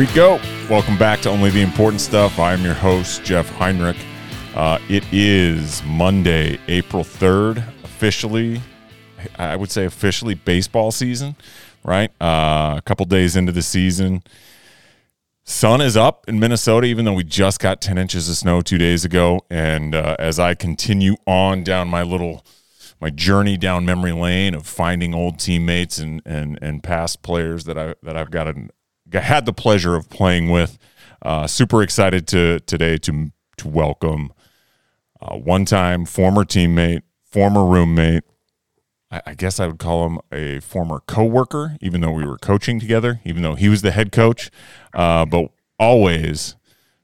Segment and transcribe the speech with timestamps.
[0.00, 0.40] We go.
[0.70, 2.38] Welcome back to Only the Important Stuff.
[2.38, 3.98] I am your host, Jeff Heinrich.
[4.54, 8.62] Uh, it is Monday, April 3rd, officially,
[9.36, 11.36] I would say officially baseball season,
[11.84, 12.10] right?
[12.18, 14.22] Uh, a couple days into the season.
[15.44, 18.78] Sun is up in Minnesota, even though we just got 10 inches of snow two
[18.78, 19.40] days ago.
[19.50, 22.42] And uh, as I continue on down my little
[23.02, 27.76] my journey down memory lane of finding old teammates and and and past players that
[27.76, 28.70] I that I've got an
[29.12, 30.78] had the pleasure of playing with.
[31.22, 34.32] Uh, super excited to today to to welcome
[35.20, 38.24] uh, one time former teammate, former roommate.
[39.10, 42.80] I, I, guess I would call him a former coworker, even though we were coaching
[42.80, 44.50] together, even though he was the head coach.
[44.94, 46.56] Uh, but always,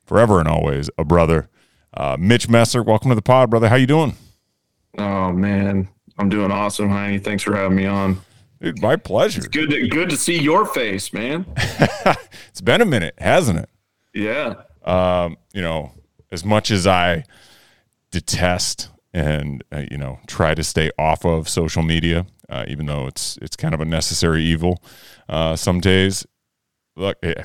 [0.04, 1.48] forever and always, a brother.
[1.92, 3.68] Uh, Mitch Messer, welcome to the pod, brother.
[3.68, 4.14] How you doing?
[4.98, 7.20] Oh man, I'm doing awesome, Heine.
[7.20, 8.20] Thanks for having me on.
[8.60, 9.40] Dude, my pleasure.
[9.40, 11.46] It's good to good to see your face, man.
[12.48, 13.68] it's been a minute, hasn't it?
[14.14, 14.54] Yeah.
[14.84, 15.92] Um, you know,
[16.30, 17.24] as much as I
[18.10, 23.06] detest and uh, you know try to stay off of social media, uh, even though
[23.06, 24.82] it's it's kind of a necessary evil
[25.28, 26.26] uh, some days.
[26.96, 27.42] Look, eh,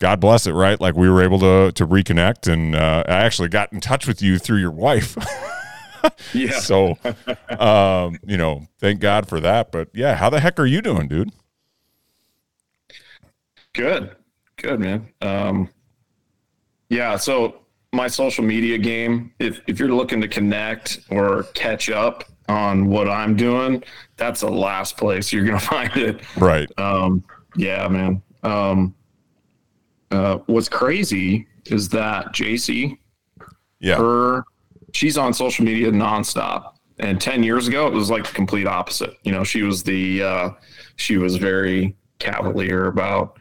[0.00, 0.80] God bless it, right?
[0.80, 4.20] Like we were able to to reconnect, and uh, I actually got in touch with
[4.20, 5.16] you through your wife.
[6.34, 6.58] yeah.
[6.58, 6.98] So,
[7.58, 9.72] um, you know, thank God for that.
[9.72, 11.32] But yeah, how the heck are you doing, dude?
[13.72, 14.16] Good,
[14.56, 15.08] good, man.
[15.20, 15.68] Um,
[16.88, 17.16] yeah.
[17.16, 17.60] So
[17.92, 23.08] my social media game, if if you're looking to connect or catch up on what
[23.08, 23.82] I'm doing,
[24.16, 26.20] that's the last place you're gonna find it.
[26.36, 26.68] Right.
[26.78, 27.24] Um,
[27.56, 28.22] yeah, man.
[28.42, 28.94] Um,
[30.10, 32.98] uh, what's crazy is that JC,
[33.78, 34.44] yeah, her
[34.92, 36.74] she's on social media nonstop.
[36.98, 39.14] And 10 years ago, it was like the complete opposite.
[39.22, 40.50] You know, she was the, uh,
[40.96, 43.38] she was very cavalier about,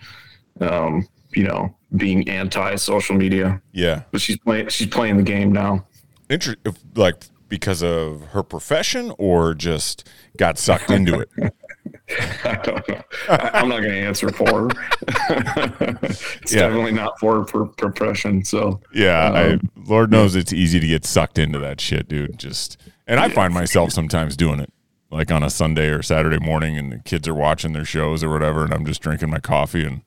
[0.62, 3.62] um, you know, being anti social media.
[3.74, 4.04] Yeah.
[4.12, 5.86] But she's playing, she's playing the game now.
[6.30, 6.56] Inter-
[6.96, 11.30] like because of her profession or just got sucked into it?
[12.44, 13.02] I don't know.
[13.30, 14.68] I, am not going to answer for her.
[16.42, 16.62] it's yeah.
[16.62, 18.44] definitely not for her profession.
[18.44, 22.38] So yeah, um, I, Lord knows it's easy to get sucked into that shit, dude.
[22.38, 23.34] Just and I yeah.
[23.34, 24.72] find myself sometimes doing it,
[25.12, 28.30] like on a Sunday or Saturday morning, and the kids are watching their shows or
[28.30, 30.02] whatever, and I'm just drinking my coffee, and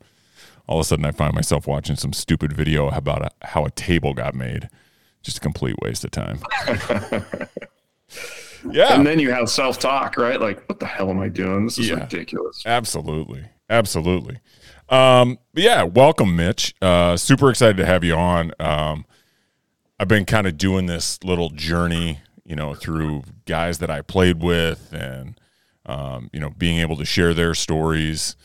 [0.67, 3.71] all of a sudden I find myself watching some stupid video about a, how a
[3.71, 4.69] table got made.
[5.23, 6.41] Just a complete waste of time.
[8.71, 8.95] Yeah.
[8.95, 10.41] And then you have self talk, right?
[10.41, 11.65] Like, what the hell am I doing?
[11.65, 12.01] This is yeah.
[12.01, 12.63] ridiculous.
[12.67, 13.45] Absolutely.
[13.69, 14.39] Absolutely.
[14.89, 16.75] Um, yeah, welcome, Mitch.
[16.83, 18.53] Uh, super excited to have you on.
[18.61, 19.07] Um,
[19.99, 24.43] I've been kind of doing this little journey, you know, through guys that I played
[24.43, 25.41] with and,
[25.87, 28.37] um, you know, being able to share their stories.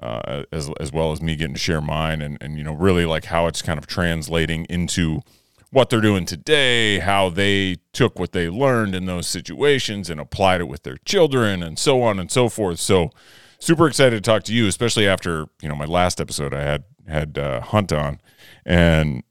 [0.00, 3.06] Uh, as as well as me getting to share mine, and and you know really
[3.06, 5.22] like how it's kind of translating into
[5.74, 10.60] what they're doing today, how they took what they learned in those situations and applied
[10.60, 12.78] it with their children and so on and so forth.
[12.78, 13.10] So
[13.58, 16.84] super excited to talk to you, especially after, you know, my last episode I had
[17.08, 18.20] had uh, Hunt on
[18.64, 19.24] and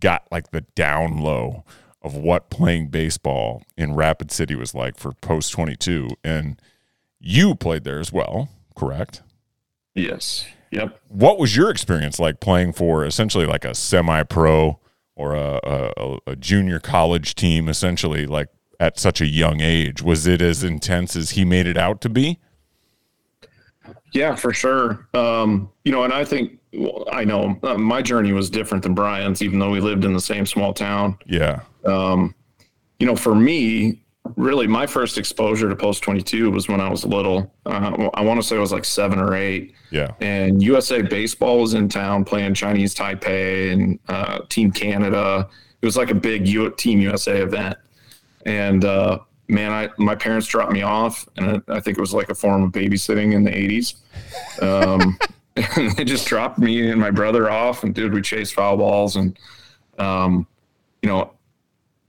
[0.00, 1.62] got like the down low
[2.00, 6.60] of what playing baseball in Rapid City was like for post 22 and
[7.20, 9.22] you played there as well, correct?
[9.94, 10.46] Yes.
[10.70, 10.98] Yep.
[11.08, 14.80] What was your experience like playing for essentially like a semi pro
[15.22, 18.48] or a, a, a junior college team essentially like
[18.80, 22.08] at such a young age was it as intense as he made it out to
[22.08, 22.40] be?
[24.12, 25.06] Yeah for sure.
[25.14, 28.94] Um, you know and i think well, i know uh, my journey was different than
[28.94, 31.16] brian's even though we lived in the same small town.
[31.26, 31.60] Yeah.
[31.84, 32.34] Um,
[32.98, 34.02] you know for me
[34.36, 37.52] really my first exposure to post 22 was when i was little.
[37.66, 39.74] Uh, i want to say i was like seven or eight.
[39.90, 40.12] Yeah.
[40.20, 45.48] And usa baseball was in town playing chinese taipei and uh, team canada.
[45.80, 47.76] It was like a big U- team usa event.
[48.46, 52.30] And uh, man i my parents dropped me off and i think it was like
[52.30, 53.94] a form of babysitting in the 80s
[54.62, 55.18] um,
[55.76, 59.16] and they just dropped me and my brother off and dude we chased foul balls
[59.16, 59.38] and
[59.98, 60.46] um,
[61.02, 61.32] you know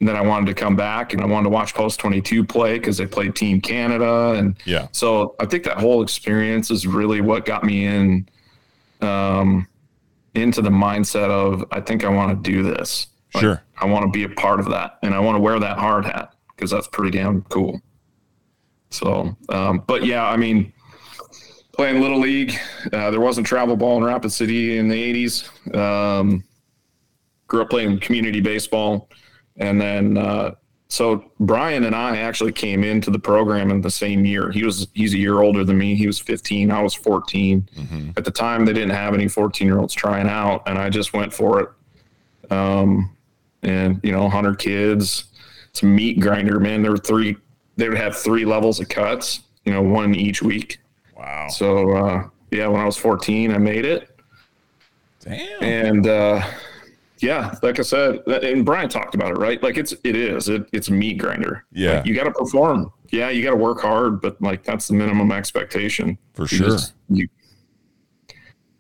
[0.04, 2.78] and then I wanted to come back and I wanted to watch Post 22 play
[2.78, 4.34] because they played Team Canada.
[4.34, 8.28] And yeah, so I think that whole experience is really what got me in,
[9.00, 9.66] um,
[10.36, 13.08] into the mindset of I think I want to do this.
[13.34, 13.64] Like, sure.
[13.78, 16.04] I want to be a part of that and I want to wear that hard
[16.04, 17.80] hat because that's pretty damn cool.
[18.90, 20.74] So, um, but yeah, I mean,
[21.72, 22.54] playing little league,
[22.92, 25.74] uh, there wasn't travel ball in Rapid City in the 80s.
[25.74, 26.44] Um,
[27.48, 29.08] grew up playing community baseball
[29.58, 30.56] and then uh,
[30.94, 34.52] so Brian and I actually came into the program in the same year.
[34.52, 35.96] He was he's a year older than me.
[35.96, 36.70] He was 15.
[36.70, 37.68] I was 14.
[37.76, 38.10] Mm-hmm.
[38.16, 41.14] At the time, they didn't have any 14 year olds trying out, and I just
[41.14, 42.52] went for it.
[42.52, 43.16] Um,
[43.64, 45.26] and you know, 100 kids.
[45.72, 46.84] It's a meat grinder, man.
[46.84, 47.38] There were three.
[47.76, 49.42] They would have three levels of cuts.
[49.66, 50.78] You know, one each week.
[51.18, 51.48] Wow.
[51.50, 54.16] So uh, yeah, when I was 14, I made it.
[55.22, 55.64] Damn.
[55.64, 56.46] And uh,
[57.24, 59.64] yeah, like I said, and Brian talked about it, right?
[59.64, 61.66] Like it's it is it, it's a meat grinder.
[61.72, 62.92] Yeah, like you got to perform.
[63.12, 66.70] Yeah, you got to work hard, but like that's the minimum expectation for you sure.
[66.72, 67.28] Just, you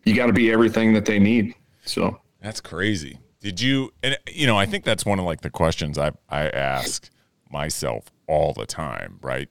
[0.03, 1.55] you got to be everything that they need.
[1.85, 3.19] So that's crazy.
[3.39, 3.93] Did you?
[4.03, 7.09] And you know, I think that's one of like the questions I I ask
[7.49, 9.47] myself all the time, right?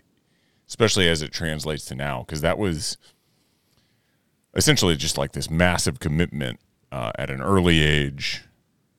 [0.68, 2.98] Especially as it translates to now, because that was
[4.54, 6.60] essentially just like this massive commitment
[6.90, 8.44] uh, at an early age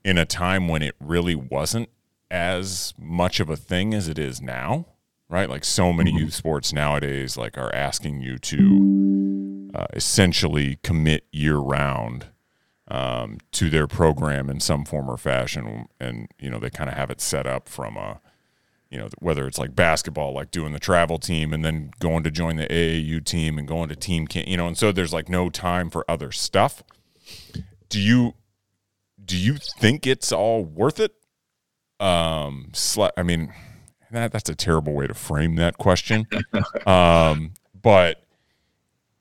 [0.03, 1.89] in a time when it really wasn't
[2.29, 4.85] as much of a thing as it is now,
[5.29, 5.49] right?
[5.49, 6.25] Like so many mm-hmm.
[6.25, 12.27] youth sports nowadays, like are asking you to uh, essentially commit year round
[12.87, 16.95] um, to their program in some form or fashion, and you know they kind of
[16.95, 18.19] have it set up from a,
[18.89, 22.31] you know, whether it's like basketball, like doing the travel team and then going to
[22.31, 25.29] join the AAU team and going to team camp, you know, and so there's like
[25.29, 26.83] no time for other stuff.
[27.89, 28.33] Do you
[29.23, 31.13] do you think it's all worth it?
[31.99, 32.71] Um,
[33.17, 33.53] I mean,
[34.11, 36.27] that that's a terrible way to frame that question.
[36.85, 38.23] um, but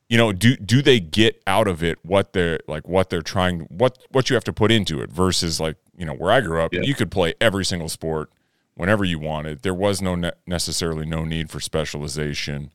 [0.08, 3.60] you know, do do they get out of it what they're like what they're trying
[3.70, 6.60] what what you have to put into it versus like you know where I grew
[6.60, 6.82] up, yeah.
[6.82, 8.30] you could play every single sport
[8.74, 9.62] whenever you wanted.
[9.62, 12.72] There was no ne- necessarily no need for specialization,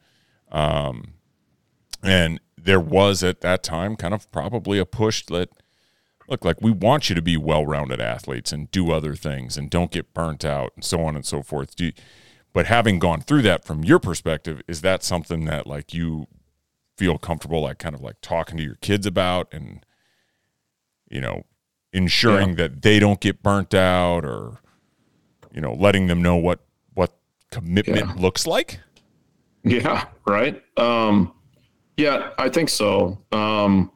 [0.52, 1.14] um,
[2.02, 5.50] and there was at that time kind of probably a push that
[6.28, 9.92] look like we want you to be well-rounded athletes and do other things and don't
[9.92, 11.94] get burnt out and so on and so forth you,
[12.54, 16.28] but having gone through that from your perspective is that something that like you
[16.98, 19.86] feel comfortable like kind of like talking to your kids about and
[21.10, 21.44] you know
[21.94, 22.56] ensuring yeah.
[22.56, 24.60] that they don't get burnt out or
[25.54, 26.60] you know letting them know what
[26.94, 27.14] what
[27.52, 28.22] commitment yeah.
[28.22, 28.80] looks like
[29.64, 31.32] yeah right um
[31.96, 33.92] yeah i think so um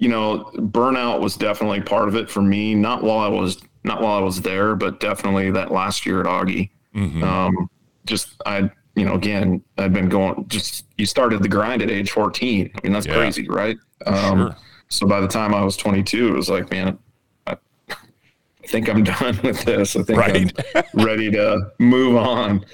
[0.00, 2.74] you know, burnout was definitely part of it for me.
[2.74, 6.26] Not while I was not while I was there, but definitely that last year at
[6.26, 6.70] Augie.
[6.94, 7.22] Mm-hmm.
[7.22, 7.70] Um,
[8.06, 10.48] just I, you know, again, I'd been going.
[10.48, 12.70] Just you started the grind at age fourteen.
[12.74, 13.14] I mean, that's yeah.
[13.14, 13.76] crazy, right?
[14.06, 14.56] Um, sure.
[14.88, 16.98] So by the time I was twenty two, it was like, man,
[17.46, 17.58] I,
[17.90, 19.96] I think I'm done with this.
[19.96, 20.62] I think right.
[20.74, 22.64] I'm ready to move on.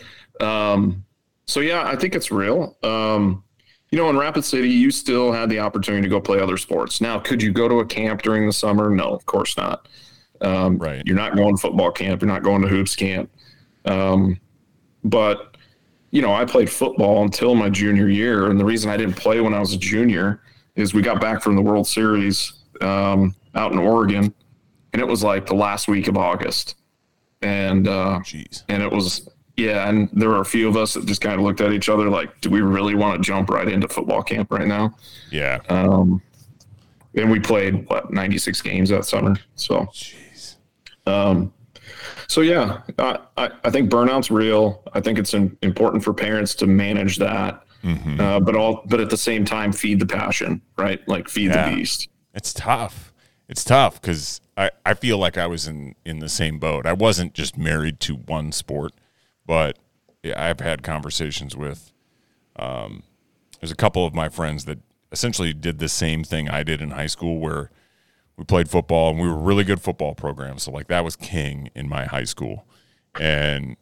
[0.41, 1.05] Um,
[1.47, 2.77] so yeah, I think it's real.
[2.85, 3.43] Um,
[3.97, 7.01] you know, in Rapid City, you still had the opportunity to go play other sports.
[7.01, 8.91] Now, could you go to a camp during the summer?
[8.91, 9.89] No, of course not.
[10.43, 11.03] Um, right.
[11.07, 12.21] You're not going to football camp.
[12.21, 13.31] You're not going to hoops camp.
[13.87, 14.39] Um,
[15.03, 15.57] but,
[16.11, 18.51] you know, I played football until my junior year.
[18.51, 20.43] And the reason I didn't play when I was a junior
[20.75, 24.35] is we got back from the World Series um, out in Oregon,
[24.93, 26.75] and it was like the last week of August.
[27.41, 28.63] And, uh, Jeez.
[28.69, 29.27] and it was
[29.57, 31.89] yeah, and there were a few of us that just kind of looked at each
[31.89, 34.95] other like, do we really want to jump right into football camp right now?
[35.31, 35.61] Yeah.
[35.69, 36.21] Um,
[37.15, 39.37] and we played what 96 games that summer.
[39.55, 40.57] So, Jeez.
[41.07, 41.53] um,
[42.29, 44.83] so yeah, I, I, I think burnout's real.
[44.93, 48.21] I think it's in, important for parents to manage that, mm-hmm.
[48.21, 51.07] uh, but all, but at the same time, feed the passion, right?
[51.09, 51.71] Like feed yeah.
[51.71, 52.09] the beast.
[52.35, 53.13] It's tough.
[53.49, 56.85] It's tough because I, I feel like I was in, in the same boat.
[56.85, 58.93] I wasn't just married to one sport.
[59.47, 59.79] But
[60.23, 61.93] yeah, I've had conversations with.
[62.57, 63.03] Um,
[63.61, 64.79] there's a couple of my friends that
[65.13, 67.71] essentially did the same thing I did in high school, where
[68.37, 70.65] we played football and we were really good football programs.
[70.65, 72.67] So like that was king in my high school,
[73.19, 73.77] and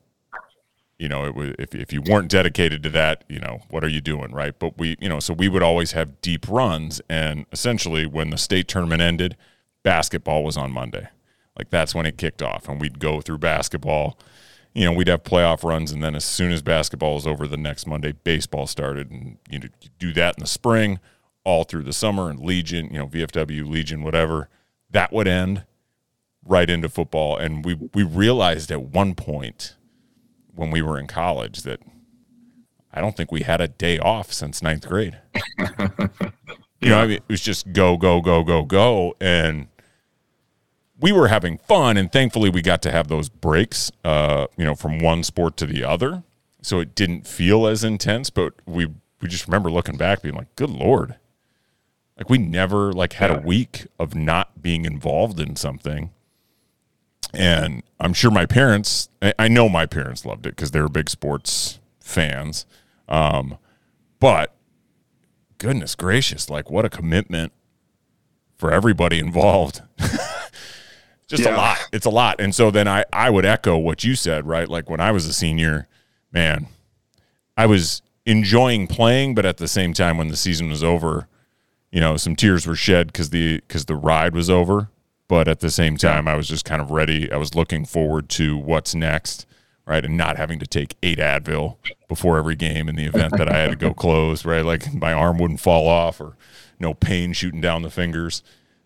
[0.98, 3.88] you know it was if if you weren't dedicated to that, you know what are
[3.88, 4.56] you doing, right?
[4.58, 8.38] But we you know so we would always have deep runs, and essentially when the
[8.38, 9.36] state tournament ended,
[9.82, 11.08] basketball was on Monday.
[11.58, 14.18] Like that's when it kicked off, and we'd go through basketball
[14.74, 17.56] you know, we'd have playoff runs, and then as soon as basketball was over the
[17.56, 20.98] next Monday, baseball started, and you know, do that in the spring,
[21.44, 24.48] all through the summer, and Legion, you know, VFW, Legion, whatever,
[24.90, 25.64] that would end
[26.44, 27.36] right into football.
[27.36, 29.76] And we we realized at one point
[30.54, 31.80] when we were in college that
[32.92, 35.18] I don't think we had a day off since ninth grade.
[36.80, 39.68] you know, I mean, it was just go, go, go, go, go, and
[41.00, 44.74] we were having fun, and thankfully we got to have those breaks, uh, you know,
[44.74, 46.22] from one sport to the other,
[46.62, 48.30] so it didn't feel as intense.
[48.30, 48.86] But we
[49.20, 51.16] we just remember looking back, being like, "Good lord!"
[52.16, 56.10] Like we never like had a week of not being involved in something.
[57.32, 59.08] and I'm sure my parents,
[59.38, 62.66] I know my parents loved it because they were big sports fans.
[63.08, 63.58] Um,
[64.20, 64.54] but
[65.58, 67.52] goodness gracious, like what a commitment
[68.56, 69.82] for everybody involved.
[71.28, 71.54] Just yeah.
[71.54, 71.88] a lot.
[71.92, 72.40] It's a lot.
[72.40, 74.68] And so then I, I would echo what you said, right?
[74.68, 75.88] Like when I was a senior,
[76.32, 76.66] man,
[77.56, 81.28] I was enjoying playing, but at the same time, when the season was over,
[81.90, 84.88] you know, some tears were shed because the because the ride was over.
[85.26, 87.32] But at the same time, I was just kind of ready.
[87.32, 89.46] I was looking forward to what's next,
[89.86, 91.76] right, and not having to take eight Advil
[92.08, 95.14] before every game in the event that I had to go close, right, like my
[95.14, 96.36] arm wouldn't fall off or
[96.78, 98.42] no pain shooting down the fingers.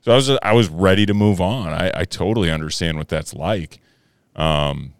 [0.09, 1.69] So I was I was ready to move on.
[1.69, 3.79] I, I totally understand what that's like.
[4.35, 4.95] Um,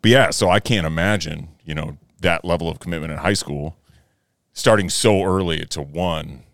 [0.00, 3.76] but yeah, so I can't imagine, you know, that level of commitment in high school,
[4.54, 6.44] starting so early to one,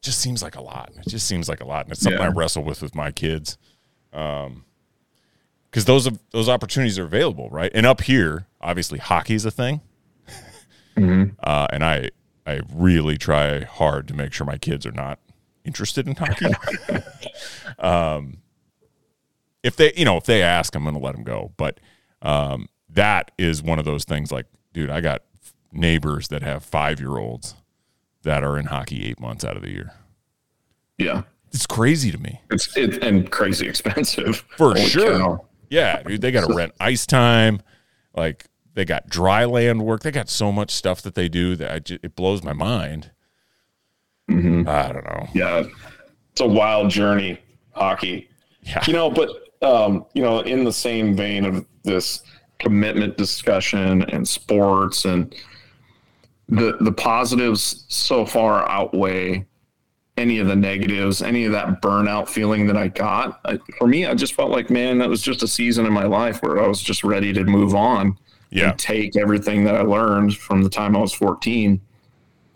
[0.00, 0.92] just seems like a lot.
[0.96, 2.28] It just seems like a lot, and it's something yeah.
[2.28, 3.58] I wrestle with with my kids,
[4.12, 4.64] because um,
[5.72, 7.72] those those opportunities are available, right?
[7.74, 9.80] And up here, obviously, hockey is a thing,
[10.96, 11.30] mm-hmm.
[11.42, 12.10] uh, and I
[12.46, 15.18] I really try hard to make sure my kids are not
[15.68, 16.46] interested in hockey.
[17.78, 18.38] um,
[19.62, 21.52] if they, you know, if they ask, I'm going to let them go.
[21.58, 21.78] But
[22.22, 24.32] um, that is one of those things.
[24.32, 25.22] Like, dude, I got
[25.70, 27.54] neighbors that have five year olds
[28.22, 29.92] that are in hockey eight months out of the year.
[30.96, 32.40] Yeah, it's crazy to me.
[32.50, 35.18] It's it, and crazy expensive for Holy sure.
[35.18, 35.44] Cow.
[35.68, 37.60] Yeah, dude, they got to rent ice time.
[38.16, 40.02] Like they got dry land work.
[40.02, 43.10] They got so much stuff that they do that just, it blows my mind.
[44.28, 44.68] Mm-hmm.
[44.68, 45.28] I don't know.
[45.34, 45.64] Yeah,
[46.32, 47.38] it's a wild journey,
[47.72, 48.28] hockey.
[48.62, 48.82] Yeah.
[48.86, 49.30] You know, but
[49.62, 52.22] um, you know, in the same vein of this
[52.58, 55.34] commitment discussion and sports and
[56.48, 59.46] the the positives so far outweigh
[60.18, 63.40] any of the negatives, any of that burnout feeling that I got.
[63.44, 66.04] I, for me, I just felt like, man, that was just a season in my
[66.04, 68.18] life where I was just ready to move on
[68.50, 68.70] yeah.
[68.70, 71.80] and take everything that I learned from the time I was 14.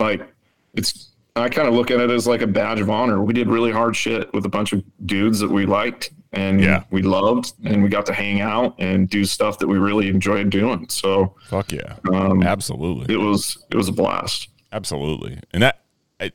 [0.00, 0.26] Like
[0.75, 3.23] it's I kind of look at it as like a badge of honor.
[3.23, 6.85] We did really hard shit with a bunch of dudes that we liked and yeah.
[6.91, 10.51] we loved, and we got to hang out and do stuff that we really enjoyed
[10.51, 10.89] doing.
[10.89, 13.15] So fuck yeah, um, absolutely.
[13.15, 14.49] It was it was a blast.
[14.73, 15.83] Absolutely, and that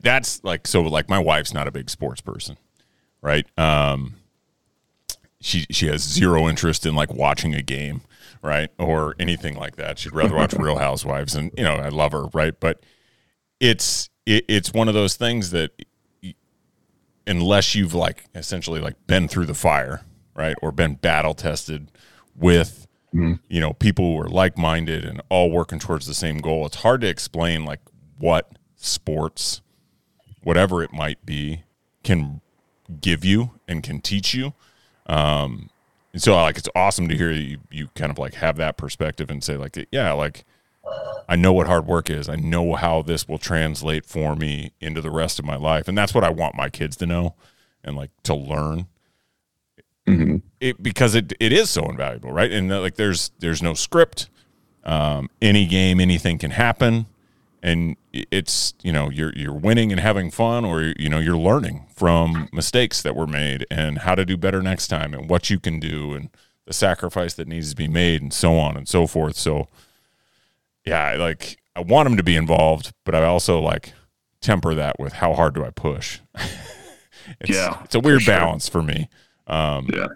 [0.00, 0.82] that's like so.
[0.82, 2.56] Like my wife's not a big sports person,
[3.20, 3.46] right?
[3.58, 4.14] Um,
[5.40, 8.02] she she has zero interest in like watching a game,
[8.40, 9.98] right, or anything like that.
[9.98, 12.58] She'd rather watch Real Housewives, and you know I love her, right?
[12.58, 12.84] But
[13.58, 15.72] it's it, it's one of those things that
[17.26, 20.02] unless you've like essentially like been through the fire,
[20.34, 21.90] right, or been battle tested
[22.36, 23.34] with mm-hmm.
[23.48, 26.76] you know people who are like minded and all working towards the same goal, it's
[26.76, 27.80] hard to explain like
[28.18, 29.62] what sports,
[30.42, 31.62] whatever it might be,
[32.04, 32.42] can
[33.00, 34.52] give you and can teach you.
[35.06, 35.70] Um,
[36.12, 39.30] and so like it's awesome to hear you you kind of like have that perspective
[39.30, 40.44] and say like yeah like
[41.28, 42.28] I know what hard work is.
[42.28, 45.86] I know how this will translate for me into the rest of my life.
[45.86, 47.34] And that's what I want my kids to know
[47.84, 48.86] and like to learn.
[50.06, 50.36] Mm-hmm.
[50.60, 52.50] It, because it it is so invaluable, right?
[52.50, 54.30] And like there's there's no script.
[54.84, 57.06] Um, any game, anything can happen,
[57.62, 61.86] and it's you know you're you're winning and having fun, or you know you're learning
[61.94, 65.60] from mistakes that were made and how to do better next time, and what you
[65.60, 66.30] can do, and
[66.64, 69.36] the sacrifice that needs to be made, and so on and so forth.
[69.36, 69.68] So
[70.88, 73.92] yeah, like I want them to be involved, but I also like
[74.40, 76.20] temper that with how hard do I push.
[77.40, 78.80] it's, yeah, it's a weird for balance sure.
[78.80, 79.08] for me.
[79.46, 80.06] Um, yeah,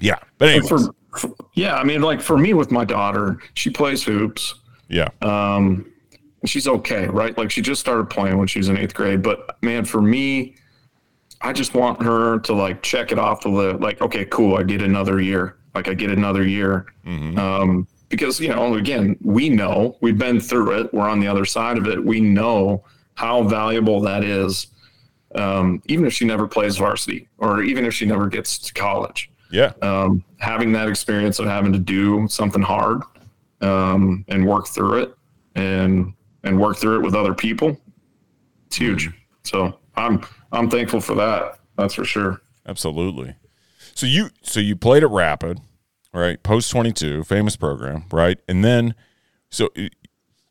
[0.00, 0.78] yeah, but anyway, for,
[1.16, 4.54] for, yeah, I mean, like for me with my daughter, she plays hoops.
[4.88, 5.90] Yeah, um,
[6.46, 7.36] she's okay, right?
[7.36, 10.56] Like she just started playing when she was in eighth grade, but man, for me,
[11.40, 13.50] I just want her to like check it off the.
[13.50, 15.56] Like, okay, cool, I get another year.
[15.74, 16.86] Like I get another year.
[17.06, 17.38] Mm-hmm.
[17.38, 21.46] Um, because you know again we know we've been through it we're on the other
[21.46, 24.66] side of it we know how valuable that is
[25.34, 29.30] um, even if she never plays varsity or even if she never gets to college.
[29.50, 29.72] Yeah.
[29.82, 33.02] Um, having that experience of having to do something hard
[33.60, 35.14] um, and work through it
[35.54, 36.14] and
[36.44, 37.78] and work through it with other people
[38.66, 39.10] it's huge.
[39.42, 42.40] So i'm i'm thankful for that that's for sure.
[42.66, 43.34] Absolutely.
[43.94, 45.60] So you so you played at rapid
[46.12, 46.42] right?
[46.42, 48.38] Post 22, famous program, right?
[48.48, 48.94] And then,
[49.48, 49.70] so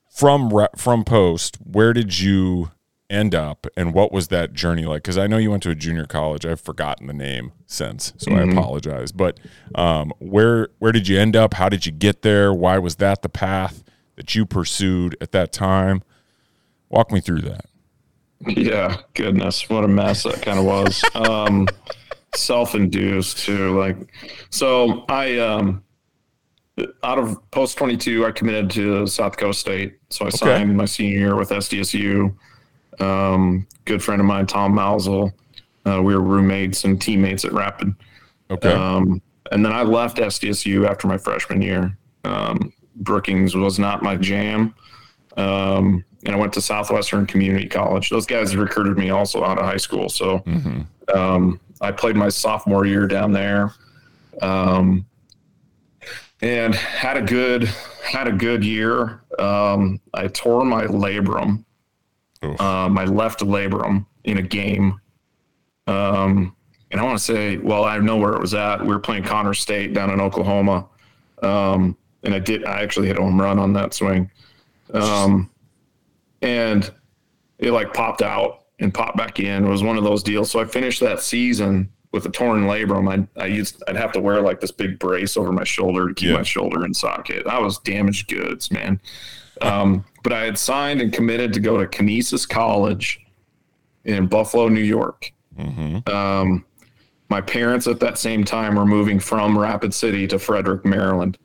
[0.10, 2.72] from from Post, where did you
[3.10, 5.04] end up, and what was that journey like?
[5.04, 6.46] Because I know you went to a junior college.
[6.46, 8.50] I've forgotten the name since, so mm-hmm.
[8.50, 9.12] I apologize.
[9.12, 9.40] But
[9.76, 11.56] um, where where did you end up?
[11.56, 12.54] How did you get there?
[12.54, 13.84] Why was that the path
[14.16, 16.04] that you pursued at that time?
[16.90, 17.66] Walk me through that.
[18.48, 21.04] Yeah, goodness, what a mess that kind of was.
[21.14, 21.68] um,
[22.36, 23.78] self-induced too.
[23.78, 23.98] Like,
[24.50, 25.84] so I um,
[27.04, 30.00] out of post 22, I committed to South Dakota State.
[30.10, 32.36] So I signed my senior year with SDSU.
[33.00, 35.32] Um, good friend of mine, Tom Mausel.
[35.86, 37.96] Uh, we were roommates and teammates at Rapid.
[38.52, 38.72] Okay.
[38.72, 39.22] Um,
[39.52, 41.98] and then I left SDSU after my freshman year.
[42.24, 44.76] Um, Brookings was not my jam.
[45.38, 48.10] Um, and I went to Southwestern Community College.
[48.10, 50.10] Those guys recruited me also out of high school.
[50.10, 50.44] So
[51.16, 53.74] um, I played my sophomore year down there.
[54.42, 55.06] Um,
[56.42, 57.66] and had a good
[58.04, 59.22] had a good year.
[59.38, 61.64] Um, I tore my labrum,
[62.42, 65.00] uh, my left labrum in a game.
[65.88, 66.56] Um,
[66.92, 68.82] and I want to say, well, I know where it was at.
[68.82, 70.88] We were playing Connors State down in Oklahoma,
[71.44, 72.66] um, and I did.
[72.66, 74.32] I actually hit a home run on that swing,
[74.94, 75.50] um,
[76.42, 76.90] and
[77.60, 79.66] it like popped out and pop back in.
[79.66, 80.50] It was one of those deals.
[80.52, 83.28] So I finished that season with a torn labrum.
[83.38, 86.14] I I used I'd have to wear like this big brace over my shoulder to
[86.14, 86.38] keep Yeah.
[86.38, 87.46] my shoulder in socket.
[87.48, 89.00] I was damaged goods, man.
[89.62, 93.20] Um, but I had signed and committed to go to Canisius College
[94.06, 95.32] in Buffalo, New York.
[96.08, 96.64] Um,
[97.30, 101.38] my parents at that same time were moving from Rapid City to Frederick, Maryland.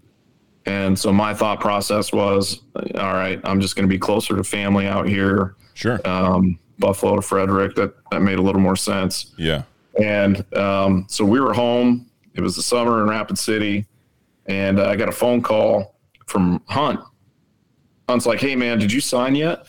[0.67, 2.63] And so my thought process was,
[2.95, 5.57] all right, I'm just going to be closer to family out here.
[5.75, 6.01] Sure.
[6.09, 9.33] Um, Buffalo to Frederick, that, that made a little more sense.
[9.39, 9.63] yeah.
[10.01, 12.11] And um, so we were home.
[12.35, 13.87] It was the summer in Rapid City.
[14.47, 15.95] And I got a phone call
[16.27, 16.99] from Hunt.
[18.09, 19.67] Hunt's like, hey, man, did you sign yet?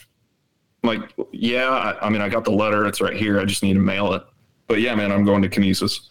[0.83, 1.69] I'm like, yeah.
[1.69, 2.87] I, I mean, I got the letter.
[2.87, 3.39] It's right here.
[3.39, 4.23] I just need to mail it.
[4.67, 6.09] But yeah, man, I'm going to Canisius.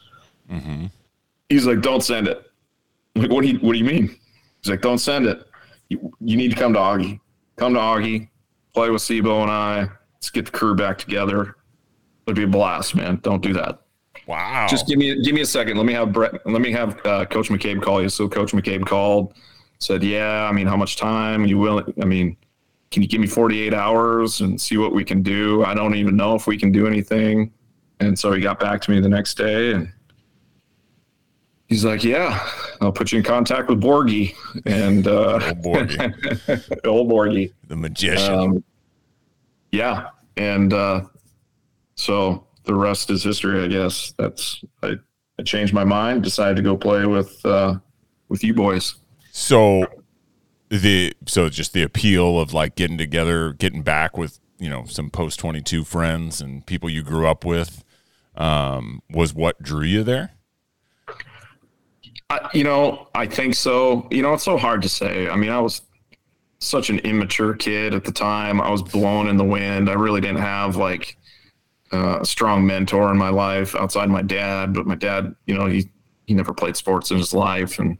[1.49, 2.41] He's like, don't send it.
[3.17, 4.17] I'm like, what do you, what do you mean?
[4.63, 5.45] He's like, don't send it.
[5.89, 7.19] You, you need to come to Augie.
[7.57, 8.29] Come to Augie,
[8.75, 9.89] play with Sibo and I.
[10.25, 11.55] Let's get the crew back together.
[12.27, 13.21] It'd be a blast, man.
[13.23, 13.81] Don't do that.
[14.27, 14.67] Wow.
[14.71, 15.77] Just give me give me a second.
[15.77, 16.33] Let me have Brett.
[16.47, 18.09] Let me have uh, Coach McCabe call you.
[18.09, 19.35] So Coach McCabe called,
[19.81, 21.93] said, "Yeah, I mean, how much time you willing?
[22.01, 22.39] I mean,
[22.91, 25.63] can you give me 48 hours and see what we can do?
[25.63, 27.53] I don't even know if we can do anything."
[28.01, 29.93] And so he got back to me the next day, and
[31.69, 32.49] he's like, "Yeah,
[32.81, 34.35] I'll put you in contact with Borgie
[34.65, 38.33] and uh, Oh, Borgie, old Borgie." the magician.
[38.33, 38.65] Um,
[39.75, 41.05] yeah, and uh,
[41.97, 44.15] so the rest is history, I guess.
[44.19, 44.95] That's I,
[45.39, 47.77] I changed my mind, decided to go play with uh,
[48.29, 48.95] with you boys.
[49.33, 49.87] so
[50.69, 55.11] the so just the appeal of like getting together, getting back with you know some
[55.11, 57.85] post twenty two friends and people you grew up with
[58.37, 60.31] um, was what drew you there.
[62.31, 64.09] I, you know, I think so.
[64.11, 65.29] You know, it's so hard to say.
[65.29, 65.83] I mean, I was
[66.65, 68.61] such an immature kid at the time.
[68.61, 69.89] I was blown in the wind.
[69.89, 71.17] I really didn't have like
[71.93, 74.75] uh, a strong mentor in my life outside my dad.
[74.75, 75.89] But my dad, you know, he
[76.27, 77.99] he never played sports in his life, and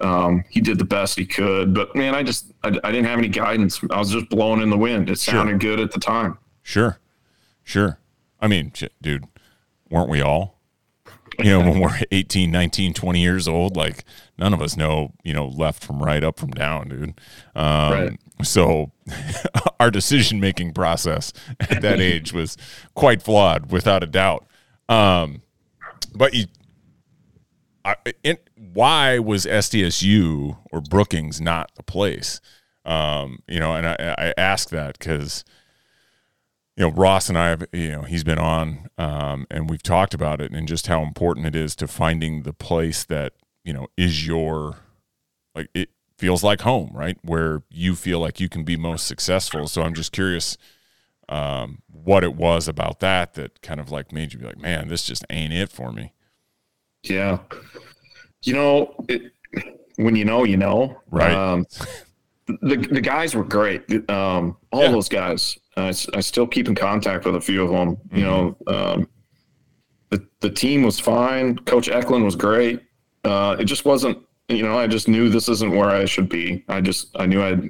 [0.00, 1.74] um, he did the best he could.
[1.74, 3.80] But man, I just I, I didn't have any guidance.
[3.90, 5.10] I was just blown in the wind.
[5.10, 6.38] It sounded good at the time.
[6.62, 6.98] Sure,
[7.62, 7.98] sure.
[8.40, 9.24] I mean, shit, dude,
[9.90, 10.56] weren't we all?
[11.38, 14.04] You know, when we're 18, 19, 20 years old, like
[14.38, 17.20] none of us know, you know, left from right, up from down, dude.
[17.54, 18.18] Um, Right.
[18.42, 18.92] So
[19.80, 22.56] our decision making process at that age was
[22.94, 24.46] quite flawed, without a doubt.
[24.88, 25.42] Um,
[26.14, 26.46] but you,
[27.84, 32.40] I, it, why was SDSU or Brookings not the place?
[32.84, 35.44] Um, you know, and I, I ask that because
[36.76, 40.14] you know Ross and I have you know he's been on um, and we've talked
[40.14, 43.32] about it and just how important it is to finding the place that
[43.66, 44.76] you know is your
[45.54, 49.66] like it feels like home right where you feel like you can be most successful
[49.68, 50.56] so I'm just curious
[51.28, 54.88] um, what it was about that that kind of like made you be like man
[54.88, 56.12] this just ain't it for me
[57.02, 57.38] Yeah.
[58.42, 59.32] You know, it,
[59.96, 61.00] when you know, you know.
[61.10, 61.32] Right.
[61.32, 61.66] Um,
[62.46, 63.82] the the guys were great.
[64.08, 64.92] Um, all Yeah.
[64.92, 65.58] those guys.
[65.76, 67.96] I still keep in contact with a few of them.
[68.12, 69.08] You know, um,
[70.10, 71.56] the the team was fine.
[71.58, 72.80] Coach Eklund was great.
[73.26, 74.18] Uh, it just wasn't.
[74.48, 76.64] You know, I just knew this isn't where I should be.
[76.68, 77.68] I just I knew I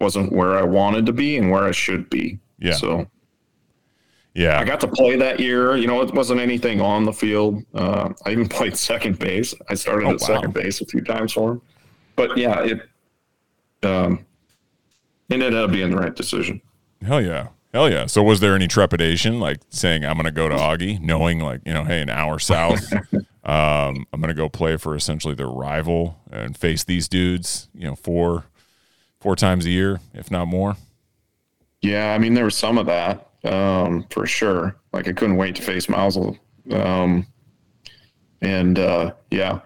[0.00, 2.38] wasn't where I wanted to be and where I should be.
[2.58, 2.72] Yeah.
[2.72, 3.06] So
[4.34, 5.76] yeah I got to play that year.
[5.76, 7.62] You know, it wasn't anything on the field.
[7.74, 9.54] Uh, I even played second base.
[9.68, 11.62] I started Oh, at second base a few times for him.
[12.16, 12.80] But yeah, it
[13.82, 14.24] um,
[15.28, 16.60] it ended up being the right decision.
[17.06, 17.48] Hell yeah.
[17.74, 18.06] Hell yeah.
[18.06, 21.60] So was there any trepidation like saying I'm going to go to Augie knowing like,
[21.66, 22.80] you know, hey, an hour south,
[23.44, 27.84] um, I'm going to go play for essentially their rival and face these dudes, you
[27.86, 28.44] know, four
[29.20, 30.76] four times a year, if not more.
[31.82, 34.76] Yeah, I mean there was some of that um, for sure.
[34.92, 36.38] Like I couldn't wait to face Mausel.
[36.70, 37.26] Um,
[38.40, 39.60] And uh, yeah,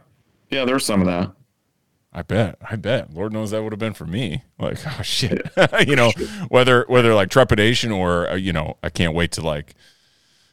[0.50, 1.32] yeah, there's some of that.
[2.12, 2.56] I bet.
[2.62, 3.12] I bet.
[3.12, 4.42] Lord knows that would have been for me.
[4.58, 5.50] Like, oh shit.
[5.86, 6.12] you know,
[6.48, 9.74] whether whether like trepidation or uh, you know, I can't wait to like,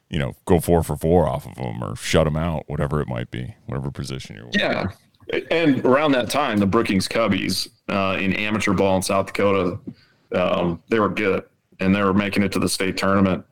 [0.09, 3.07] you know, go four for four off of them or shut them out, whatever it
[3.07, 4.49] might be, whatever position you're.
[4.53, 4.87] Yeah,
[5.49, 9.79] and around that time, the Brookings Cubbies uh, in amateur ball in South Dakota,
[10.33, 11.43] um, they were good
[11.79, 13.43] and they were making it to the state tournament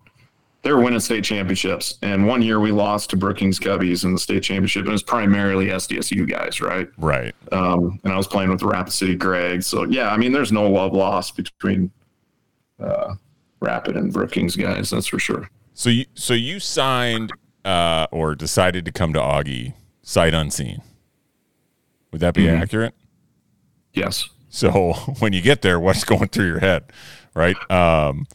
[0.63, 1.97] they were winning state championships.
[2.01, 4.81] And one year we lost to Brookings Cubbies in the state championship.
[4.81, 6.87] And it was primarily SDSU guys, right?
[6.97, 7.35] Right.
[7.51, 9.61] Um, and I was playing with Rapid City Greg.
[9.61, 11.91] So, yeah, I mean, there's no love lost between
[12.79, 13.15] uh,
[13.59, 14.89] Rapid and Brookings guys.
[14.89, 15.49] That's for sure.
[15.73, 17.31] So you, so you signed
[17.65, 20.81] uh, or decided to come to Augie sight unseen.
[22.11, 22.61] Would that be mm-hmm.
[22.61, 22.93] accurate?
[23.93, 24.29] Yes.
[24.49, 26.91] So when you get there, what's going through your head,
[27.33, 27.57] right?
[27.71, 28.27] Um,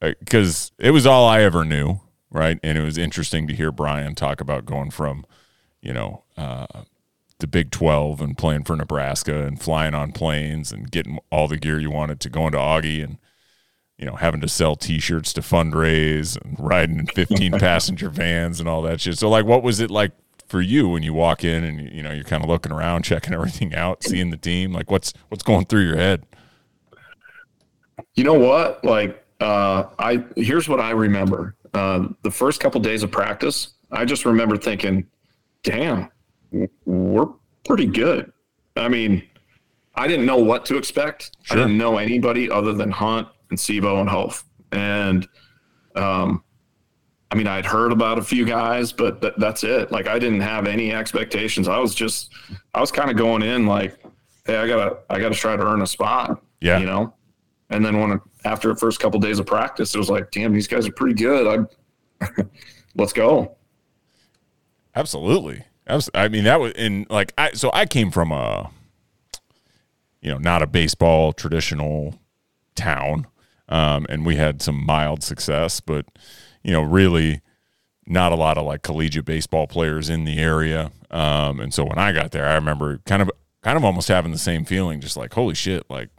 [0.00, 2.00] because it was all I ever knew,
[2.30, 2.58] right?
[2.62, 5.24] And it was interesting to hear Brian talk about going from,
[5.80, 6.66] you know, uh,
[7.38, 11.56] the Big 12 and playing for Nebraska and flying on planes and getting all the
[11.56, 13.18] gear you wanted to going to Augie and,
[13.98, 18.68] you know, having to sell T-shirts to fundraise and riding in 15 passenger vans and
[18.68, 19.18] all that shit.
[19.18, 20.12] So, like, what was it like
[20.48, 23.32] for you when you walk in and you know you're kind of looking around, checking
[23.32, 24.72] everything out, seeing the team?
[24.72, 26.24] Like, what's what's going through your head?
[28.14, 28.84] You know what?
[28.84, 31.54] Like, uh, I here's what I remember.
[31.72, 35.06] Uh, the first couple days of practice, I just remember thinking,
[35.62, 36.10] "Damn,
[36.84, 37.28] we're
[37.64, 38.30] pretty good."
[38.76, 39.22] I mean,
[39.94, 41.34] I didn't know what to expect.
[41.42, 41.56] Sure.
[41.56, 45.26] I didn't know anybody other than Hunt and Sebo and Hof, and
[45.94, 46.42] um,
[47.30, 49.90] I mean, I'd heard about a few guys, but th- that's it.
[49.90, 51.68] Like, I didn't have any expectations.
[51.68, 52.32] I was just,
[52.74, 53.98] I was kind of going in like,
[54.44, 57.14] "Hey, I gotta, I gotta try to earn a spot." Yeah, you know.
[57.70, 60.52] And then when after the first couple of days of practice, it was like, damn,
[60.52, 61.68] these guys are pretty good.
[62.22, 62.26] I
[62.94, 63.56] let's go.
[64.94, 65.64] Absolutely.
[66.14, 68.70] I mean, that was in like I so I came from a
[70.20, 72.18] you know, not a baseball traditional
[72.74, 73.26] town.
[73.68, 76.06] Um, and we had some mild success, but
[76.62, 77.40] you know, really
[78.06, 80.92] not a lot of like collegiate baseball players in the area.
[81.10, 83.30] Um, and so when I got there, I remember kind of
[83.62, 86.10] kind of almost having the same feeling, just like, holy shit, like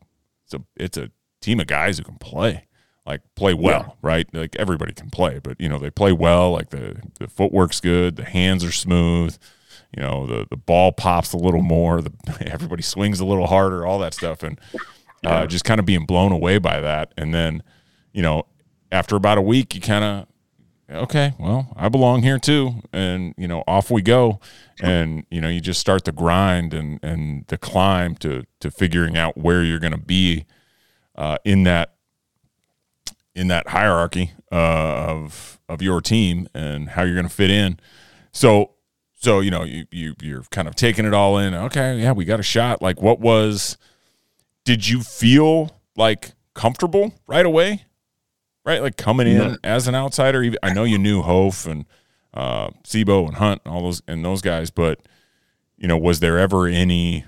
[0.45, 2.65] it's a it's a team of guys who can play,
[3.05, 3.93] like play well, yeah.
[4.01, 4.27] right?
[4.33, 6.51] Like everybody can play, but you know they play well.
[6.51, 9.37] Like the the footwork's good, the hands are smooth.
[9.95, 12.01] You know the the ball pops a little more.
[12.01, 12.11] The
[12.51, 13.85] everybody swings a little harder.
[13.85, 14.59] All that stuff, and
[15.25, 17.13] uh, just kind of being blown away by that.
[17.17, 17.63] And then,
[18.13, 18.43] you know,
[18.91, 20.27] after about a week, you kind of
[20.89, 22.81] okay, well, I belong here too.
[22.93, 24.39] And, you know, off we go.
[24.81, 29.17] And, you know, you just start the grind and, and the climb to, to figuring
[29.17, 30.45] out where you're going to be
[31.15, 31.93] uh, in that
[33.35, 37.79] in that hierarchy uh, of of your team and how you're going to fit in.
[38.31, 38.71] So
[39.13, 41.53] so you know you you you're kind of taking it all in.
[41.53, 42.81] Okay, yeah, we got a shot.
[42.81, 43.77] Like, what was?
[44.67, 47.85] Did you feel like comfortable right away?
[48.65, 49.55] Right, like coming in yeah.
[49.63, 50.43] as an outsider.
[50.61, 51.85] I know you knew Hof and
[52.33, 54.99] uh, Sebo and Hunt and all those and those guys, but
[55.77, 57.23] you know, was there ever any?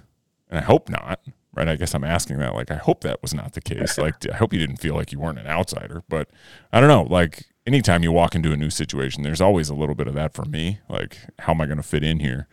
[0.49, 1.21] And I hope not
[1.53, 1.67] right?
[1.67, 2.55] I guess I'm asking that.
[2.55, 3.97] Like, I hope that was not the case.
[4.09, 6.03] Like, I hope you didn't feel like you weren't an outsider.
[6.07, 6.29] But
[6.71, 7.03] I don't know.
[7.03, 10.33] Like, anytime you walk into a new situation, there's always a little bit of that
[10.33, 10.79] for me.
[10.87, 12.47] Like, how am I going to fit in here?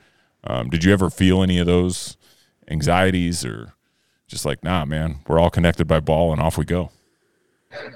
[0.45, 2.17] Um, did you ever feel any of those
[2.69, 3.75] anxieties or
[4.27, 6.91] just like, nah, man, we're all connected by ball and off we go?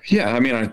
[0.09, 0.67] Yeah, I mean, I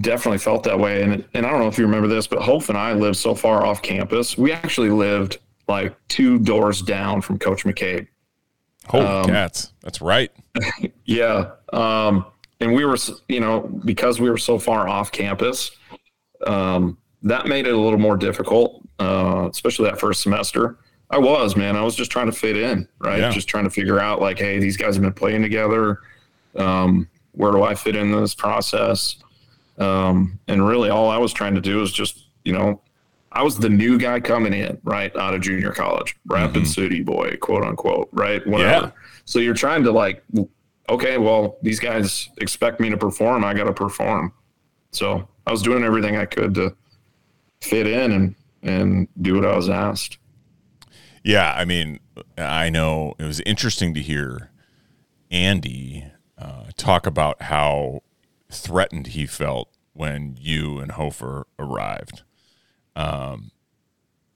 [0.00, 2.68] definitely felt that way, and and I don't know if you remember this, but Hof
[2.68, 4.38] and I lived so far off campus.
[4.38, 8.06] We actually lived like two doors down from Coach McCabe.
[8.86, 9.72] Holy um, cats.
[9.82, 10.30] That's right.
[11.04, 11.52] yeah.
[11.72, 12.26] Um,
[12.60, 12.96] and we were,
[13.28, 15.70] you know, because we were so far off campus,
[16.46, 20.78] um, that made it a little more difficult, uh, especially that first semester.
[21.14, 21.76] I was, man.
[21.76, 23.20] I was just trying to fit in, right?
[23.20, 23.30] Yeah.
[23.30, 26.00] Just trying to figure out, like, hey, these guys have been playing together.
[26.56, 29.16] Um, where do I fit in this process?
[29.78, 32.80] Um, and really, all I was trying to do was just, you know,
[33.30, 36.64] I was the new guy coming in, right, out of junior college, Rapid mm-hmm.
[36.64, 38.44] City boy, quote unquote, right?
[38.44, 38.86] Whatever.
[38.86, 38.90] Yeah.
[39.24, 40.24] So you're trying to like,
[40.88, 43.44] okay, well, these guys expect me to perform.
[43.44, 44.32] I got to perform.
[44.90, 46.74] So I was doing everything I could to
[47.60, 50.18] fit in and and do what I was asked.
[51.24, 52.00] Yeah, I mean,
[52.36, 54.50] I know it was interesting to hear
[55.30, 56.04] Andy
[56.36, 58.02] uh, talk about how
[58.50, 62.22] threatened he felt when you and Hofer arrived.
[62.94, 63.52] Um,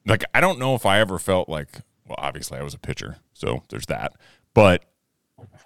[0.06, 3.18] like I don't know if I ever felt like, well, obviously I was a pitcher,
[3.34, 4.14] so there's that,
[4.54, 4.84] but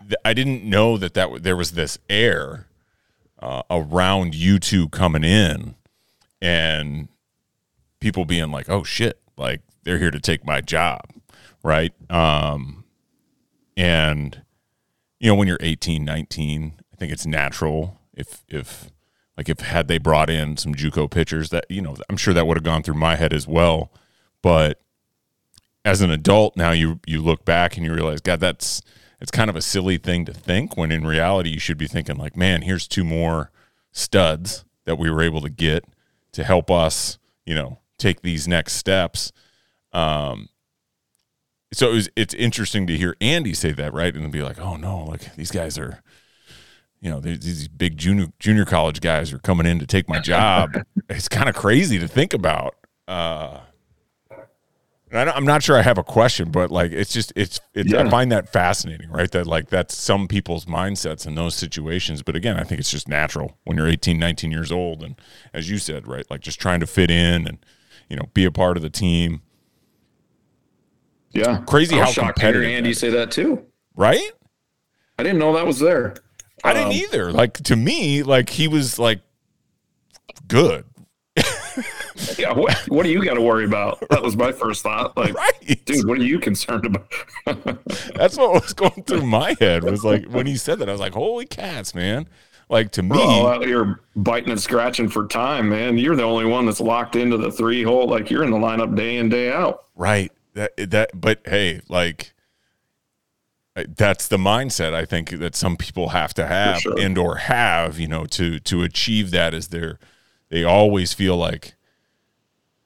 [0.00, 2.66] th- I didn't know that that w- there was this air
[3.38, 5.76] uh, around you two coming in,
[6.40, 7.08] and
[8.00, 11.02] people being like, "Oh shit!" Like they're here to take my job,
[11.62, 11.92] right?
[12.10, 12.84] Um,
[13.76, 14.42] and
[15.18, 18.90] you know, when you're 18, 19, I think it's natural if if
[19.36, 22.46] like if had they brought in some JUCO pitchers that you know, I'm sure that
[22.46, 23.92] would have gone through my head as well.
[24.42, 24.80] But
[25.84, 28.82] as an adult now, you you look back and you realize, God, that's
[29.20, 30.76] it's kind of a silly thing to think.
[30.76, 33.50] When in reality, you should be thinking like, man, here's two more
[33.92, 35.84] studs that we were able to get
[36.32, 39.32] to help us, you know, take these next steps.
[39.92, 40.48] Um,
[41.72, 44.14] so it was, it's interesting to hear Andy say that, right?
[44.14, 46.02] And be like, oh no, like these guys are,
[47.00, 50.74] you know, these big junior junior college guys are coming in to take my job.
[51.08, 52.76] it's kind of crazy to think about.
[53.08, 53.60] Uh,
[55.14, 58.02] I'm not sure I have a question, but like it's just it's it's yeah.
[58.02, 59.30] I find that fascinating, right?
[59.30, 62.22] That like that's some people's mindsets in those situations.
[62.22, 65.20] But again, I think it's just natural when you're 18, 19 years old, and
[65.52, 67.58] as you said, right, like just trying to fit in and
[68.08, 69.42] you know be a part of the team.
[71.32, 72.68] Yeah, crazy how competitive.
[72.68, 73.64] Andy say that too,
[73.94, 74.30] right?
[75.18, 76.14] I didn't know that was there.
[76.64, 77.32] I didn't um, either.
[77.32, 79.20] Like to me, like he was like
[80.48, 80.84] good.
[82.38, 84.02] yeah, what, what do you got to worry about?
[84.10, 85.16] That was my first thought.
[85.22, 85.84] Like, right.
[85.84, 87.12] dude, what are you concerned about?
[88.14, 89.84] That's what was going through my head.
[89.84, 92.28] Was like when he said that, I was like, "Holy cats, man!"
[92.68, 95.98] Like to me, well, you're biting and scratching for time, man.
[95.98, 98.08] You're the only one that's locked into the three hole.
[98.08, 99.84] Like you're in the lineup day in day out.
[99.94, 100.32] Right.
[100.54, 101.10] That that.
[101.20, 102.34] But hey, like
[103.74, 106.98] that's the mindset I think that some people have to have sure.
[106.98, 109.98] and or have, you know, to to achieve that as their
[110.50, 111.74] they always feel like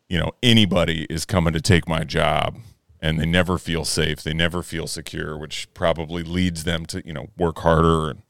[0.09, 2.59] you know anybody is coming to take my job
[3.01, 7.13] and they never feel safe they never feel secure which probably leads them to you
[7.13, 8.23] know work harder and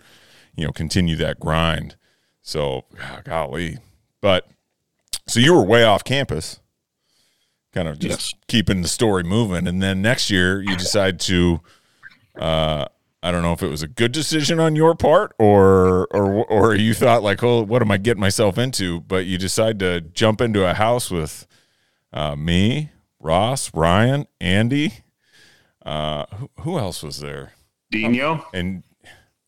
[0.56, 1.96] you know continue that grind
[2.42, 3.78] so ah, golly
[4.20, 4.48] but
[5.26, 6.60] so you were way off campus
[7.76, 8.34] kind of just yes.
[8.48, 11.60] keeping the story moving and then next year you decide to
[12.40, 12.86] uh
[13.22, 16.74] I don't know if it was a good decision on your part or or or
[16.76, 19.00] you thought like, oh, what am I getting myself into?
[19.00, 21.44] But you decide to jump into a house with
[22.12, 24.98] uh, me, Ross, Ryan, Andy.
[25.84, 27.54] Uh, who, who else was there?
[27.90, 28.84] Dino and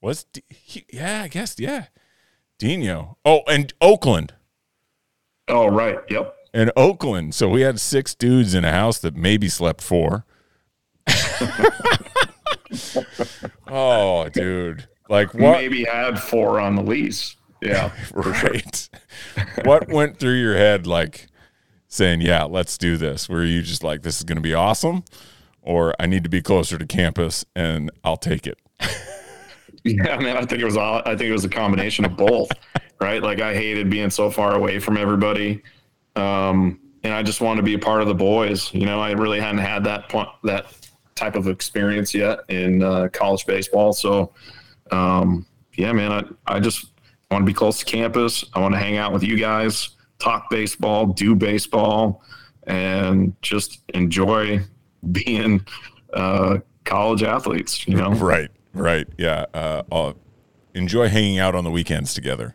[0.01, 1.87] was D- he, yeah, I guess yeah,
[2.59, 3.17] Dino.
[3.25, 4.35] Oh, and Oakland.
[5.47, 6.35] Oh right, yep.
[6.53, 7.35] And Oakland.
[7.35, 10.25] So we had six dudes in a house that maybe slept four.
[13.67, 14.89] oh, dude.
[15.09, 15.53] Like what?
[15.59, 17.37] Maybe had four on the lease.
[17.63, 17.93] Yeah.
[18.13, 18.89] right.
[19.65, 21.27] what went through your head like
[21.89, 23.29] saying, yeah, let's do this?
[23.29, 25.05] Were you just like, this is going to be awesome?
[25.63, 28.59] Or I need to be closer to campus and I'll take it?
[29.85, 32.51] yeah, man, I think it was all, I think it was a combination of both,
[33.01, 33.23] right?
[33.23, 35.63] Like I hated being so far away from everybody.
[36.19, 38.73] Um, and I just wanted to be a part of the boys.
[38.75, 40.67] You know, I really hadn't had that point, that
[41.15, 43.93] type of experience yet in uh, college baseball.
[43.93, 44.33] So,
[44.91, 46.87] um, yeah, man, I, I just
[47.31, 48.45] want to be close to campus.
[48.55, 52.23] I want to hang out with you guys, talk baseball, do baseball,
[52.67, 54.61] and just enjoy
[55.13, 55.65] being
[56.13, 58.11] uh, college athletes, you know?
[58.11, 59.07] Right, right.
[59.17, 59.47] Yeah.
[59.55, 60.17] Uh, I'll
[60.75, 62.55] enjoy hanging out on the weekends together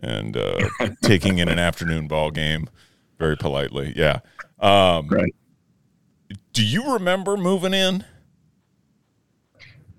[0.00, 0.68] and uh,
[1.02, 2.68] taking in an afternoon ball game
[3.24, 3.92] very politely.
[3.96, 4.20] Yeah.
[4.60, 5.34] Um, right
[6.54, 8.04] do you remember moving in?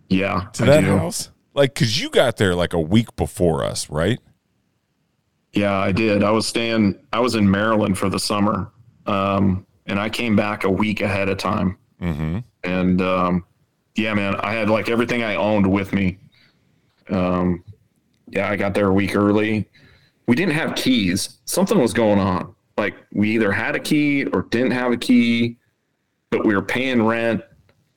[0.10, 4.20] Yeah, to that house, like because you got there like a week before us, right?
[5.54, 6.24] Yeah, I did.
[6.24, 7.00] I was staying.
[7.12, 8.72] I was in Maryland for the summer,
[9.06, 11.78] um, and I came back a week ahead of time.
[12.02, 12.40] Mm-hmm.
[12.64, 13.46] And um,
[13.96, 16.20] yeah, man, I had like everything I owned with me.
[17.10, 17.64] Um,
[18.30, 19.68] yeah, I got there a week early.
[20.28, 21.40] We didn't have keys.
[21.46, 22.55] Something was going on.
[22.78, 25.58] Like we either had a key or didn't have a key
[26.36, 27.42] but we were paying rent.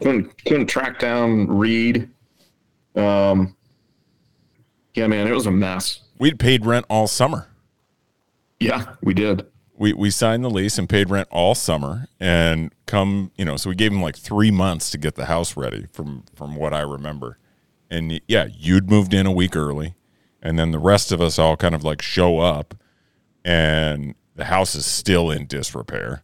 [0.00, 2.08] Couldn't couldn't track down Reed.
[2.94, 3.56] Um,
[4.94, 6.00] yeah, man, it was a mess.
[6.18, 7.48] We'd paid rent all summer.
[8.60, 9.46] Yeah, we did.
[9.76, 13.70] We we signed the lease and paid rent all summer, and come you know, so
[13.70, 16.80] we gave him like three months to get the house ready from from what I
[16.80, 17.38] remember.
[17.90, 19.94] And yeah, you'd moved in a week early,
[20.40, 22.74] and then the rest of us all kind of like show up,
[23.44, 26.22] and the house is still in disrepair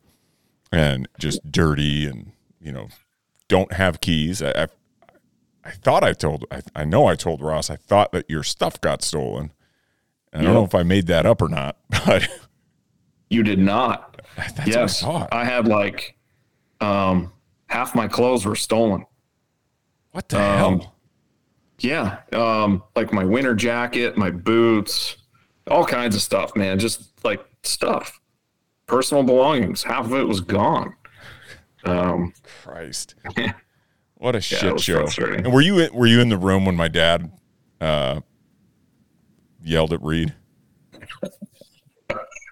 [0.71, 2.89] and just dirty and you know
[3.49, 4.41] don't have keys.
[4.41, 4.67] I I,
[5.65, 8.81] I thought I told I, I know I told Ross I thought that your stuff
[8.81, 9.53] got stolen.
[10.33, 12.29] And I don't know if I made that up or not, but
[13.31, 14.21] you did not.
[14.37, 16.17] That's yes, I, I, had like
[16.81, 17.33] um,
[17.67, 19.07] half my clothes were stolen.
[20.11, 20.95] What the um, hell?
[21.79, 25.19] Yeah, um, like my winter jacket, my boots,
[25.69, 26.81] all kinds of stuff, man.
[26.81, 28.21] Just like stuff
[28.87, 29.83] personal belongings.
[29.83, 30.95] Half of it was gone.
[31.85, 33.15] Um, Christ,
[34.15, 35.07] what a shit was show!
[35.19, 37.31] And were you in, were you in the room when my dad
[37.81, 38.21] uh,
[39.63, 40.35] yelled at Reed?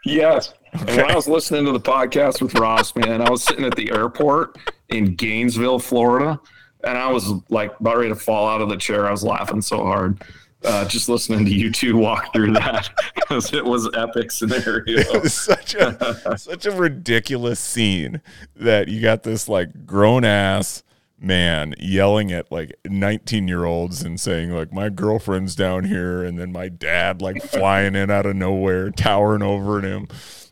[0.04, 0.52] Yes.
[0.72, 3.76] And when I was listening to the podcast with Ross, man, I was sitting at
[3.76, 6.40] the airport in Gainesville, Florida,
[6.84, 9.06] and I was like about ready to fall out of the chair.
[9.06, 10.22] I was laughing so hard.
[10.64, 14.98] Uh, just listening to you two walk through that because it was epic scenario.
[14.98, 18.20] It's such a such a ridiculous scene
[18.54, 20.82] that you got this like grown ass
[21.22, 26.36] man yelling at like 19 year olds and saying like my girlfriend's down here and
[26.36, 30.08] then my dad like flying in out of nowhere towering over him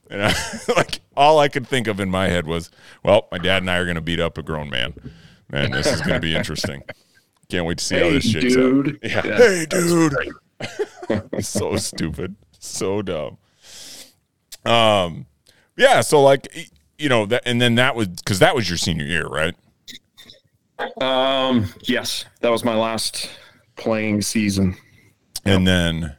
[0.08, 0.34] and I,
[0.76, 2.70] like all i could think of in my head was
[3.02, 4.94] well my dad and i are going to beat up a grown man
[5.50, 6.84] man this is going to be interesting
[7.50, 8.98] can't wait to see how Hey, this shakes out dude.
[9.02, 9.26] yeah.
[9.26, 10.14] Yeah, hey dude
[11.40, 13.38] so stupid, so dumb.
[14.64, 15.26] Um,
[15.76, 16.02] yeah.
[16.02, 19.26] So like, you know that, and then that was because that was your senior year,
[19.26, 19.54] right?
[21.00, 23.30] Um, yes, that was my last
[23.76, 24.76] playing season.
[25.44, 26.16] And then,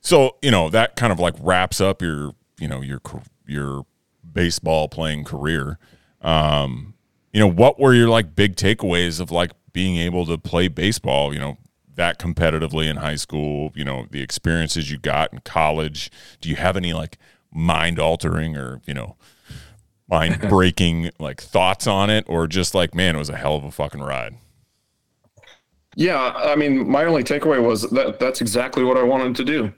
[0.00, 3.00] so you know that kind of like wraps up your, you know, your
[3.46, 3.84] your
[4.32, 5.78] baseball playing career.
[6.22, 6.94] Um,
[7.32, 11.32] you know, what were your like big takeaways of like being able to play baseball?
[11.32, 11.58] You know,
[11.94, 13.72] that competitively in high school.
[13.74, 16.10] You know, the experiences you got in college.
[16.40, 17.18] Do you have any like
[17.52, 19.16] mind altering or you know
[20.08, 23.64] mind breaking like thoughts on it, or just like, man, it was a hell of
[23.64, 24.36] a fucking ride.
[25.96, 29.72] Yeah, I mean, my only takeaway was that that's exactly what I wanted to do.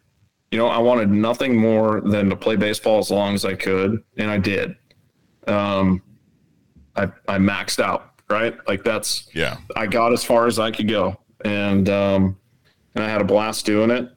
[0.50, 4.02] You know, I wanted nothing more than to play baseball as long as I could,
[4.16, 4.76] and I did.
[5.46, 6.02] Um,
[6.96, 8.54] I I maxed out, right?
[8.66, 12.36] Like that's Yeah, I got as far as I could go, and um,
[12.94, 14.10] and I had a blast doing it.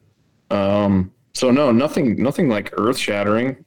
[0.49, 3.65] Um, so no, nothing, nothing like earth shattering.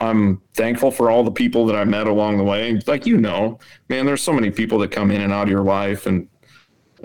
[0.00, 2.80] I'm thankful for all the people that I met along the way.
[2.86, 5.62] Like you know, man, there's so many people that come in and out of your
[5.62, 6.28] life, and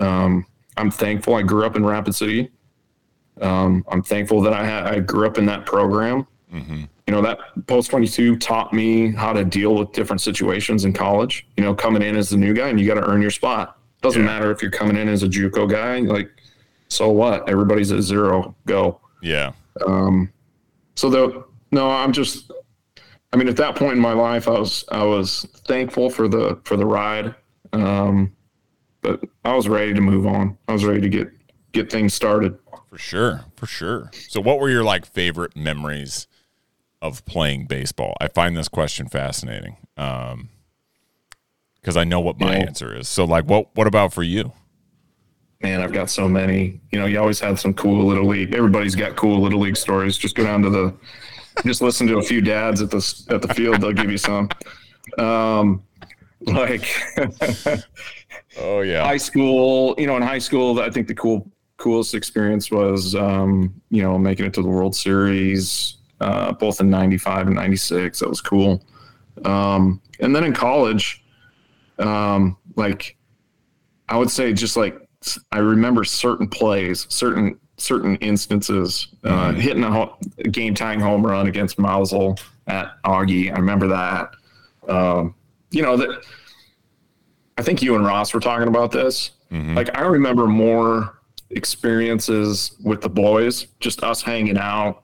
[0.00, 1.34] um, I'm thankful.
[1.34, 2.50] I grew up in Rapid City.
[3.40, 6.26] Um, I'm thankful that I had I grew up in that program.
[6.54, 10.92] Hmm You know, that post 22 taught me how to deal with different situations in
[10.92, 11.46] college.
[11.56, 13.78] You know, coming in as the new guy and you got to earn your spot.
[14.02, 14.26] Doesn't Yeah.
[14.26, 15.98] matter if you're coming in as a JUCO guy.
[16.00, 16.30] Like,
[16.88, 17.48] so what?
[17.48, 18.54] Everybody's at zero.
[18.66, 19.00] Go.
[19.22, 19.52] yeah,
[19.86, 20.30] Um,
[20.96, 22.50] so though, no, I'm just.
[23.32, 26.60] I mean, at that point in my life, I was I was thankful for the
[26.64, 27.34] for the ride,
[27.72, 28.32] um,
[29.00, 30.56] but I was ready to move on.
[30.68, 31.28] I was ready to get
[31.72, 32.56] get things started.
[32.90, 34.10] for sure, for sure.
[34.28, 36.28] So, what were your like favorite memories
[37.04, 38.14] of playing baseball?
[38.20, 40.48] I find this question fascinating um,
[41.80, 43.08] because I know what my answer is.
[43.08, 44.52] So, like, what what about for you?
[45.60, 46.80] Man, I've got so many.
[46.90, 48.54] You know, you always had some cool little league.
[48.54, 50.16] Everybody's got cool little league stories.
[50.16, 50.94] Just go down to the,
[51.64, 53.80] just listen to a few dads at the at the field.
[53.80, 54.48] They'll give you some.
[55.18, 55.82] Um,
[56.40, 56.86] like
[58.58, 59.94] Oh yeah, high school.
[59.98, 64.18] You know, in high school, I think the cool coolest experience was, um, you know,
[64.18, 68.18] making it to the World Series, uh, both in '95 and '96.
[68.20, 68.84] That was cool.
[69.44, 71.24] Um, and then in college,
[71.98, 73.16] um, like
[74.08, 74.96] I would say, just like
[75.52, 79.60] I remember certain plays, certain certain instances, uh, Mhm.
[79.60, 83.50] hitting a, ho- a game tying home run against Mausel at Augie.
[83.52, 84.30] I remember that.
[84.88, 85.34] Um,
[85.72, 86.24] you know that.
[87.58, 89.30] I think you and Ross were talking about this.
[89.52, 89.74] Mhm.
[89.76, 91.18] Like I remember more
[91.50, 95.03] experiences with the boys, just us hanging out.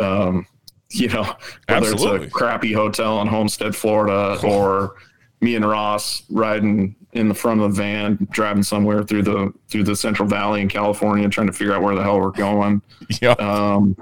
[0.00, 0.46] Um,
[0.90, 2.26] you know, whether Absolutely.
[2.26, 4.94] it's a crappy hotel in Homestead, Florida, or
[5.40, 9.84] me and Ross riding in the front of the van, driving somewhere through the through
[9.84, 12.80] the Central Valley in California, trying to figure out where the hell we're going.
[13.22, 13.96] yeah, Um,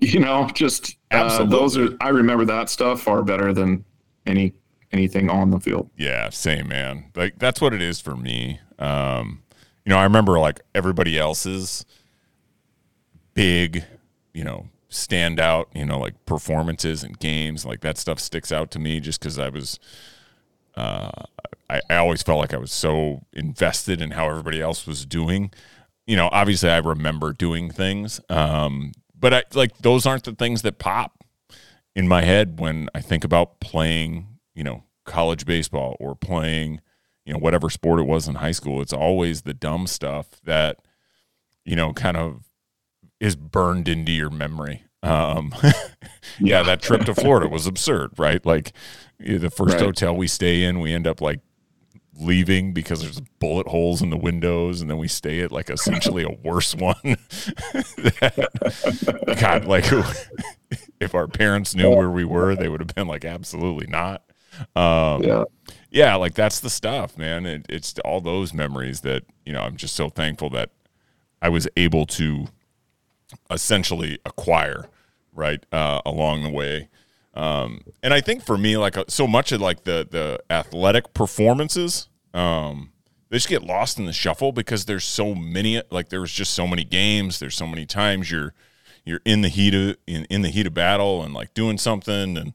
[0.00, 1.88] you know, just uh, those are.
[2.00, 3.84] I remember that stuff far better than
[4.26, 4.54] any
[4.92, 5.90] anything on the field.
[5.96, 7.10] yeah, same man.
[7.14, 8.60] Like that's what it is for me.
[8.78, 9.42] Um,
[9.84, 11.84] you know, I remember like everybody else's
[13.34, 13.84] big,
[14.32, 18.70] you know, stand out, you know, like performances and games, like that stuff sticks out
[18.72, 19.78] to me just because I was,
[20.76, 21.10] uh,
[21.68, 25.52] I, I always felt like I was so invested in how everybody else was doing.
[26.06, 30.62] You know, obviously I remember doing things, um, but I like those aren't the things
[30.62, 31.24] that pop
[31.94, 36.80] in my head when I think about playing, you know, college baseball or playing,
[37.24, 38.80] you know, whatever sport it was in high school.
[38.80, 40.78] It's always the dumb stuff that,
[41.64, 42.49] you know, kind of
[43.20, 44.84] is burned into your memory.
[45.02, 45.54] Um,
[46.40, 48.44] yeah, that trip to Florida was absurd, right?
[48.44, 48.72] Like
[49.18, 49.82] the first Right.
[49.84, 51.40] hotel we stay in, we end up like
[52.18, 56.22] leaving because there's bullet holes in the windows, and then we stay at like essentially
[56.22, 56.94] a worse one.
[57.74, 59.84] That- God, like
[61.00, 64.22] if our parents knew where we were, they would have been like, absolutely not.
[64.76, 65.44] um, Yeah.
[65.90, 67.46] yeah, like that's the stuff, man.
[67.46, 69.60] It, it's all those memories that you know.
[69.60, 70.70] I'm just so thankful that
[71.40, 72.48] I was able to
[73.50, 74.86] essentially acquire
[75.32, 76.88] right uh, along the way.
[77.34, 81.14] Um, and I think for me, like uh, so much of like the the athletic
[81.14, 82.92] performances, um,
[83.28, 85.80] they just get lost in the shuffle because there's so many.
[85.90, 87.38] Like there's just so many games.
[87.38, 88.52] There's so many times you're
[89.04, 92.36] you're in the heat of in, in the heat of battle and like doing something
[92.36, 92.52] and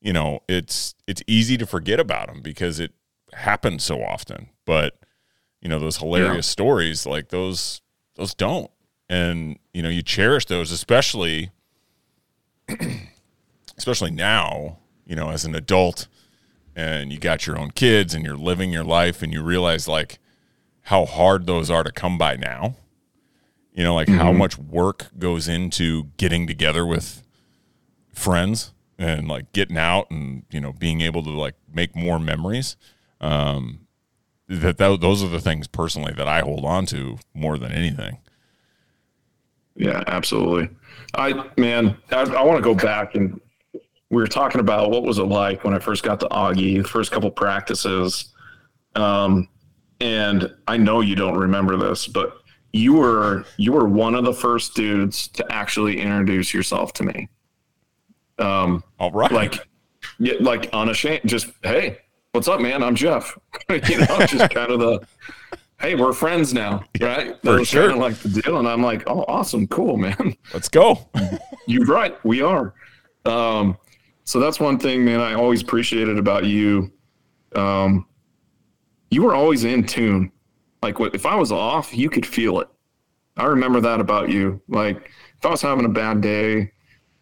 [0.00, 2.92] you know it's it's easy to forget about them because it
[3.32, 4.98] happens so often but
[5.60, 6.52] you know those hilarious Yeah.
[6.52, 7.82] stories like those
[8.14, 8.70] those don't
[9.12, 11.50] and you know you cherish those especially
[13.76, 16.08] especially now you know as an adult
[16.74, 20.18] and you got your own kids and you're living your life and you realize like
[20.86, 22.74] how hard those are to come by now.
[23.74, 27.22] You know like how much work goes into getting together with
[28.14, 32.76] friends and like getting out and you know being able to like make more memories.
[33.20, 33.80] Um
[34.48, 38.18] that, that those are the things personally that i hold on to more than anything
[39.76, 40.68] Yeah, absolutely.
[41.14, 43.40] I man, I, I want to go back and
[44.10, 46.88] we were talking about what was it like when I first got to Augie, the
[46.88, 48.32] first couple practices.
[48.94, 49.48] Um,
[50.00, 52.36] and I know you don't remember this, but
[52.72, 57.28] you were you were one of the first dudes to actually introduce yourself to me.
[58.38, 59.66] Um, all right like,
[60.40, 61.98] like unashamed, just hey,
[62.32, 62.82] what's up, man?
[62.82, 63.38] I'm Jeff.
[63.70, 65.06] you know, just kind of the
[65.82, 67.28] hey, we're friends now, right?
[67.28, 67.88] That for was sure.
[67.88, 70.34] kind of like the deal, and I'm like, oh, awesome, cool, man.
[70.54, 71.10] let's go
[71.66, 72.74] You're right, we are.
[73.24, 73.76] Um,
[74.24, 75.20] so that's one thing, man.
[75.20, 76.92] I always appreciated about you.
[77.54, 78.06] Um,
[79.10, 80.32] you were always in tune.
[80.82, 82.68] Like, if I was off, you could feel it.
[83.36, 84.60] I remember that about you.
[84.68, 86.72] Like, if I was having a bad day,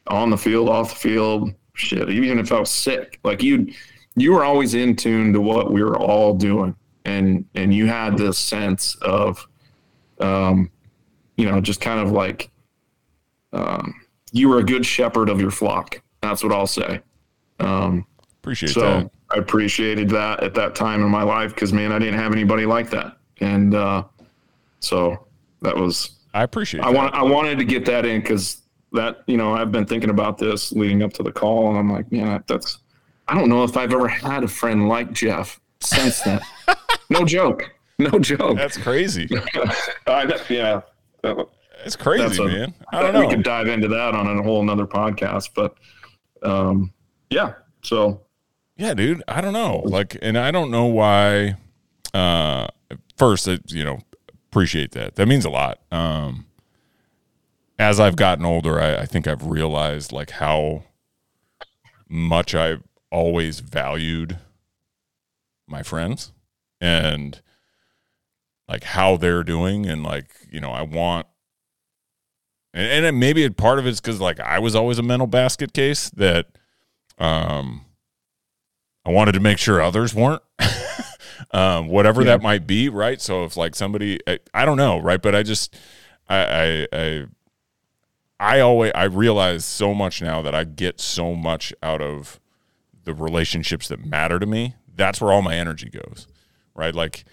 [0.07, 3.73] on the field, off the field, shit, even if I was sick, like you,
[4.17, 6.75] you were always in tune to what we were all doing,
[7.05, 9.47] and and you had this sense of,
[10.21, 10.71] um,
[11.37, 12.51] you know, just kind of like,
[13.53, 13.95] um,
[14.33, 16.01] you were a good shepherd of your flock.
[16.21, 17.01] That's what I'll say.
[17.59, 18.07] Um,
[18.41, 21.99] appreciate so that I appreciated that at that time in my life because man, I
[21.99, 24.05] didn't have anybody like that, and uh,
[24.81, 25.27] so
[25.63, 29.37] that was i appreciate I want I wanted to get that in because that you
[29.37, 32.43] know I've been thinking about this leading up to the call, and I'm like, man,
[32.47, 32.79] that's
[33.29, 36.41] I don't know if I've ever had a friend like Jeff since then.
[37.11, 38.57] no joke, no joke.
[38.57, 39.29] that's crazy
[40.07, 40.81] I, yeah,
[41.85, 43.21] it's crazy a- man i don't know.
[43.21, 45.77] we could dive into that on a whole another podcast, but
[46.43, 46.93] um,
[47.29, 47.53] yeah.
[47.83, 48.23] So
[48.77, 49.23] Yeah, dude.
[49.29, 49.83] I don't know.
[49.85, 51.57] Like, and I don't know why.
[52.15, 52.67] Uh,
[53.17, 53.99] first, you know,
[54.49, 55.17] appreciate that.
[55.17, 55.81] That means a lot.
[55.93, 56.47] Um,
[57.79, 60.85] as I've gotten older, I, I think I've realized like how
[62.09, 64.39] much I've always valued
[65.67, 66.33] my friends
[66.81, 67.41] and
[68.68, 71.26] like how they're doing, and like you know, I want.
[72.72, 75.72] And, and it, maybe part of it's because like I was always a mental basket
[75.72, 76.47] case that
[77.18, 77.85] um
[79.05, 80.43] I wanted to make sure others weren't.
[81.53, 82.37] um, whatever Yeah.
[82.37, 83.20] that might be, right?
[83.20, 85.20] So if like somebody, I, I don't know, right?
[85.20, 85.74] But I just,
[86.28, 87.24] I, I, I,
[88.39, 92.39] I always, I realize so much now that I get so much out of
[93.05, 94.74] the relationships that matter to me.
[94.95, 96.26] That's where all my energy goes,
[96.75, 96.95] right?
[96.95, 97.25] Like,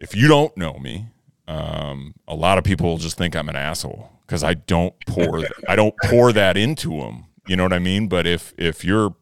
[0.00, 1.06] if you don't know me,
[1.46, 5.42] um, a lot of people will just think I'm an asshole because I don't pour,
[5.68, 7.26] I don't pour that into them.
[7.46, 8.08] You know what I mean?
[8.08, 9.14] But if if you're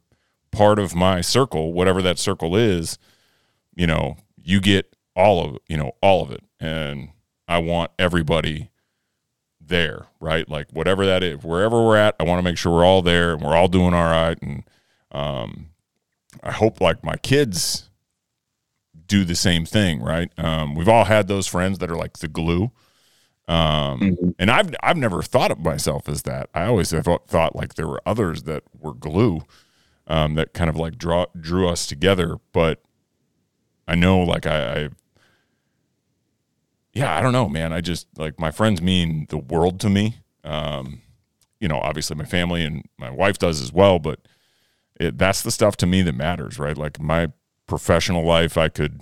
[0.52, 2.98] part of my circle, whatever that circle is,
[3.74, 7.10] you know, you get all of you know all of it, and
[7.48, 8.70] I want everybody
[9.60, 10.48] there, right?
[10.48, 13.32] Like whatever that is, wherever we're at, I want to make sure we're all there
[13.34, 14.40] and we're all doing all right.
[14.40, 14.64] And
[15.10, 15.70] um,
[16.42, 17.90] I hope like my kids
[19.12, 20.32] do the same thing, right?
[20.38, 22.70] Um, we've all had those friends that are like the glue.
[23.46, 24.34] Um, Mhm.
[24.38, 26.48] and I've I've never thought of myself as that.
[26.54, 29.42] I always have thought like there were others that were glue,
[30.06, 32.38] um, that kind of like draw drew us together.
[32.52, 32.80] But
[33.86, 34.88] I know like I, I
[36.94, 37.72] yeah, I don't know, man.
[37.72, 40.16] I just like my friends mean the world to me.
[40.44, 41.02] Um,
[41.60, 44.20] you know, obviously my family and my wife does as well, but
[44.98, 46.78] it, that's the stuff to me that matters, right?
[46.78, 47.32] Like my
[47.72, 49.00] professional life, I could.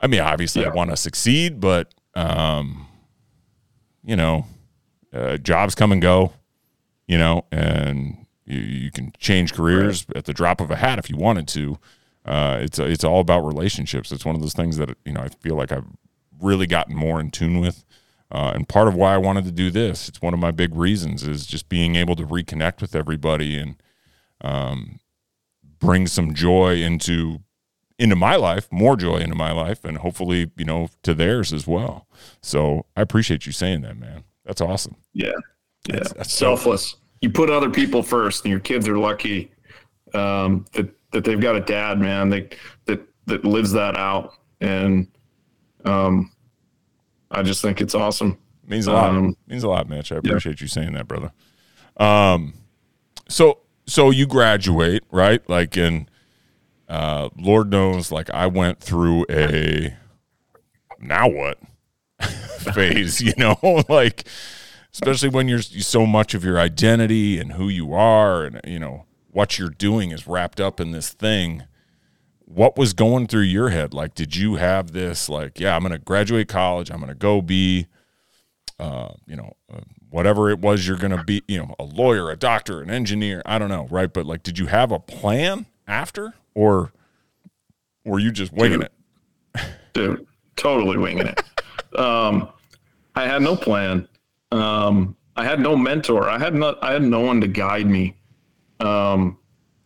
[0.00, 2.88] I mean, obviously, I want to succeed, but um,
[4.02, 4.46] you know,
[5.12, 6.32] uh, jobs come and go,
[7.06, 11.10] you know, and you, you can change careers at the drop of a hat if
[11.10, 11.78] you wanted to.
[12.24, 14.10] Uh, it's it's all about relationships.
[14.10, 15.84] It's one of those things that you know I feel like I've
[16.40, 17.84] really gotten more in tune with,
[18.32, 20.08] uh, and part of why I wanted to do this.
[20.08, 23.76] It's one of my big reasons is just being able to reconnect with everybody and
[24.40, 25.00] um,
[25.78, 27.40] bring some joy into
[27.98, 31.66] into my life, more joy into my life, and hopefully, you know, to theirs as
[31.66, 32.06] well.
[32.40, 34.24] So I appreciate you saying that, man.
[34.44, 34.96] That's awesome.
[35.12, 35.32] Yeah,
[35.88, 35.96] yeah.
[35.96, 36.96] That's, that's Selfless.
[37.20, 39.50] You put other people first, and your kids are lucky
[40.14, 42.30] um, that that they've got a dad, man.
[42.30, 42.48] They
[42.84, 45.08] that that lives that out, and
[45.84, 46.30] um,
[47.30, 48.38] I just think it's awesome.
[48.66, 49.10] Means a lot.
[49.10, 50.12] Um, Means a lot, Mitch.
[50.12, 50.64] I appreciate yeah.
[50.64, 51.32] you saying that, brother.
[51.96, 52.54] Um,
[53.28, 55.46] so so you graduate, right?
[55.48, 56.08] Like in
[56.88, 59.96] uh, Lord knows, like I went through a
[61.00, 61.58] now what
[62.74, 63.56] phase, you know,
[63.88, 64.26] like
[64.92, 69.06] especially when you're so much of your identity and who you are and you know
[69.30, 71.64] what you're doing is wrapped up in this thing.
[72.40, 73.92] What was going through your head?
[73.92, 77.14] Like, did you have this, like, yeah, I'm going to graduate college, I'm going to
[77.14, 77.86] go be,
[78.80, 79.52] uh, you know,
[80.10, 83.42] whatever it was you're going to be, you know, a lawyer, a doctor, an engineer,
[83.44, 84.12] I don't know, right?
[84.12, 86.34] But like, did you have a plan after?
[86.58, 86.92] or
[88.04, 88.90] were you just winging dude,
[89.54, 89.64] it?
[89.92, 91.42] Dude, totally winging it.
[91.96, 92.50] Um,
[93.14, 94.06] I had no plan.
[94.52, 96.28] Um, I had no mentor.
[96.28, 96.76] I had not.
[96.84, 98.14] I had no one to guide me.
[98.78, 99.38] Um,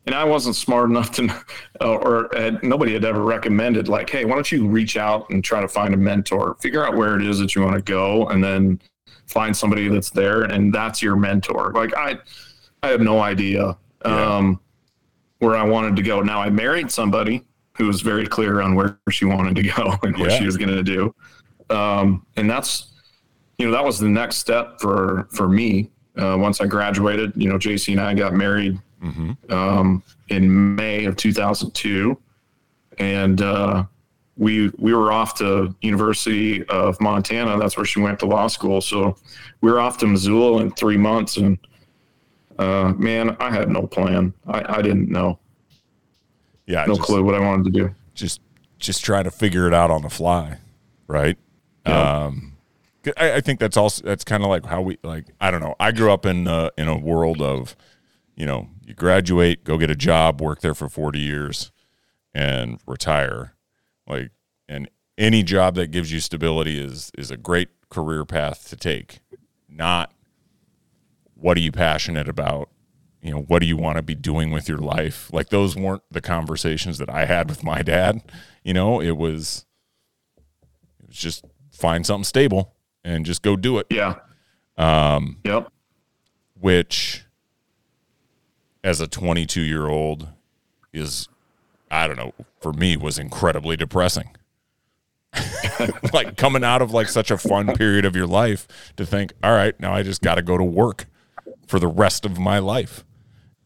[0.04, 1.32] and I wasn't smart enough to,
[1.80, 5.60] or had, nobody had ever recommended like, hey, why don't you reach out and try
[5.60, 8.42] to find a mentor, figure out where it is that you want to go, and
[8.42, 8.80] then
[9.26, 11.72] find somebody that's there, and that's your mentor.
[11.74, 12.18] Like I,
[12.82, 13.76] I have no idea.
[14.04, 14.36] Yeah.
[14.36, 14.60] Um,
[15.42, 16.22] where I wanted to go.
[16.22, 17.44] Now I married somebody
[17.76, 20.38] who was very clear on where she wanted to go and what yeah.
[20.38, 21.12] she was going to do.
[21.68, 22.92] Um, and that's,
[23.58, 25.90] you know, that was the next step for, for me.
[26.16, 29.52] Uh, once I graduated, you know, JC and I got married mm-hmm.
[29.52, 32.16] um, in May of 2002.
[32.98, 33.84] And uh,
[34.36, 37.58] we, we were off to University of Montana.
[37.58, 38.80] That's where she went to law school.
[38.80, 39.16] So
[39.60, 41.58] we were off to Missoula in three months and
[42.58, 44.32] uh, man, I had no plan.
[44.46, 45.38] I, I didn't know.
[46.66, 47.94] Yeah, no just, clue what I wanted to do.
[48.14, 48.40] Just
[48.78, 50.58] just try to figure it out on the fly,
[51.06, 51.36] right?
[51.86, 52.24] Yeah.
[52.24, 52.56] Um,
[53.16, 55.26] I, I think that's also that's kind of like how we like.
[55.40, 55.74] I don't know.
[55.80, 57.76] I grew up in uh, in a world of,
[58.36, 61.72] you know, you graduate, go get a job, work there for forty years,
[62.34, 63.54] and retire.
[64.12, 64.30] Like,
[64.68, 64.88] and
[65.18, 69.20] any job that gives you stability is is a great career path to take.
[69.68, 70.12] Not
[71.34, 72.70] what are you passionate about?
[73.20, 75.32] You know, what do you want to be doing with your life?
[75.32, 78.22] Like those weren't the conversations that I had with my dad.
[78.64, 79.66] You know, it was
[81.00, 83.86] it was just find something stable and just go do it.
[83.90, 84.16] Yeah.
[84.76, 85.70] Um yep.
[86.58, 87.24] Which
[88.84, 90.28] as a 22 year old
[90.92, 91.28] is
[91.90, 92.32] I don't know,
[92.62, 94.36] for me was incredibly depressing.
[96.12, 99.52] like coming out of like such a fun period of your life to think, all
[99.52, 101.06] right, now I just got to go to work
[101.66, 103.04] for the rest of my life.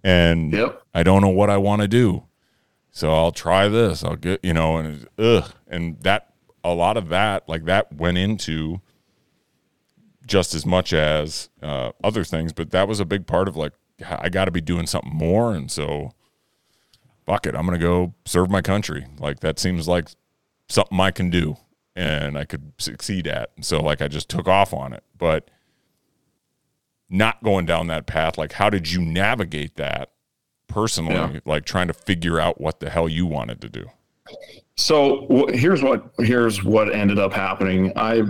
[0.05, 0.83] And yep.
[0.95, 2.25] I don't know what I want to do.
[2.93, 4.05] So I'll try this.
[4.05, 5.53] I'll get, you know, and ugh.
[5.67, 6.33] And that,
[6.63, 8.81] a lot of that, like that went into
[10.27, 13.73] just as much as uh, other things, but that was a big part of like,
[14.09, 15.53] I got to be doing something more.
[15.53, 16.13] And so,
[17.27, 19.07] fuck it, I'm going to go serve my country.
[19.19, 20.09] Like that seems like
[20.69, 21.57] something I can do
[21.95, 23.51] and I could succeed at.
[23.57, 25.03] And so, like, I just took off on it.
[25.17, 25.51] But
[27.09, 30.11] not going down that path like how did you navigate that
[30.67, 31.41] personally yeah.
[31.45, 33.85] like trying to figure out what the hell you wanted to do
[34.77, 38.21] so here's what here's what ended up happening i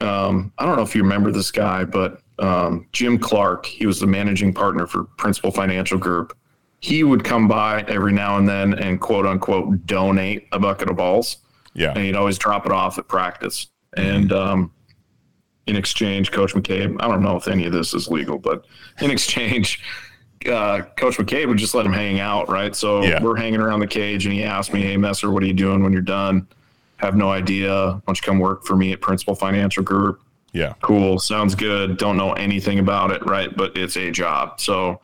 [0.00, 4.00] um, i don't know if you remember this guy but um, jim clark he was
[4.00, 6.36] the managing partner for principal financial group
[6.80, 10.96] he would come by every now and then and quote unquote donate a bucket of
[10.96, 11.38] balls
[11.74, 14.08] yeah and he'd always drop it off at practice mm-hmm.
[14.08, 14.70] and um,
[15.66, 18.64] in exchange, Coach McCabe, I don't know if any of this is legal, but
[19.00, 19.82] in exchange,
[20.46, 22.74] uh, Coach McCabe would just let him hang out, right?
[22.74, 23.22] So yeah.
[23.22, 25.82] we're hanging around the cage, and he asked me, "Hey, Messer, what are you doing
[25.82, 26.46] when you're done?"
[26.98, 27.72] Have no idea.
[27.72, 30.20] Why don't you come work for me at Principal Financial Group?
[30.52, 31.18] Yeah, cool.
[31.18, 31.98] Sounds good.
[31.98, 33.54] Don't know anything about it, right?
[33.54, 34.60] But it's a job.
[34.60, 35.00] So,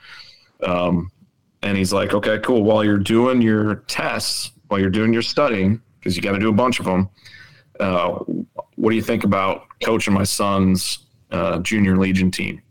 [0.63, 1.11] um,
[1.63, 2.63] and he's like, "Okay, cool.
[2.63, 6.49] While you're doing your tests, while you're doing your studying, because you got to do
[6.49, 7.09] a bunch of them."
[7.81, 8.19] Uh,
[8.77, 12.63] what do you think about coaching my son's uh, junior legion team?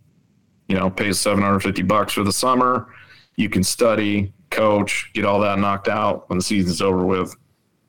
[0.67, 2.93] You know, pays 750 bucks for the summer.
[3.35, 7.35] You can study, coach, get all that knocked out when the season's over with,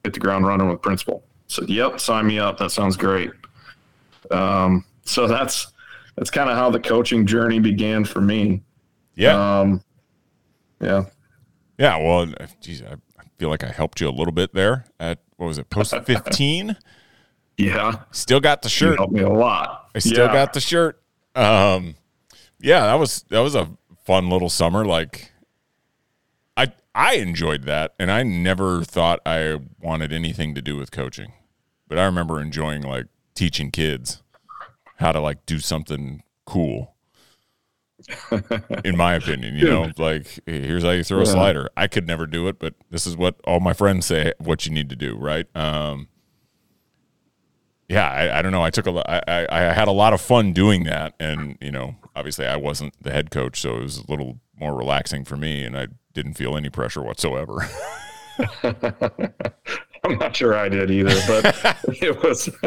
[0.03, 1.25] hit the ground running with principal.
[1.47, 2.59] So, yep, sign me up.
[2.59, 3.31] That sounds great.
[4.31, 5.73] Um, so that's
[6.17, 8.63] that's kind of how the coaching journey began for me.
[9.15, 9.61] Yeah.
[9.61, 9.83] Um,
[10.83, 11.05] yeah.
[11.78, 11.97] Yeah.
[11.97, 12.97] Well, geez, I
[13.39, 16.76] feel like I helped you a little bit there at what was it, post 15?
[17.57, 18.01] Yeah.
[18.11, 18.93] Still got the shirt.
[18.93, 19.91] You helped me a lot.
[19.95, 20.33] I still yeah.
[20.33, 21.03] got the shirt.
[21.35, 21.97] Um,
[22.61, 23.70] yeah, that was that was a
[24.05, 24.85] fun little summer.
[24.85, 25.33] Like,
[26.57, 31.33] I I enjoyed that, and I never thought I wanted anything to do with coaching.
[31.89, 34.22] But I remember enjoying like teaching kids
[34.97, 36.91] how to like do something cool.
[38.85, 41.69] In my opinion, you know, like here's how you throw a slider.
[41.77, 44.73] I could never do it, but this is what all my friends say what you
[44.73, 45.47] need to do, right?
[45.57, 46.09] Um,
[47.89, 48.63] yeah, I, I don't know.
[48.63, 51.97] I took a, I, I had a lot of fun doing that, and you know,
[52.17, 55.63] obviously, I wasn't the head coach, so it was a little more relaxing for me,
[55.63, 57.69] and I didn't feel any pressure whatsoever.
[60.05, 62.49] I'm not sure I did either, but it was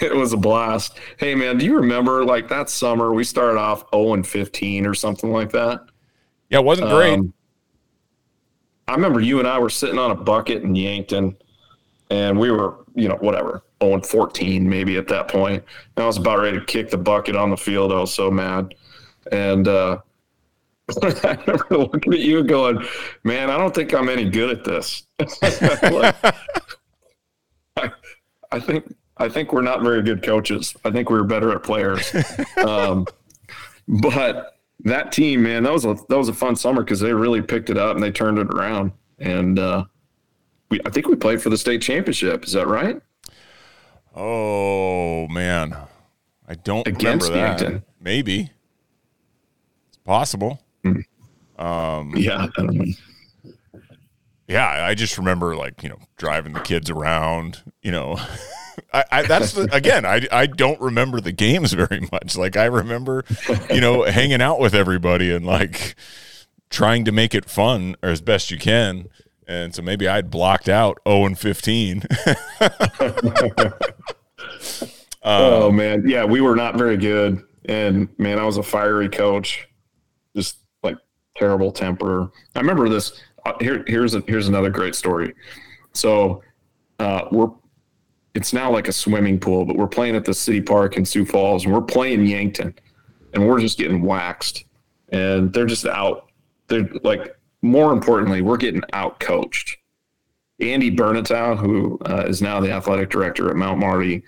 [0.00, 0.98] it was a blast.
[1.18, 4.94] Hey man, do you remember like that summer we started off 0 and 15 or
[4.94, 5.80] something like that?
[6.50, 7.14] yeah, it wasn't great.
[7.14, 7.32] Um,
[8.88, 11.36] I remember you and I were sitting on a bucket in Yankton,
[12.10, 15.64] and we were, you know, whatever, 0 and 14 maybe at that point.
[15.96, 17.92] And I was about ready to kick the bucket on the field.
[17.92, 18.74] I was so mad.
[19.32, 19.98] And uh,
[20.88, 22.84] I remember looking at you going,
[23.24, 25.02] man, I don't think I'm any good at this.
[25.82, 26.14] Like,
[27.76, 27.90] I,
[28.52, 30.74] I think I think we're not very good coaches.
[30.84, 32.14] I think we're better at players.
[32.56, 33.06] Um,
[33.88, 37.42] but that team, man, that was a that was a fun summer because they really
[37.42, 38.92] picked it up and they turned it around.
[39.18, 39.84] And uh,
[40.70, 42.44] we I think we played for the state championship.
[42.44, 43.00] Is that right?
[44.14, 45.76] oh man,
[46.48, 47.60] I don't Against remember that.
[47.60, 47.84] Yankton.
[48.00, 48.50] Maybe
[49.88, 50.62] it's possible.
[51.58, 52.84] Um, yeah, I don't know.
[54.48, 57.62] Yeah, I just remember like you know driving the kids around.
[57.82, 58.16] You know,
[58.92, 62.36] I, I that's the, again I I don't remember the games very much.
[62.36, 63.24] Like I remember,
[63.70, 65.96] you know, hanging out with everybody and like
[66.70, 69.08] trying to make it fun or as best you can.
[69.48, 72.02] And so maybe I'd blocked out 0 and 15.
[75.22, 77.42] oh um, man, yeah, we were not very good.
[77.64, 79.68] And man, I was a fiery coach,
[80.34, 80.58] just
[81.38, 82.30] terrible temper.
[82.54, 83.20] I remember this.
[83.44, 85.34] Uh, here, here's a, here's another great story.
[85.92, 86.42] So
[86.98, 87.50] uh, we're
[88.34, 91.24] it's now like a swimming pool, but we're playing at the city park in Sioux
[91.24, 92.74] Falls, and we're playing Yankton,
[93.32, 94.64] and we're just getting waxed,
[95.08, 96.30] and they're just out.
[96.68, 99.78] They're like more importantly, we're getting out coached.
[100.60, 104.22] Andy Bernatow, who uh, is now the athletic director at Mount Marty,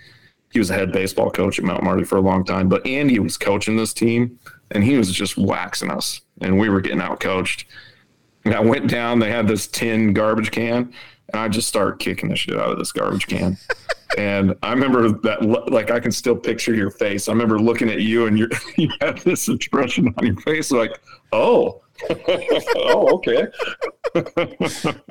[0.50, 2.68] he was the head baseball coach at Mount Marty for a long time.
[2.68, 4.38] But Andy was coaching this team,
[4.70, 7.66] and he was just waxing us, and we were getting out coached.
[8.44, 9.18] And I went down.
[9.18, 10.92] They had this tin garbage can,
[11.32, 13.58] and I just started kicking the shit out of this garbage can.
[14.18, 17.28] and I remember that, like I can still picture your face.
[17.28, 20.98] I remember looking at you, and you you had this expression on your face, like,
[21.32, 23.46] "Oh, oh, okay."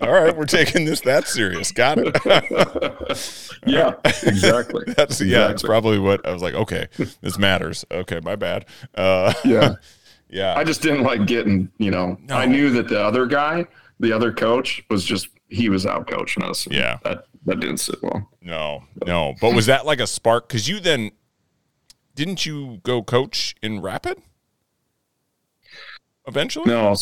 [0.02, 1.72] All right, we're taking this that serious.
[1.72, 2.16] Got it.
[3.66, 4.84] yeah, exactly.
[4.96, 5.46] That's yeah.
[5.46, 5.68] It's Exactly.
[5.68, 6.54] probably what I was like.
[6.56, 6.88] Okay,
[7.22, 7.86] this matters.
[7.92, 8.66] Okay, my bad.
[8.96, 9.76] Uh, Yeah.
[10.30, 10.56] yeah.
[10.58, 12.36] I just didn't like getting, you know, No.
[12.36, 13.66] I knew that the other guy,
[14.00, 16.68] the other coach, was just he was out coaching us.
[16.70, 16.98] Yeah.
[17.04, 18.30] That that didn't sit well.
[18.42, 19.36] No, no.
[19.40, 20.48] But was that like a spark?
[20.48, 21.12] Because you then
[22.16, 24.18] didn't you go coach in Rapid
[26.28, 26.66] eventually?
[26.66, 26.96] No.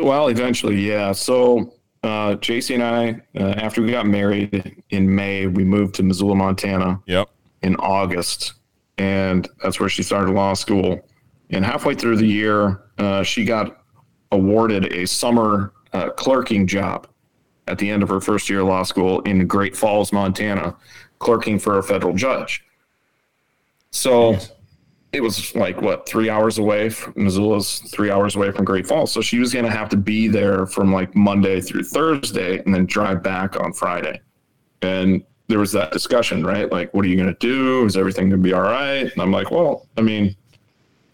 [0.00, 1.12] Well, eventually, yeah.
[1.12, 1.72] So
[2.02, 6.34] uh, JC and I, uh, after we got married in May, we moved to Missoula,
[6.34, 7.28] Montana Yep.
[7.62, 8.54] in August,
[8.98, 11.06] and that's where she started law school.
[11.50, 13.84] And halfway through the year, uh, she got
[14.32, 17.06] awarded a summer uh, clerking job
[17.68, 20.76] at the end of her first year of law school in Great Falls, Montana,
[21.20, 22.64] clerking for a federal judge.
[23.90, 24.36] So
[25.16, 29.12] it was like what three hours away from Missoula's three hours away from Great Falls.
[29.12, 32.74] So she was going to have to be there from like Monday through Thursday and
[32.74, 34.20] then drive back on Friday.
[34.82, 36.70] And there was that discussion, right?
[36.70, 37.84] Like, what are you going to do?
[37.84, 39.10] Is everything going to be all right?
[39.10, 40.36] And I'm like, well, I mean,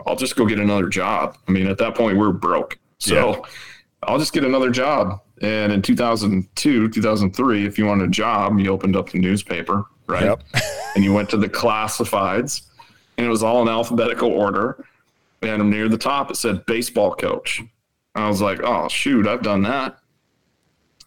[0.06, 1.36] I'll just go get another job.
[1.46, 2.78] I mean, at that point, we are broke.
[2.98, 3.44] So
[4.02, 5.20] I'll just get another job.
[5.42, 10.24] And in 2002, 2003, if you wanted a job, you opened up the newspaper, right?
[10.24, 10.42] Yep.
[10.94, 12.62] and you went to the classifieds,
[13.16, 14.84] and it was all in alphabetical order.
[15.42, 17.60] And near the top, it said baseball coach.
[18.14, 19.98] I was like, oh, shoot, I've done that.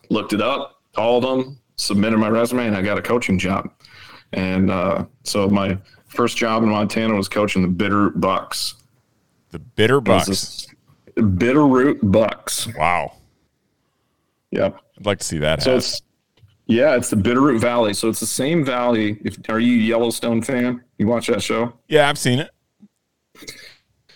[0.10, 3.72] Looked it up, called them, submitted my resume, and I got a coaching job.
[4.34, 5.78] And uh, so my
[6.08, 8.76] first job in Montana was coaching the Bitterroot Bucks.
[9.52, 10.68] The Bitter Bucks.
[11.16, 12.68] Bitterroot Bucks.
[12.76, 13.14] Wow.
[14.52, 14.80] Yep.
[14.98, 15.78] I'd like to see that So happen.
[15.80, 16.02] it's
[16.68, 17.94] yeah, it's the Bitterroot Valley.
[17.94, 19.18] So it's the same valley.
[19.24, 20.84] If are you a Yellowstone fan?
[20.98, 21.74] You watch that show?
[21.88, 22.52] Yeah, I've seen it.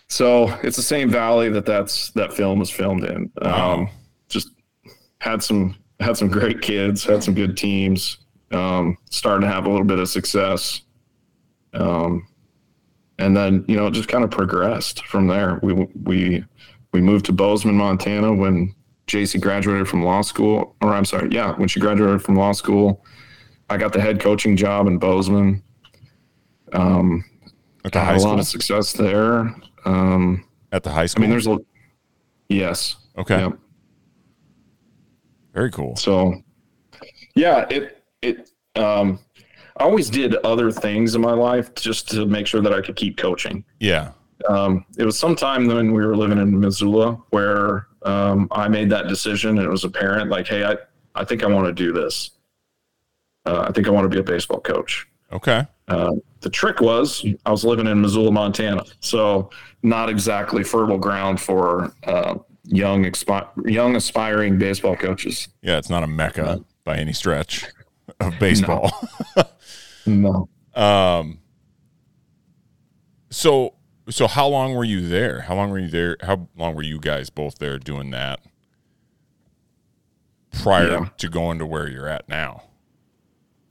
[0.08, 3.32] So it's the same valley that that's that film was filmed in.
[3.42, 3.74] Wow.
[3.74, 3.90] Um,
[4.28, 4.50] just
[5.20, 8.18] had some had some great kids, had some good teams.
[8.52, 10.82] Um, starting to have a little bit of success.
[11.74, 12.28] Um,
[13.20, 15.60] and then you know it just kind of progressed from there.
[15.62, 16.44] We we
[16.92, 18.74] we moved to Bozeman, Montana when
[19.08, 23.06] JC graduated from law school, or I'm sorry, yeah, when she graduated from law school,
[23.70, 25.62] I got the head coaching job in Bozeman.
[26.74, 27.24] Um,
[27.86, 28.32] At the had high a school.
[28.32, 29.56] lot of success there.
[29.86, 31.58] Um, At the high school, I mean, there's a
[32.50, 33.40] yes, okay.
[33.42, 33.54] Yep.
[35.54, 35.96] Very cool.
[35.96, 36.42] So,
[37.36, 38.50] yeah, it it.
[38.76, 39.20] Um,
[39.78, 42.96] I always did other things in my life just to make sure that I could
[42.96, 43.64] keep coaching.
[43.80, 44.12] Yeah.
[44.48, 49.08] Um, it was sometime when we were living in Missoula where um, I made that
[49.08, 50.76] decision, and it was apparent, like, hey, I
[51.16, 52.32] I think I want to do this.
[53.46, 55.08] Uh, I think I want to be a baseball coach.
[55.32, 55.66] Okay.
[55.88, 56.12] Uh,
[56.42, 59.50] the trick was I was living in Missoula, Montana, so
[59.84, 62.36] not exactly fertile ground for uh,
[62.66, 65.48] young expi- young aspiring baseball coaches.
[65.62, 67.66] Yeah, it's not a mecca by any stretch
[68.20, 68.92] of baseball.
[70.06, 70.50] No.
[70.74, 71.40] Um.
[73.30, 73.76] So
[74.10, 75.42] so how long were you there?
[75.42, 76.18] How long were you there?
[76.22, 78.40] How long were you guys both there doing that
[80.64, 81.10] prior Yeah.
[81.18, 82.64] to going to where you're at now?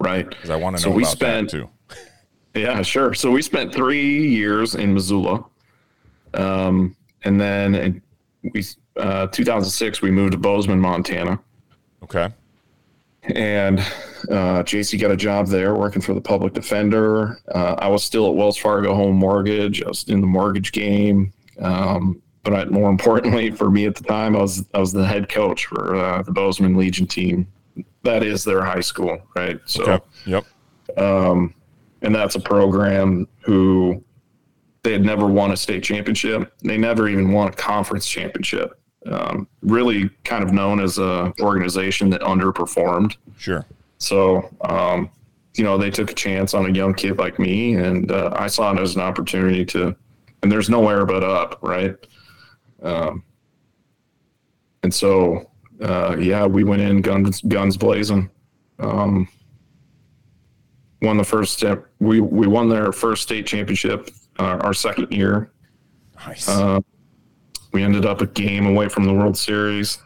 [0.00, 0.28] Right.
[0.28, 0.92] Because I want to know.
[0.92, 1.68] So we spent- too.
[2.54, 3.14] Yeah, sure.
[3.14, 5.44] So we spent three years in Missoula,
[6.34, 8.02] um, and then in
[8.54, 8.64] we
[8.96, 11.38] uh, 2006 we moved to Bozeman, Montana,
[12.02, 12.28] Okay.
[13.22, 13.78] and
[14.30, 17.38] uh, JC got a job there working for the public defender.
[17.54, 19.82] Uh, I was still at Wells Fargo Home Mortgage.
[19.82, 24.04] I was in the mortgage game, um, but I, more importantly for me at the
[24.04, 27.46] time, I was I was the head coach for uh, the Bozeman Legion team.
[28.02, 29.60] That is their high school, right?
[29.66, 30.04] So Okay.
[30.26, 30.44] Yep.
[30.98, 31.54] um,
[32.02, 34.02] and that's a program who
[34.82, 36.52] they had never won a state championship.
[36.62, 38.80] They never even won a conference championship.
[39.06, 43.16] Um, really, kind of known as a organization that underperformed.
[43.36, 43.64] Sure.
[43.98, 45.10] So, um,
[45.54, 48.46] you know, they took a chance on a young kid like me, and uh, I
[48.46, 49.96] saw it as an opportunity to.
[50.42, 51.96] And there's nowhere but up, right?
[52.80, 53.24] Um,
[54.84, 55.50] and so,
[55.82, 58.30] uh, yeah, we went in guns guns blazing.
[58.78, 59.28] Um,
[61.02, 61.86] won the first step.
[62.00, 65.50] We we won their first state championship uh, our second year.
[66.26, 66.48] Nice.
[66.48, 66.80] Uh,
[67.72, 69.98] we ended up a game away from the World Series.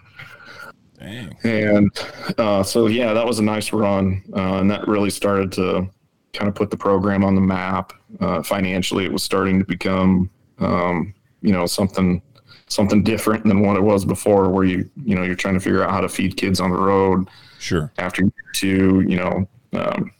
[0.99, 1.36] Dang.
[1.43, 1.90] And
[2.38, 4.22] uh, so, yeah, that was a nice run.
[4.34, 5.88] Uh, and that really started to
[6.32, 7.93] kind of put the program on the map.
[8.20, 12.22] Uh, financially, it was starting to become, um, you know, something
[12.68, 15.84] something different than what it was before, where you, you know, you're trying to figure
[15.84, 17.28] out how to feed kids on the road.
[17.59, 17.93] Sure.
[17.99, 20.11] After year two, you know, um,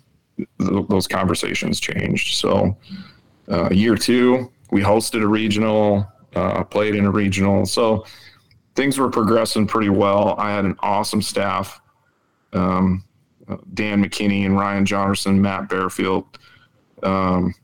[0.59, 2.37] th- those conversations changed.
[2.37, 2.77] So,
[3.49, 7.67] uh, year two, we hosted a regional, uh, played in a regional.
[7.67, 8.05] So,
[8.75, 10.35] things were progressing pretty well.
[10.39, 11.81] I had an awesome staff.
[12.53, 13.05] Um,
[13.49, 16.27] uh, Dan McKinney and Ryan Johnson, Matt Bearfield.
[17.03, 17.55] Um,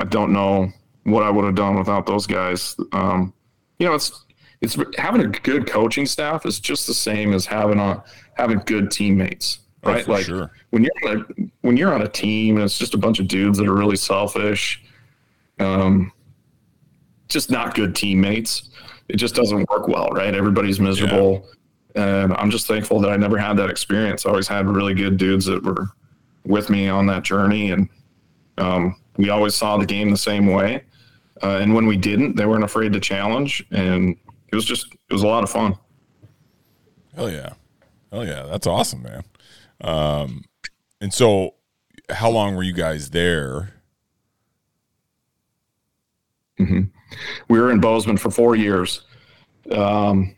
[0.00, 0.70] I don't know
[1.04, 2.76] what I would have done without those guys.
[2.92, 3.32] Um,
[3.78, 4.24] you know, it's
[4.60, 8.02] it's having a good coaching staff is just the same as having a
[8.36, 9.60] having good teammates,
[9.92, 10.04] right?
[10.04, 10.50] for like sure.
[10.70, 13.28] when you're on a, when you're on a team and it's just a bunch of
[13.28, 14.82] dudes that are really selfish,
[15.58, 16.12] um,
[17.28, 18.70] just not good teammates.
[19.08, 20.34] It just doesn't work well, right?
[20.34, 21.46] Everybody's miserable,
[21.94, 24.24] and I'm just thankful that I never had that experience.
[24.24, 25.88] I always had really good dudes that were
[26.44, 27.88] with me on that journey, and
[28.58, 30.84] um, we always saw the game the same way.
[31.42, 34.16] Uh, and when we didn't, they weren't afraid to challenge, and
[34.48, 35.76] it was just it was a lot of fun.
[37.14, 37.54] Hell yeah.
[38.12, 38.44] Hell yeah.
[38.44, 39.22] That's awesome, man.
[39.80, 40.44] Um,
[41.00, 41.54] and so
[42.10, 43.74] how long were you guys there?
[46.58, 46.88] we
[47.48, 49.02] were in Bozeman for four years.
[49.70, 50.34] Um,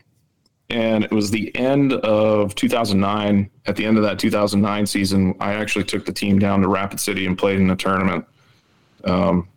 [0.69, 3.49] and it was the end of 2009.
[3.65, 6.99] At the end of that 2009 season, I actually took the team down to Rapid
[6.99, 8.25] City and played in a tournament.
[9.05, 9.47] Um,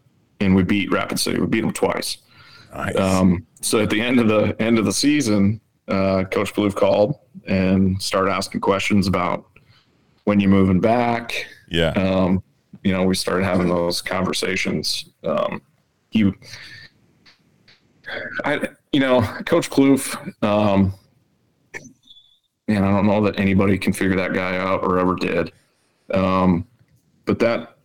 [0.41, 1.41] and we beat Rapid City.
[1.41, 2.19] We beat them twice.
[2.73, 2.97] Nice.
[2.97, 7.19] Um, so at the end of the end of the season, uh, Coach Ploof called
[7.47, 9.50] and started asking questions about
[10.25, 11.91] when you're moving back, yeah.
[11.91, 12.43] um,
[12.83, 15.11] you know, we started having those conversations.
[15.25, 15.63] Um,
[16.11, 16.33] he,
[18.45, 20.93] I, you know, Coach Ploof, um,
[22.67, 25.53] man, I don't know that anybody can figure that guy out or ever did.
[26.13, 26.67] Um,
[27.25, 27.77] but that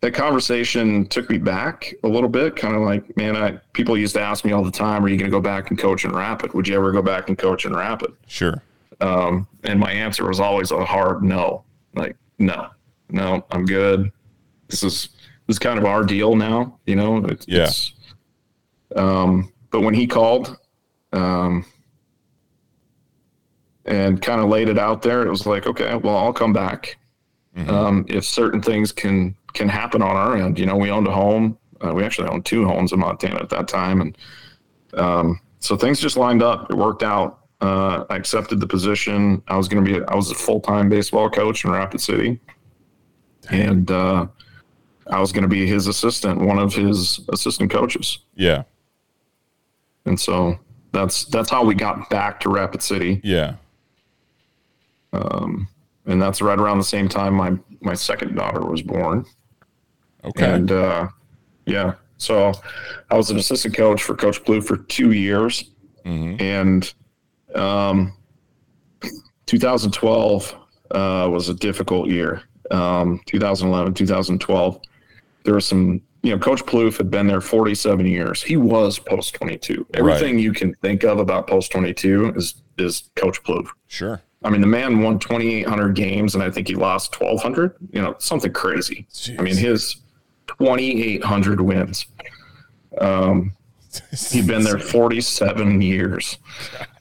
[0.00, 4.14] that conversation took me back a little bit, kind of like, man, I people used
[4.14, 6.12] to ask me all the time, "Are you going to go back and coach in
[6.12, 6.54] Rapid?
[6.54, 8.62] Would you ever go back and coach in Rapid?" Sure.
[9.00, 11.64] Um, and my answer was always a hard no.
[11.98, 12.68] Like, no,
[13.10, 14.10] no, I'm good.
[14.68, 15.08] This is
[15.46, 17.18] this is kind of our deal now, you know.
[17.26, 17.64] It's, Yeah.
[17.64, 17.92] It's,
[18.96, 20.56] um, but when he called,
[21.12, 21.64] um,
[23.84, 26.96] and kind of laid it out there, it was like, okay, well, I'll come back
[27.56, 27.68] Mhm.
[27.70, 30.58] um, if certain things can can happen on our end.
[30.58, 31.56] You know, we owned a home.
[31.84, 34.18] Uh, we actually owned two homes in Montana at that time, and
[34.94, 36.70] um, so things just lined up.
[36.70, 37.46] It worked out.
[37.60, 39.42] Uh, I accepted the position.
[39.48, 42.40] I was going to be, I was a full time baseball coach in Rapid City.
[43.50, 44.26] And uh,
[45.08, 48.18] I was going to be his assistant, one of his assistant coaches.
[48.36, 48.62] Yeah.
[50.04, 50.58] And so
[50.92, 53.20] that's that's how we got back to Rapid City.
[53.24, 53.56] Yeah.
[55.12, 55.68] Um,
[56.06, 59.24] and that's right around the same time my my second daughter was born.
[60.24, 60.50] Okay.
[60.52, 61.08] And uh,
[61.66, 62.52] yeah, so
[63.10, 65.70] I was an assistant coach for Coach Ploof for two years,
[66.04, 66.40] Mhm.
[66.40, 66.92] and
[67.54, 68.14] um,
[69.46, 70.56] 2012
[70.90, 72.42] uh, was a difficult year.
[72.70, 74.80] Um, 2011, 2012,
[75.44, 76.02] there was some.
[76.22, 78.42] You know, Coach Ploof had been there 47 years.
[78.42, 79.86] He was post 22.
[79.94, 83.72] Everything you can think of about post 22 is is Coach Ploof.
[83.86, 84.20] Sure.
[84.42, 87.74] I mean, the man won 2,800 games, and I think he lost 1,200.
[87.92, 89.06] You know, something crazy.
[89.38, 89.96] I mean, his
[90.48, 92.06] 2,800 wins.
[93.00, 93.54] Um,
[94.30, 96.38] he'd been there 47 years.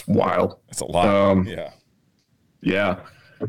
[0.00, 0.58] It's, wild.
[0.68, 1.06] It's a lot.
[1.08, 1.70] um, yeah.
[2.62, 3.00] Yeah.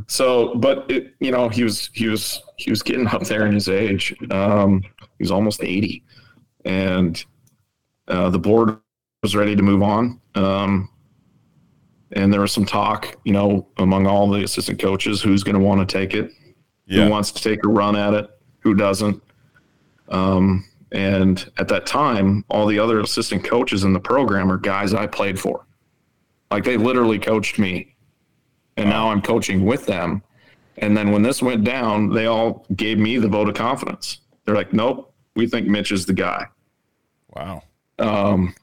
[0.07, 3.53] So, but it, you know, he was he was he was getting up there in
[3.53, 4.13] his age.
[4.31, 6.03] Um, he was almost 80,
[6.65, 7.23] and
[8.07, 8.77] uh, the board
[9.23, 10.19] was ready to move on.
[10.35, 10.89] Um,
[12.11, 15.61] and there was some talk, you know, among all the assistant coaches, who's going to
[15.65, 16.31] want to take it,
[16.85, 17.05] Yeah.
[17.05, 18.29] who wants to take a run at it,
[18.59, 19.21] who doesn't.
[20.09, 24.93] Um, and at that time, all the other assistant coaches in the program are guys
[24.93, 25.65] I played for.
[26.51, 27.95] Like they literally coached me.
[28.77, 30.21] And now I'm coaching with them.
[30.77, 34.21] And then when this went down, they all gave me the vote of confidence.
[34.45, 36.45] They're like, nope, we think Mitch is the guy.
[37.35, 37.63] Wow.
[37.97, 38.53] Um,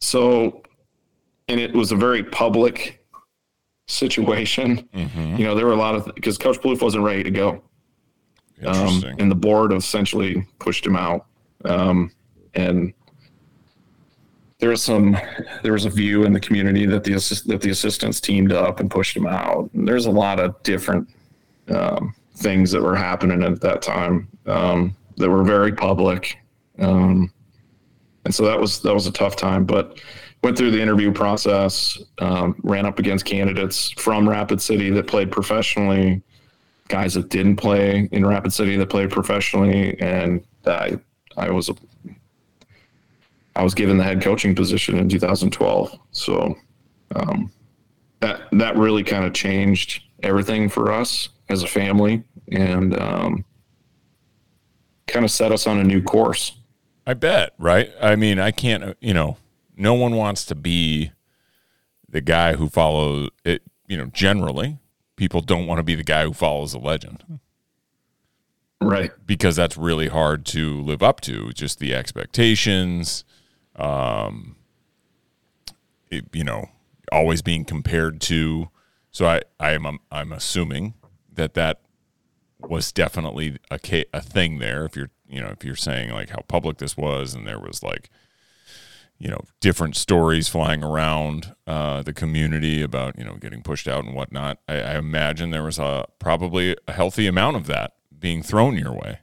[0.00, 0.62] so,
[1.48, 3.04] and it was a very public
[3.88, 4.88] situation.
[4.94, 7.62] hmm You know, there were a lot of because Coach Ploof wasn't ready to go,
[8.64, 11.26] um, and the board essentially pushed him out.
[11.64, 12.12] Um,
[12.54, 12.92] and
[14.58, 15.16] there was some,
[15.62, 18.80] there was a view in the community that the assist, that the assistants teamed up
[18.80, 19.70] and pushed him out.
[19.74, 21.08] And there's a lot of different
[21.68, 26.38] um, things that were happening at that time um, that were very public.
[26.78, 27.32] Um,
[28.24, 30.00] and so that was that was a tough time, but
[30.42, 35.30] went through the interview process, um, ran up against candidates from Rapid City that played
[35.30, 36.22] professionally,
[36.88, 40.98] guys that didn't play in Rapid City that played professionally, and I
[41.36, 41.70] I was
[43.56, 45.98] I was given the head coaching position in 2012.
[46.12, 46.56] So
[47.14, 47.50] um,
[48.20, 53.44] that that really kind of changed everything for us as a family, and um,
[55.06, 56.52] kind of set us on a new course.
[57.06, 57.92] I bet, right?
[58.00, 59.36] I mean, I can't, uh, you know,
[59.76, 61.12] no one wants to be
[62.08, 64.78] the guy who follows it, you know, generally,
[65.14, 67.38] people don't want to be the guy who follows a legend
[68.80, 69.10] Right.
[69.24, 73.24] because that's really hard to live up to, just the expectations,
[73.76, 74.56] um,
[76.10, 76.68] it, you know,
[77.12, 78.68] always being compared to.
[79.10, 80.94] So I, I am, I'm assuming
[81.32, 81.80] that that
[82.60, 84.84] was definitely a a thing there.
[84.84, 87.82] If you're, you know, if you're saying like how public this was, and there was
[87.82, 88.10] like,
[89.18, 94.04] you know, different stories flying around uh, the community about you know getting pushed out
[94.04, 94.58] and whatnot.
[94.68, 98.92] I, I imagine there was a probably a healthy amount of that being thrown your
[98.92, 99.20] way.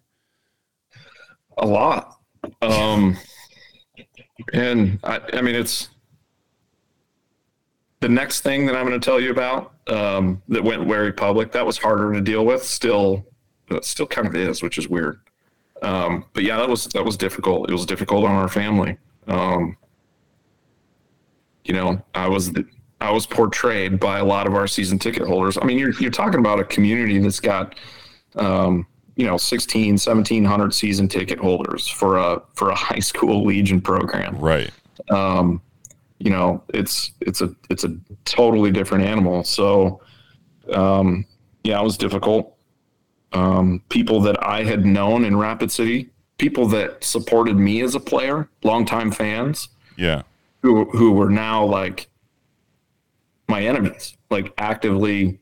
[1.57, 2.17] A lot.
[2.61, 3.17] Um,
[4.53, 5.89] and I, I mean, it's
[7.99, 11.51] the next thing that I'm going to tell you about um, that went very public.
[11.51, 12.63] That was harder to deal with.
[12.63, 13.25] Still,
[13.81, 15.19] still kind of is, which is weird.
[15.81, 17.69] Um, but yeah, that was that was difficult.
[17.69, 18.97] It was difficult on our family.
[19.27, 19.77] Um,
[21.65, 22.51] you know, I was
[23.01, 25.57] I was portrayed by a lot of our season ticket holders.
[25.61, 27.75] I mean, you're you're talking about a community that's got
[28.35, 33.79] um, you know 16 1700 season ticket holders for a for a high school legion
[33.81, 34.71] program Right.
[35.09, 35.61] um,
[36.19, 37.95] you know it's it's a it's a
[38.25, 40.01] totally different animal so
[40.73, 41.25] um,
[41.63, 42.55] yeah it was difficult
[43.33, 47.99] um, people that i had known in rapid city people that supported me as a
[47.99, 50.23] player longtime fans Yeah.
[50.61, 52.07] who who were now like
[53.49, 55.37] my enemies, like actively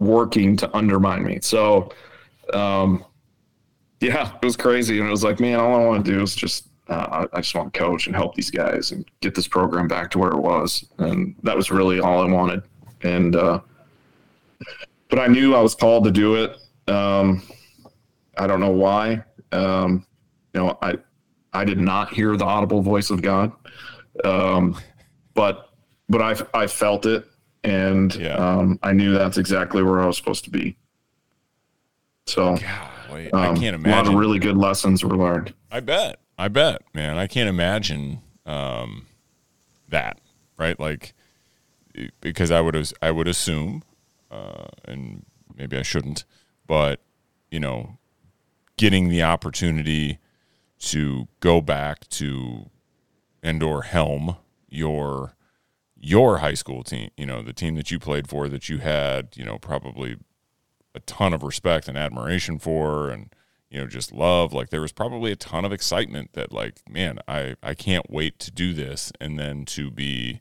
[0.00, 1.38] working to undermine me.
[1.40, 1.90] So,
[2.52, 3.04] um,
[4.00, 6.34] yeah, it was crazy, and it was like, man, all I want to do is
[6.34, 9.46] just uh, I I just want to coach and help these guys and get this
[9.48, 12.62] program back to where it was, and that was really all I wanted.
[13.02, 13.60] And uh,
[15.08, 16.56] but I knew I was called to do it.
[16.92, 17.42] Um,
[18.38, 19.22] I don't know why.
[19.52, 20.06] Um,
[20.54, 20.94] you know, I
[21.52, 23.52] I did not hear the audible voice of God
[24.24, 24.76] um,
[25.34, 25.70] but
[26.08, 27.24] but I I felt it,
[27.64, 28.34] and Yeah.
[28.36, 30.76] um, I knew that's exactly where I was supposed to be.
[32.26, 32.56] So
[33.08, 33.92] Golly, um, I can't imagine.
[33.92, 35.54] a lot of really good lessons were learned.
[35.70, 36.20] I bet.
[36.38, 37.18] I bet, man.
[37.18, 39.06] I can't imagine um,
[39.88, 40.18] that.
[40.56, 40.78] Right?
[40.78, 41.14] Like
[42.20, 43.82] because I would I would assume,
[44.30, 45.24] uh, and
[45.56, 46.24] maybe I shouldn't,
[46.66, 47.00] but
[47.50, 47.98] you know,
[48.76, 50.18] getting the opportunity
[50.80, 52.70] to go back to
[53.42, 54.36] and or helm
[54.68, 55.34] your
[55.96, 59.28] your high school team, you know, the team that you played for that you had,
[59.36, 60.16] you know, probably
[60.94, 63.34] a ton of respect and admiration for and
[63.70, 64.52] you know just love.
[64.52, 68.38] Like there was probably a ton of excitement that like man I I can't wait
[68.40, 70.40] to do this and then to be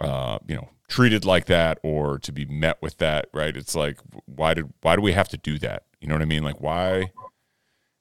[0.00, 3.56] uh you know treated like that or to be met with that right?
[3.56, 5.84] It's like why did why do we have to do that?
[6.00, 6.42] You know what I mean?
[6.42, 7.12] Like why?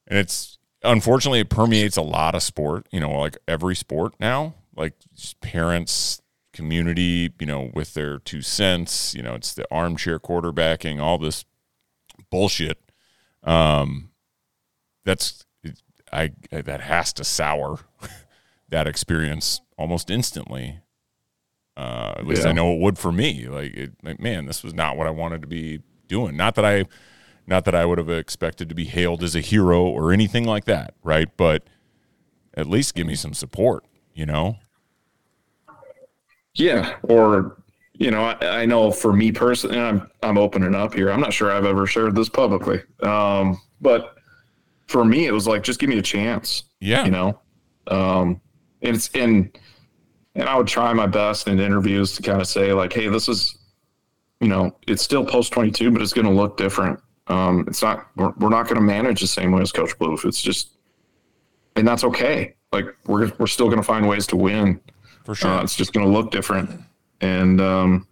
[0.07, 4.55] And it's unfortunately it permeates a lot of sport you know like every sport now.
[4.75, 4.93] Like
[5.39, 6.21] parents
[6.55, 9.13] community, you know, with their two cents.
[9.13, 11.45] You know, it's the armchair quarterbacking, all this
[12.31, 12.79] bullshit.
[13.43, 14.09] Um,
[15.03, 15.45] that's
[16.11, 17.79] I that has to sour
[18.69, 20.79] that experience almost instantly.
[21.77, 22.49] Uh, at least yeah.
[22.49, 23.47] I know it would for me.
[23.47, 26.37] Like, it, like, man, this was not what I wanted to be doing.
[26.37, 26.85] Not that I,
[27.45, 30.63] not that I would have expected to be hailed as a hero or anything like
[30.65, 31.27] that, right?
[31.35, 31.63] But
[32.53, 33.83] at least give me some support,
[34.13, 34.57] you know.
[36.55, 37.57] Yeah, or
[37.93, 41.11] you know, I, I, know for me personally, I'm I'm opening up here.
[41.11, 44.15] I'm not sure I've ever shared this publicly, um, but
[44.87, 46.63] for me, it was like just give me a chance.
[46.79, 47.39] Yeah, you know,
[47.87, 48.41] um,
[48.81, 49.57] and it's and
[50.35, 53.29] and I would try my best in interviews to kind of say like, hey, this
[53.29, 53.57] is,
[54.41, 56.99] you know, it's still post 22, but it's going to look different.
[57.27, 60.25] Um, it's not we're, we're not going to manage the same way as Coach Ploof.
[60.25, 60.71] It's just,
[61.75, 62.55] and that's okay.
[62.71, 64.79] Like we're we're still going to find ways to win
[65.25, 65.49] for sure.
[65.49, 66.69] Uh, it's just going to look different.
[67.21, 68.07] And um,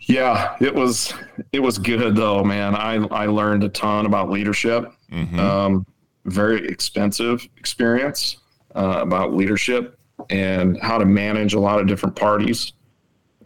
[0.00, 1.12] yeah, it was
[1.52, 2.74] it was good though, man.
[2.74, 4.92] I I learned a ton about leadership.
[5.10, 5.38] Mm-hmm.
[5.38, 5.86] Um,
[6.24, 8.38] very expensive experience
[8.74, 9.98] uh, about leadership
[10.30, 12.72] and how to manage a lot of different parties.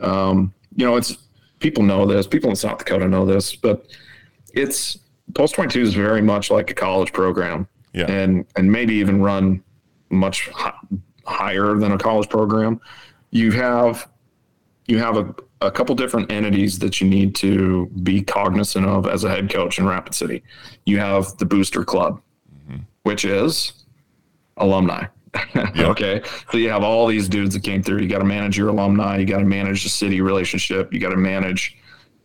[0.01, 1.17] Um, you know, it's
[1.59, 2.27] people know this.
[2.27, 3.87] People in South Dakota know this, but
[4.55, 4.99] it's
[5.35, 7.67] post twenty two is very much like a college program.
[7.93, 8.07] Yeah.
[8.07, 9.65] and and maybe even run
[10.11, 10.49] much
[11.31, 12.81] higher than a college program,
[13.31, 14.09] you have
[14.87, 19.25] you have a, a couple different entities that you need to be cognizant of as
[19.25, 20.43] a head coach in Rapid City.
[20.85, 22.21] You have the booster club,
[22.69, 22.83] mm-hmm.
[23.05, 23.85] which is
[24.57, 25.07] alumni.
[25.55, 25.77] Yep.
[25.79, 26.23] okay.
[26.51, 28.01] So you have all these dudes that came through.
[28.01, 29.19] You got to manage your alumni.
[29.19, 30.93] You got to manage the city relationship.
[30.93, 31.77] You got to manage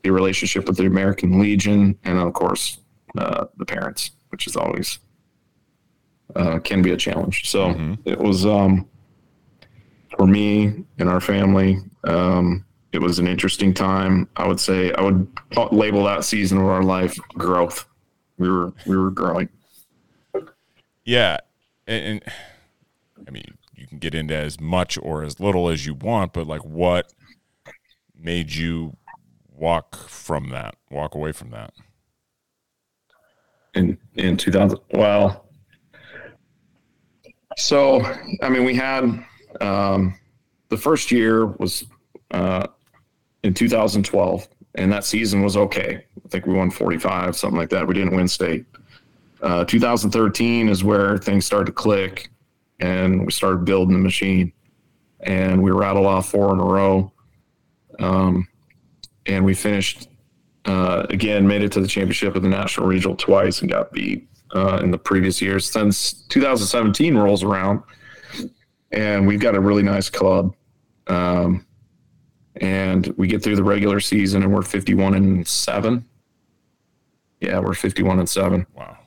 [0.01, 2.79] the relationship with the American Legion, and of course,
[3.17, 4.99] uh, the parents, which is always
[6.35, 7.49] uh, can be a challenge.
[7.49, 7.93] So mm-hmm.
[8.05, 8.87] it was um,
[10.17, 11.77] for me and our family.
[12.03, 14.29] Um, it was an interesting time.
[14.37, 15.27] I would say I would
[15.71, 17.85] label that season of our life growth.
[18.37, 19.49] We were we were growing.
[21.03, 21.37] Yeah,
[21.87, 22.23] and, and
[23.27, 26.47] I mean you can get into as much or as little as you want, but
[26.47, 27.13] like what
[28.17, 28.95] made you
[29.53, 31.73] walk from that, walk away from that?
[33.73, 35.45] In in 2000, well,
[37.57, 38.01] so,
[38.41, 39.23] I mean, we had
[39.61, 40.17] um,
[40.69, 41.85] the first year was
[42.31, 42.67] uh,
[43.43, 46.03] in 2012, and that season was okay.
[46.25, 47.87] I think we won 45, something like that.
[47.87, 48.65] We didn't win state.
[49.41, 52.29] Uh, 2013 is where things started to click,
[52.79, 54.51] and we started building the machine,
[55.21, 57.11] and we rattled off four in a row.
[57.99, 58.47] Um,
[59.27, 60.09] and we finished
[60.65, 64.27] uh, again, made it to the championship of the national regional twice and got beat
[64.55, 65.69] uh, in the previous years.
[65.69, 67.83] Since 2017 rolls around,
[68.91, 70.55] and we've got a really nice club.
[71.07, 71.65] Um,
[72.61, 76.05] and we get through the regular season and we're 51 and 7.
[77.41, 78.65] Yeah, we're 51 and 7.
[78.73, 78.97] Wow.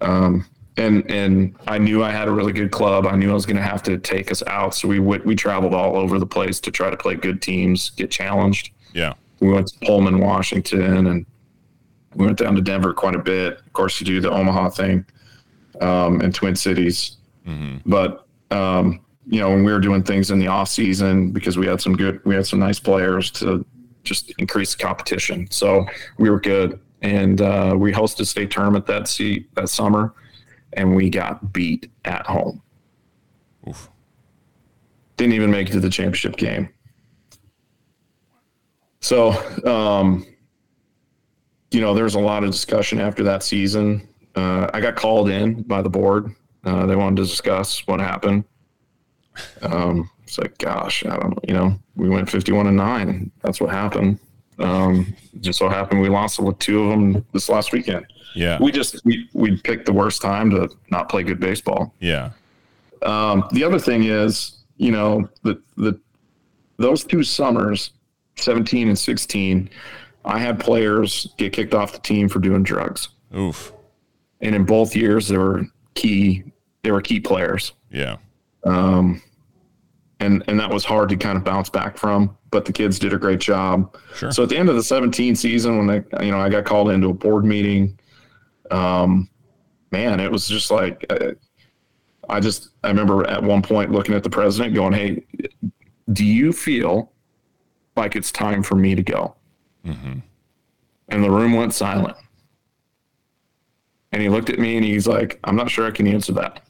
[0.00, 0.46] Um,
[0.76, 3.06] and and I knew I had a really good club.
[3.06, 5.34] I knew I was going to have to take us out, so we went, we
[5.34, 8.72] traveled all over the place to try to play good teams, get challenged.
[8.92, 9.14] Yeah.
[9.40, 11.26] We went to Pullman, Washington, and
[12.14, 13.58] we went down to Denver quite a bit.
[13.58, 15.06] Of course, to do the Omaha thing
[15.80, 17.16] um, and Twin Cities.
[17.46, 17.88] Mm-hmm.
[17.88, 21.66] But um, you know, when we were doing things in the off season because we
[21.66, 23.64] had some good, we had some nice players to
[24.04, 25.48] just increase the competition.
[25.50, 25.84] So
[26.18, 30.14] we were good, and uh, we hosted state tournament that see that summer,
[30.74, 32.62] and we got beat at home.
[33.68, 33.90] Oof.
[35.16, 36.68] Didn't even make it to the championship game.
[39.00, 39.32] So,
[39.64, 40.26] um,
[41.70, 44.08] you know, there was a lot of discussion after that season.
[44.34, 46.34] Uh, I got called in by the board.
[46.64, 48.44] Uh, they wanted to discuss what happened.
[49.62, 53.30] Um, it's like, gosh, I don't, you know, we went 51 and nine.
[53.42, 54.18] That's what happened.
[54.58, 58.06] Um, just so happened we lost with two of them this last weekend.
[58.34, 58.58] Yeah.
[58.60, 61.94] We just, we, we picked the worst time to not play good baseball.
[62.00, 62.30] Yeah.
[63.02, 65.98] Um, the other thing is, you know, the, the,
[66.76, 67.92] those two summers,
[68.36, 69.70] 17 and 16,
[70.24, 73.08] I had players get kicked off the team for doing drugs.
[73.34, 73.72] Oof.
[74.40, 76.44] And in both years, they were key.
[76.82, 77.72] They were key players.
[77.90, 78.16] Yeah.
[78.66, 79.22] Um,
[80.20, 82.36] and and that was hard to kind of bounce back from.
[82.50, 83.96] But the kids did a great job.
[84.14, 84.32] Sure.
[84.32, 86.90] So at the end of the 17 season, when they, you know, I got called
[86.90, 87.98] into a board meeting,
[88.70, 89.28] um,
[89.92, 91.32] man, it was just like, uh,
[92.28, 95.24] I just, I remember at one point looking at the president going, Hey,
[96.12, 97.12] do you feel
[97.94, 99.36] like it's time for me to go?
[99.84, 100.20] Mm-hmm.
[101.08, 102.16] And the room went silent.
[104.12, 106.65] And he looked at me and he's like, I'm not sure I can answer that.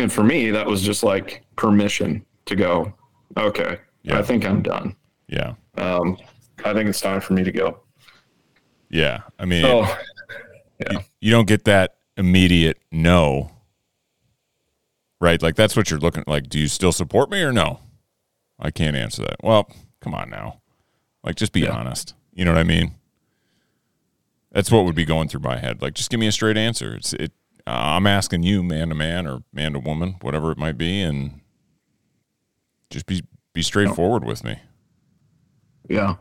[0.00, 2.92] And for me, that was just like permission to go,
[3.36, 4.18] okay, Yeah.
[4.18, 4.96] I think I'm done.
[5.28, 5.54] Yeah.
[5.76, 6.16] Um,
[6.64, 7.80] I think it's time for me to go.
[8.88, 9.20] Yeah.
[9.38, 9.86] I mean, So,
[11.20, 13.50] you don't get that immediate no.
[15.20, 15.40] Right?
[15.42, 16.48] Like that's what you're looking like.
[16.48, 17.80] Do you still support me or no?
[18.58, 19.36] I can't answer that.
[19.42, 19.70] Well,
[20.00, 20.60] come on now.
[21.22, 21.72] Like just be Yeah.
[21.72, 22.14] honest.
[22.34, 22.94] You know what I mean?
[24.50, 25.82] That's what would be going through my head.
[25.82, 26.94] Like just give me a straight answer.
[26.94, 27.32] It's it
[27.70, 31.00] uh, I'm asking you man to man or man to woman, whatever it might be
[31.02, 31.40] and
[32.90, 34.58] just be be straightforward with me.
[35.88, 36.16] yeah.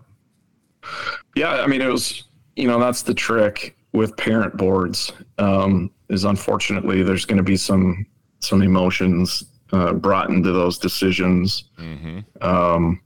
[1.36, 1.62] Yeah.
[1.62, 2.24] I mean, it was,
[2.56, 7.58] you know, that's the trick with parent boards um, is unfortunately there's going to be
[7.58, 8.06] some,
[8.40, 11.66] some emotions uh, brought into those decisions.
[11.78, 12.20] Mm-hmm.
[12.42, 13.02] Um,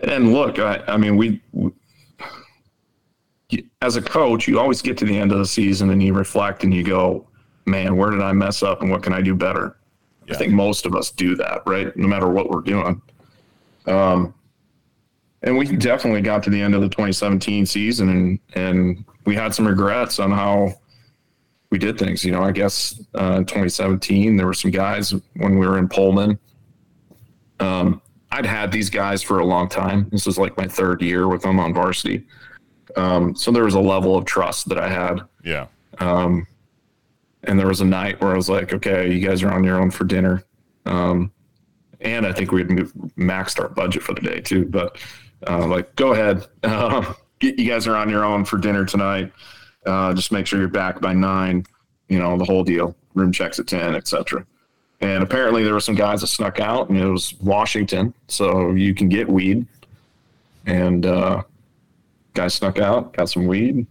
[0.00, 1.72] and look, I, I mean, we, we,
[3.82, 6.64] as a coach, you always get to the end of the season and you reflect
[6.64, 7.28] and you go,
[7.66, 9.76] man, where did I mess up and what can I do better?
[10.26, 10.34] Yeah.
[10.34, 11.94] I think most of us do that, right?
[11.96, 13.00] No matter what we're doing.
[13.86, 14.34] Um,
[15.42, 19.54] and we definitely got to the end of the 2017 season and, and we had
[19.54, 20.74] some regrets on how
[21.70, 22.24] we did things.
[22.24, 25.88] You know, I guess uh, in 2017, there were some guys when we were in
[25.88, 26.38] Pullman.
[27.60, 28.00] Um,
[28.30, 30.08] I'd had these guys for a long time.
[30.10, 32.26] This was like my third year with them on varsity.
[32.96, 35.22] Um, so there was a level of trust that I had.
[35.44, 35.66] Yeah.
[35.98, 36.46] Um,
[37.44, 39.80] and there was a night where I was like, okay, you guys are on your
[39.80, 40.44] own for dinner.
[40.86, 41.32] Um,
[42.00, 44.66] and I think we had moved, maxed our budget for the day too.
[44.66, 44.98] But
[45.46, 46.46] uh, like, go ahead.
[46.64, 49.30] Uh, you guys are on your own for dinner tonight.
[49.84, 51.66] Uh, just make sure you're back by nine,
[52.08, 52.96] you know, the whole deal.
[53.12, 54.46] Room checks at 10, etc.
[55.02, 58.14] And apparently there were some guys that snuck out and it was Washington.
[58.28, 59.66] So you can get weed.
[60.64, 61.04] And
[62.34, 63.86] guys snuck out, got some weed,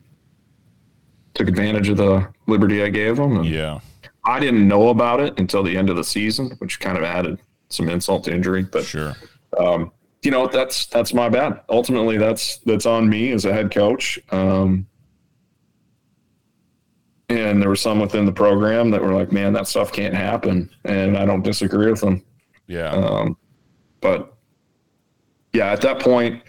[1.33, 3.43] took advantage of the liberty I gave him.
[3.43, 3.79] Yeah.
[4.25, 7.39] I didn't know about it until the end of the season, which kind of added
[7.69, 8.63] some insult to injury.
[8.63, 9.13] But Sure.
[9.57, 9.91] um,
[10.21, 11.59] you know, that's that's my bad.
[11.69, 14.17] Ultimately, that's that's on me as a head coach.
[14.31, 14.87] Um,
[17.29, 20.69] and there were some within the program that were like, "Man, that stuff can't happen,"
[20.85, 22.23] and I don't disagree with them.
[22.67, 22.91] Yeah.
[22.91, 23.37] Um,
[23.99, 24.33] but
[25.51, 26.41] yeah, at that point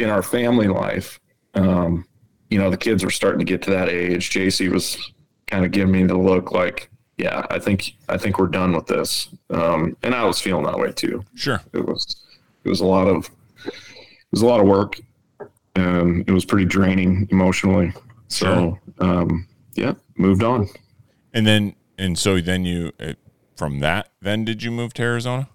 [0.00, 1.20] in our family life,
[1.54, 2.06] um,
[2.50, 4.30] you know, the kids were starting to get to that age.
[4.30, 5.12] JC was
[5.46, 8.86] kind of giving me the look like, yeah, I think, I think we're done with
[8.86, 9.28] this.
[9.50, 11.24] Um, and I was feeling that way too.
[11.34, 11.60] sure.
[11.72, 12.16] It was,
[12.64, 13.30] it was a lot of,
[13.66, 13.72] it
[14.32, 15.00] was a lot of work
[15.76, 17.92] and it was pretty draining emotionally.
[18.28, 20.68] So, um, yeah, moved on.
[21.32, 23.14] And then, and so then you, uh,
[23.56, 25.48] from that, then did you move to Arizona?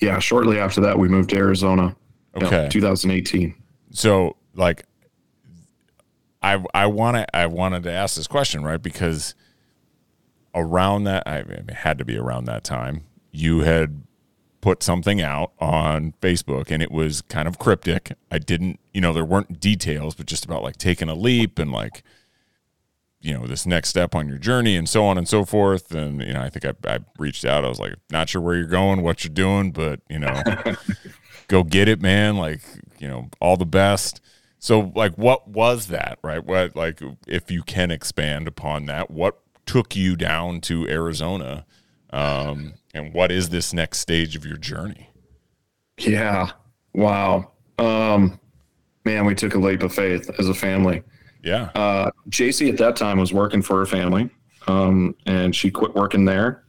[0.00, 0.18] Yeah.
[0.18, 1.96] Shortly after that, we moved to Arizona.
[2.36, 2.68] Okay.
[2.70, 3.54] 2018.
[3.92, 4.84] So, like,
[6.42, 9.34] I I want to I wanted to ask this question right because
[10.54, 14.02] around that I had to be around that time you had
[14.60, 18.12] put something out on Facebook and it was kind of cryptic.
[18.30, 21.72] I didn't, you know, there weren't details, but just about like taking a leap and
[21.72, 22.02] like
[23.22, 26.22] you know this next step on your journey and so on and so forth and
[26.22, 28.64] you know i think i, I reached out i was like not sure where you're
[28.64, 30.42] going what you're doing but you know
[31.50, 32.60] go get it man like
[32.98, 34.20] you know all the best
[34.58, 39.40] so like what was that right what like if you can expand upon that what
[39.66, 41.66] took you down to arizona
[42.12, 45.10] um and what is this next stage of your journey
[45.98, 46.50] Yeah.
[46.94, 47.52] Wow.
[47.78, 48.40] Um,
[49.04, 51.02] man, we took a leap of faith as a family.
[51.42, 54.30] yeah Uh, JC at that time was working for her family,
[54.66, 56.64] um, and she quit working there.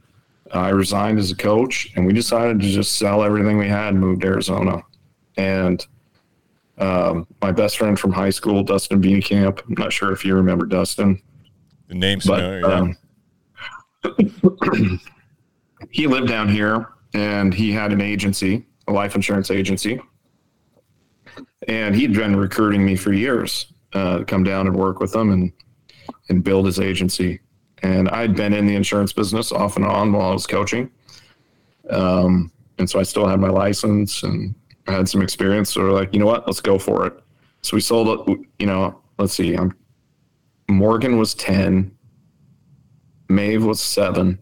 [0.53, 3.99] I resigned as a coach, and we decided to just sell everything we had and
[3.99, 4.83] move to Arizona.
[5.37, 5.85] And
[6.77, 9.61] um, my best friend from high school, Dustin Camp.
[9.67, 11.21] I'm not sure if you remember Dustin,
[11.87, 12.97] the name's but familiar, um,
[15.91, 20.01] he lived down here and he had an agency, a life insurance agency.
[21.67, 25.31] And he'd been recruiting me for years uh, to come down and work with him
[25.31, 25.51] and
[26.29, 27.41] and build his agency.
[27.83, 30.91] And I'd been in the insurance business off and on while I was coaching.
[31.89, 34.53] Um, and so I still had my license and
[34.87, 35.73] I had some experience.
[35.73, 37.13] So we're like, you know what, let's go for it.
[37.61, 38.39] So we sold it.
[38.59, 39.55] You know, let's see.
[39.55, 39.75] I'm
[40.69, 41.91] Morgan was ten,
[43.29, 44.39] Maeve was seven,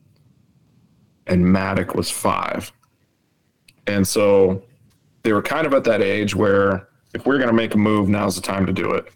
[1.27, 2.71] and Maddox was five.
[3.87, 4.63] And so
[5.23, 8.07] they were kind of at that age where if we're going to make a move,
[8.07, 9.11] now's the time to do it.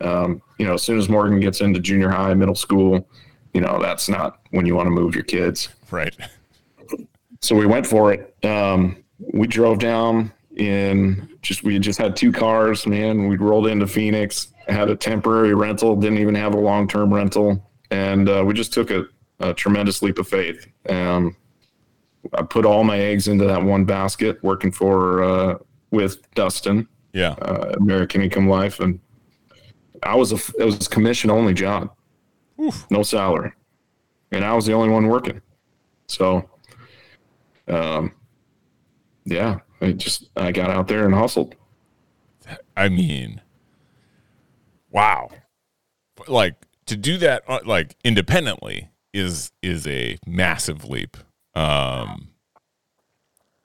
[0.00, 3.08] Um, you know, as soon as Morgan gets into junior high, middle school,
[3.54, 5.68] you know, that's not when you want to move your kids.
[5.90, 6.14] Right.
[7.40, 8.34] So we went for it.
[8.44, 13.28] Um, we drove down in just, we just had two cars, man.
[13.28, 17.68] We rolled into Phoenix, had a temporary rental, didn't even have a long term rental.
[17.90, 19.04] And uh, we just took a,
[19.40, 20.66] a, tremendous leap of faith.
[20.88, 21.36] Um,
[22.34, 25.58] I put all my eggs into that one basket working for, uh,
[25.90, 26.88] with Dustin.
[27.12, 27.32] Yeah.
[27.42, 28.80] Uh, American Income Life.
[28.80, 28.98] And
[30.02, 31.90] I was a, it was a commission only job.
[32.62, 32.86] Oof.
[32.90, 33.52] no salary,
[34.30, 35.40] and I was the only one working.
[36.06, 36.48] So,
[37.68, 38.12] um,
[39.24, 41.54] yeah, I just I got out there and hustled.
[42.76, 43.40] I mean,
[44.90, 45.30] wow,
[46.28, 46.54] like
[46.86, 51.16] to do that uh, like independently is is a massive leap.
[51.54, 52.28] Um,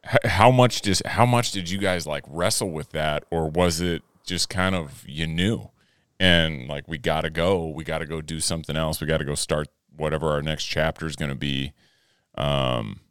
[0.04, 4.04] how much does how much did you guys like wrestle with that, or was it
[4.26, 5.70] just kind of you knew?
[6.20, 7.68] And like we got to go.
[7.68, 9.02] We got to go do something else.
[9.02, 11.74] We got to go start whatever our next chapter is going to be.
[12.36, 13.02] Um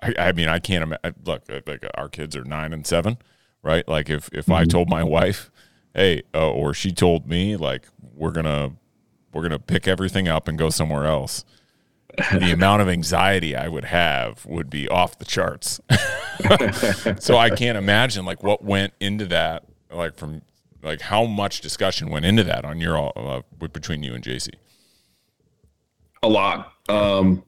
[0.00, 3.18] I, I mean i can't imagine look like our kids are nine and seven
[3.62, 3.86] right?
[3.88, 4.52] Like if if mm-hmm.
[4.54, 5.50] i told my wife
[5.94, 8.72] hey uh, or she told me like we're gonna
[9.32, 11.44] we're gonna pick everything up and go somewhere else
[12.32, 15.80] the amount of anxiety i would have would be off the charts.
[17.18, 20.42] So i can't imagine like what went into that like from
[20.82, 23.42] like how much discussion went into that on your uh,
[23.72, 24.50] between you and JC?
[26.22, 26.72] A lot.
[26.88, 27.44] Um,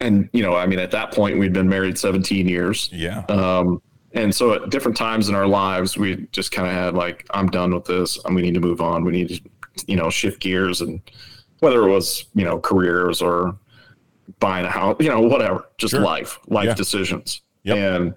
[0.00, 2.88] and you know, I mean, at that point, we'd been married 17 years.
[2.92, 3.24] Yeah.
[3.28, 3.80] Um,
[4.12, 7.48] and so at different times in our lives, we just kind of had like, I'm
[7.48, 8.18] done with this.
[8.30, 9.04] We need to move on.
[9.04, 9.40] We need to,
[9.86, 11.00] you know, shift gears and
[11.60, 13.58] whether it was, you know, careers or
[14.40, 16.00] buying a house, you know, whatever, just sure.
[16.00, 16.74] life, life yeah.
[16.74, 17.42] decisions.
[17.64, 17.76] Yep.
[17.76, 18.14] And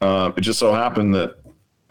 [0.00, 1.36] uh, it just so happened that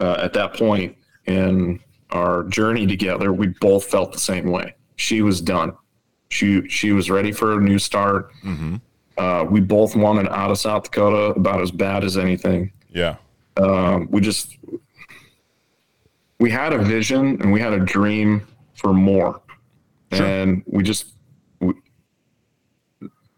[0.00, 0.96] uh, at that point,
[1.30, 1.80] in
[2.10, 4.74] our journey together, we both felt the same way.
[4.96, 5.72] She was done.
[6.28, 8.32] She she was ready for a new start.
[8.44, 8.76] Mm-hmm.
[9.18, 12.72] Uh, we both wanted out of South Dakota about as bad as anything.
[12.90, 13.16] Yeah.
[13.56, 14.56] Um, we just
[16.38, 19.42] we had a vision and we had a dream for more,
[20.12, 20.26] sure.
[20.26, 21.14] and we just
[21.60, 21.74] we,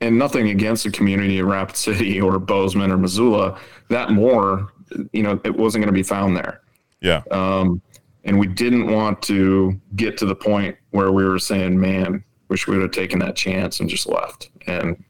[0.01, 3.59] and nothing against the community of Rapid City or Bozeman or Missoula.
[3.89, 4.73] That more,
[5.12, 6.62] you know, it wasn't going to be found there.
[7.03, 7.23] Yeah.
[7.31, 7.83] Um,
[8.24, 12.66] and we didn't want to get to the point where we were saying, man, wish
[12.66, 15.03] we would have taken that chance and just left and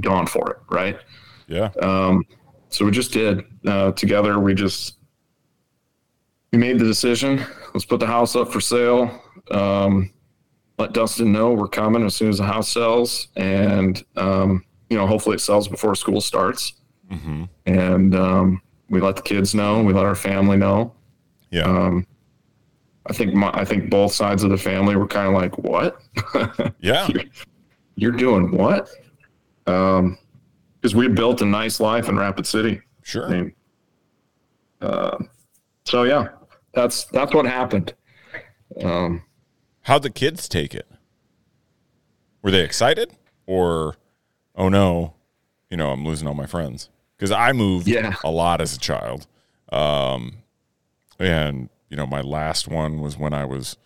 [0.00, 0.56] gone for it.
[0.70, 0.98] Right.
[1.46, 1.70] Yeah.
[1.80, 2.26] Um,
[2.68, 4.40] so we just did uh, together.
[4.40, 4.96] We just,
[6.50, 7.44] we made the decision.
[7.72, 9.22] Let's put the house up for sale.
[9.50, 10.10] Um,
[10.78, 15.06] let Dustin know we're coming as soon as the house sells, and um, you know,
[15.06, 16.74] hopefully it sells before school starts.
[17.10, 17.44] Mm-hmm.
[17.66, 19.82] And um, we let the kids know.
[19.82, 20.94] We let our family know.
[21.52, 21.64] Yeah.
[21.64, 22.06] Um,
[23.06, 26.00] I think my, I think both sides of the family were kind of like, "What?
[26.80, 27.24] Yeah, you're,
[27.94, 28.88] you're, doing what?"
[29.66, 30.18] Um,
[30.80, 32.80] because we built a nice life in Rapid City.
[33.02, 33.26] Sure.
[33.26, 33.52] I mean,
[34.80, 35.18] uh,
[35.84, 36.28] so yeah,
[36.72, 37.92] that's that's what happened.
[38.82, 39.22] Um,
[39.82, 40.88] how'd the kids take it?
[42.40, 43.12] Were they excited,
[43.46, 43.96] or
[44.54, 45.14] oh no,
[45.70, 48.14] you know, I'm losing all my friends because I moved yeah.
[48.24, 49.26] a lot as a child.
[49.70, 50.41] Um,
[51.18, 53.76] and, you know, my last one was when I was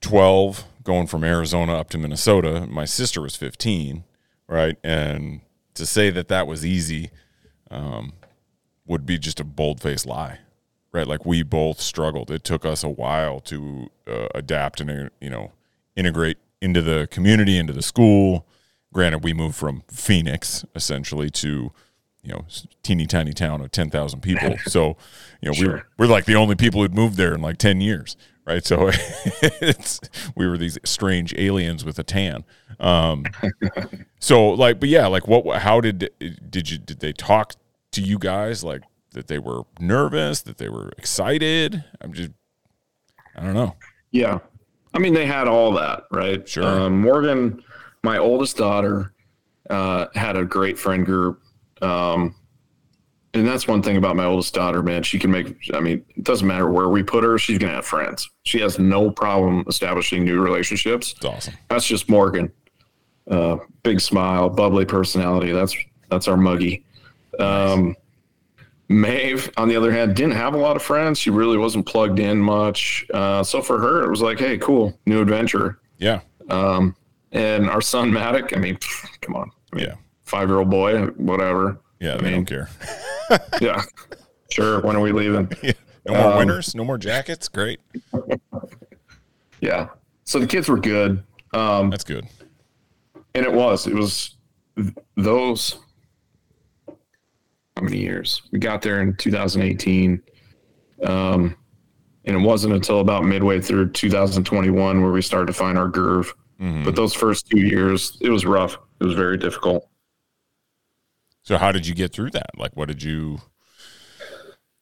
[0.00, 2.66] 12, going from Arizona up to Minnesota.
[2.66, 4.04] My sister was 15,
[4.48, 4.76] right?
[4.82, 5.40] And
[5.74, 7.10] to say that that was easy
[7.70, 8.12] um,
[8.86, 10.40] would be just a bold faced lie,
[10.92, 11.06] right?
[11.06, 12.30] Like we both struggled.
[12.30, 15.52] It took us a while to uh, adapt and, you know,
[15.96, 18.46] integrate into the community, into the school.
[18.92, 21.72] Granted, we moved from Phoenix essentially to
[22.22, 22.44] you know
[22.82, 24.56] teeny tiny town of 10,000 people.
[24.66, 24.96] So,
[25.40, 25.66] you know, sure.
[25.66, 28.16] we were we're like the only people who'd moved there in like 10 years,
[28.46, 28.64] right?
[28.64, 28.90] So
[29.42, 30.00] it's
[30.36, 32.44] we were these strange aliens with a tan.
[32.78, 33.24] Um
[34.20, 36.10] so like but yeah, like what how did
[36.48, 37.54] did you did they talk
[37.92, 38.82] to you guys like
[39.12, 41.84] that they were nervous, that they were excited?
[42.00, 42.30] I'm just
[43.36, 43.76] I don't know.
[44.10, 44.38] Yeah.
[44.94, 46.46] I mean, they had all that, right?
[46.46, 46.64] Sure.
[46.64, 47.62] Um, Morgan,
[48.02, 49.14] my oldest daughter,
[49.70, 51.42] uh, had a great friend group
[51.82, 52.34] um,
[53.34, 55.02] and that's one thing about my oldest daughter, man.
[55.02, 57.76] She can make, I mean, it doesn't matter where we put her, she's going to
[57.76, 58.28] have friends.
[58.42, 61.14] She has no problem establishing new relationships.
[61.14, 61.54] That's awesome.
[61.68, 62.52] That's just Morgan.
[63.30, 65.52] Uh, big smile, bubbly personality.
[65.52, 65.74] That's
[66.10, 66.84] that's our muggy.
[67.38, 67.96] Um,
[68.88, 71.18] Maeve, on the other hand, didn't have a lot of friends.
[71.18, 73.06] She really wasn't plugged in much.
[73.14, 75.78] Uh, so for her, it was like, hey, cool, new adventure.
[75.98, 76.20] Yeah.
[76.50, 76.94] Um,
[77.30, 79.94] and our son Matic, I mean, pff, come on, I mean, Yeah.
[80.32, 81.78] Five year old boy, whatever.
[82.00, 82.14] Yeah.
[82.14, 82.68] I They mean, don't care.
[83.60, 83.82] yeah,
[84.50, 84.80] sure.
[84.80, 85.48] When are we leaving?
[86.04, 86.74] No more Um, winners.
[86.74, 87.46] No more jackets.
[87.48, 87.78] Great.
[89.60, 89.90] Yeah.
[90.24, 91.22] So the kids were good.
[91.54, 92.26] Um, That's good.
[93.36, 94.36] and it was, it was
[95.16, 95.78] those.
[97.76, 98.42] How many years?
[98.50, 100.20] We got there in 2018.
[101.04, 101.56] Um,
[102.24, 106.34] and it wasn't until about midway through 2021 where we started to find our groove.
[106.60, 106.84] Mhm.
[106.84, 108.76] But those first two years, it was rough.
[109.00, 109.88] It was very difficult.
[111.42, 112.50] So how did you get through that?
[112.56, 113.38] Like, what did you?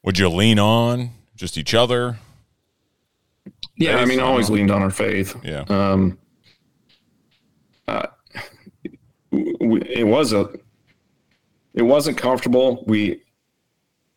[0.03, 2.19] Would you lean on just each other?
[3.77, 5.35] Yeah, I mean, I always leaned on our faith.
[5.43, 5.65] Yeah.
[5.69, 6.19] Um,
[7.89, 8.07] uh,
[9.33, 10.49] it was a,
[11.75, 12.85] it wasn't comfortable.
[12.87, 13.23] We,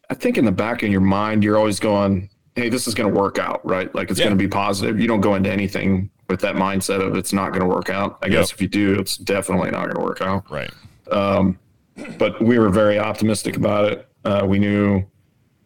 [0.10, 3.14] I think in the back of your mind, you're always going, "Hey, this is going
[3.14, 3.94] to work out, right?
[3.96, 4.26] Like it's Yeah.
[4.26, 7.50] going to be positive." You don't go into anything with that mindset of it's not
[7.50, 8.18] going to work out.
[8.22, 10.50] I guess if you do, it's definitely not going to work out.
[10.52, 10.72] Right.
[11.12, 11.58] Um,
[12.18, 14.08] but we were very optimistic about it.
[14.26, 15.04] Uh, we knew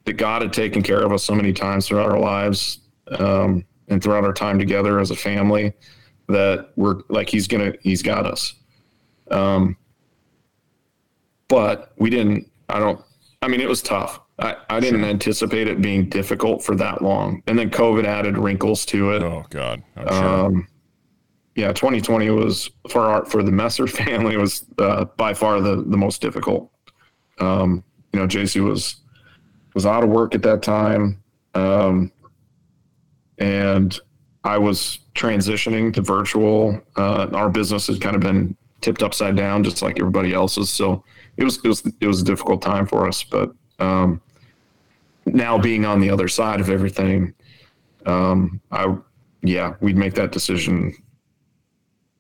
[0.06, 2.80] that God had taken care of us so many times throughout our lives
[3.20, 5.74] um, and throughout our time together as a family
[6.28, 8.54] that we're like He's gonna He's got us.
[9.32, 9.78] Um,
[11.48, 12.50] but we didn't.
[12.70, 13.02] I don't.
[13.42, 14.20] I mean, it was tough.
[14.40, 18.86] I, I didn't anticipate it being difficult for that long, and then COVID added wrinkles
[18.88, 19.24] to it.
[19.24, 19.84] Oh God.
[19.96, 20.08] I'm
[20.54, 20.68] sure.
[21.58, 25.98] Yeah, 2020 was for our for the Messer family was uh, by far the the
[25.98, 26.72] most difficult.
[27.40, 28.98] Um, you know, JC was
[29.74, 31.22] was out of work at that time,
[31.56, 32.12] um,
[33.40, 34.00] and
[34.44, 36.80] I was transitioning to virtual.
[36.96, 40.70] Uh, our business has kind of been tipped upside down, just like everybody else's.
[40.70, 41.04] So
[41.38, 43.24] it was it was it was a difficult time for us.
[43.24, 44.22] But um,
[45.26, 47.34] now being on the other side of everything,
[48.06, 48.96] um, I
[49.42, 50.96] yeah, we'd make that decision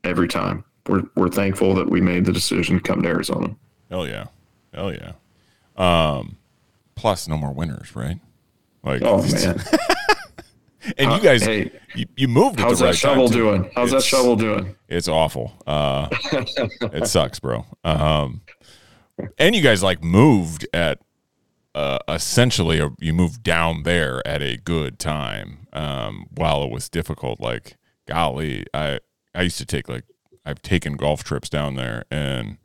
[0.04, 0.64] every time.
[0.88, 3.56] We're we're thankful that we made the decision to come to Arizona.
[3.90, 4.28] Hell yeah.
[4.74, 5.14] Hell yeah.
[5.76, 6.38] Um,
[6.96, 8.20] plus no more winners, right?
[8.84, 9.62] Like, Oh man,
[10.98, 12.60] and you guys, hey, you, you moved.
[12.60, 13.70] How's that right time, shovel doing?
[13.76, 14.76] How's that shovel doing?
[14.88, 15.54] It's awful.
[15.66, 17.66] Uh, it sucks, bro.
[17.84, 18.42] Um,
[19.38, 21.00] and you guys like moved at
[21.76, 26.90] uh, essentially a, you moved down there at a good time um, while it was
[26.90, 27.40] difficult.
[27.40, 29.00] Like, golly, I
[29.38, 30.04] I used to take like
[30.46, 32.58] I've taken golf trips down there, and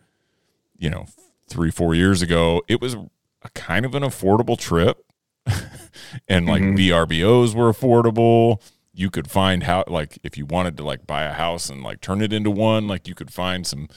[0.78, 1.06] you know,
[1.48, 5.04] three four years ago, it was a kind of an affordable trip,
[6.28, 6.76] and like Mhm.
[6.78, 8.60] VRBOs were affordable.
[8.94, 12.00] You could find how like if you wanted to like buy a house and like
[12.00, 13.88] turn it into one like you could find some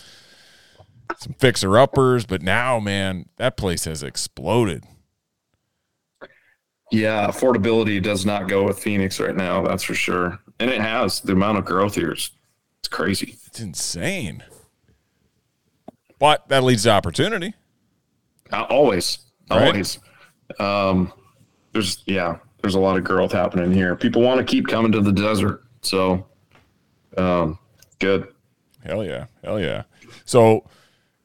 [1.17, 4.83] some fixer uppers but now man that place has exploded.
[6.91, 9.61] Yeah, affordability does not go with Phoenix right now.
[9.63, 12.31] That's for sure, and it has the amount of growth here is
[12.85, 13.35] it's crazy.
[13.47, 14.43] it's insane
[16.19, 17.53] but that leads to opportunity
[18.51, 19.67] Uh, always, Right.
[19.69, 19.97] always.
[20.59, 21.11] Um,
[21.73, 23.95] there's yeah, there's a lot of growth happening here.
[23.95, 26.25] People want to keep coming to the desert, so
[27.17, 27.57] um,
[27.99, 28.27] good.
[28.83, 29.83] hell yeah hell yeah
[30.25, 30.63] so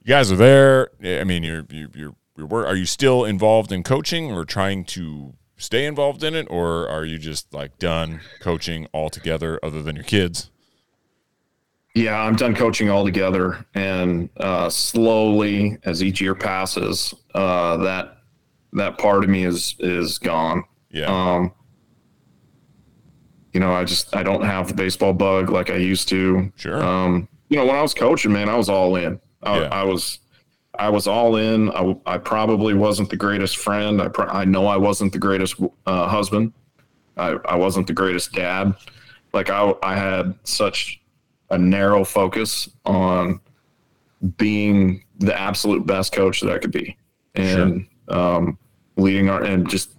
[0.02, 0.88] you guys are there
[1.20, 5.34] i mean you're you're you're, you're are you still involved in coaching or trying to
[5.58, 10.04] stay involved in it or are you just like done coaching altogether other than your
[10.04, 10.50] kids
[11.94, 18.18] Yeah, I'm done coaching altogether, and uh, slowly as each year passes, uh, that
[18.72, 20.62] that part of me is is gone.
[20.90, 21.52] yeah Um,
[23.52, 26.52] you know, I just I don't have the baseball bug like I used to.
[26.56, 29.20] sure Um, you know, when I was coaching, man, I was all in.
[29.42, 29.68] I, Yeah.
[29.72, 30.20] I was,
[30.78, 31.68] I was all in.
[31.72, 34.00] I, I probably wasn't the greatest friend.
[34.00, 35.56] I, pro- I know I wasn't the greatest
[35.86, 36.52] uh, husband.
[37.16, 38.74] I, I wasn't the greatest dad.
[39.32, 40.99] Like I, I had such
[41.50, 43.40] a narrow focus on
[44.36, 46.96] being the absolute best coach that I could be,
[47.34, 48.58] and um,
[48.96, 49.96] leading our and just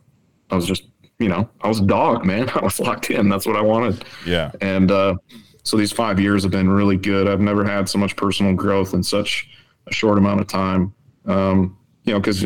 [0.50, 0.84] I was just
[1.20, 2.50] you know I was a dog, man.
[2.56, 3.30] I was locked in.
[3.30, 4.06] That's what I wanted.
[4.26, 5.16] yeah And uh,
[5.64, 7.28] so these five years have been really good.
[7.28, 9.50] I've never had so much personal growth in such
[9.88, 10.94] a short amount of time.
[11.26, 12.46] Um, you know, because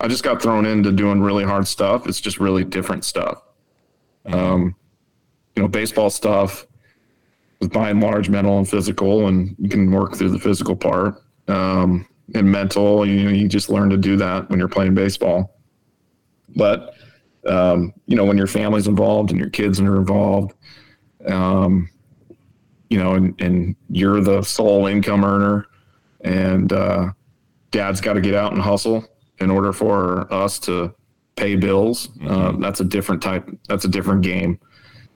[0.00, 2.06] I just got thrown into doing really hard stuff.
[2.06, 3.42] It's just really different stuff.
[4.26, 4.74] Um,
[5.54, 6.66] you know, baseball stuff
[7.70, 11.22] by and large mental and physical, and you can work through the physical part.
[11.48, 15.58] Um, and mental, you know, you just learn to do that when you're playing baseball.
[16.54, 16.94] But
[17.46, 20.54] um, you know, when your family's involved and your kids are involved,
[21.26, 21.88] um,
[22.90, 25.66] you know, and, and you're the sole income earner,
[26.22, 27.10] and uh,
[27.70, 29.06] dad's got to get out and hustle
[29.40, 30.94] in order for us to
[31.36, 32.08] pay bills.
[32.08, 32.28] Mm-hmm.
[32.28, 33.48] Uh, that's a different type.
[33.68, 34.58] That's a different game.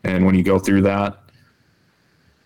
[0.05, 1.22] And when you go through that,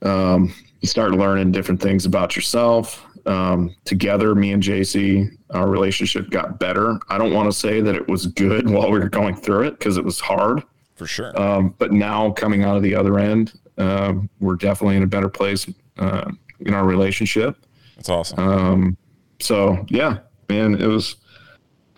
[0.03, 3.05] um, you start learning different things about yourself.
[3.27, 6.99] Um, together, me and JC, our relationship got better.
[7.09, 9.79] I don't want to say that it was good while we were going through it
[9.79, 10.63] because it was hard.
[10.95, 11.39] For sure.
[11.41, 15.29] Um, but now coming out of the other end, uh, we're definitely in a better
[15.29, 15.67] place
[15.99, 17.57] uh, in our relationship.
[17.97, 18.39] That's awesome.
[18.39, 18.97] Um,
[19.41, 20.19] so yeah,
[20.49, 21.17] man, it was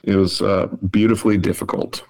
[0.03, 2.03] it was uh, beautifully difficult.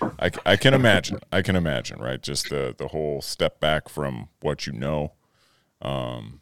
[0.00, 1.20] I, I can imagine.
[1.32, 2.00] I can imagine.
[2.00, 5.12] Right, just the the whole step back from what you know.
[5.80, 6.40] Um,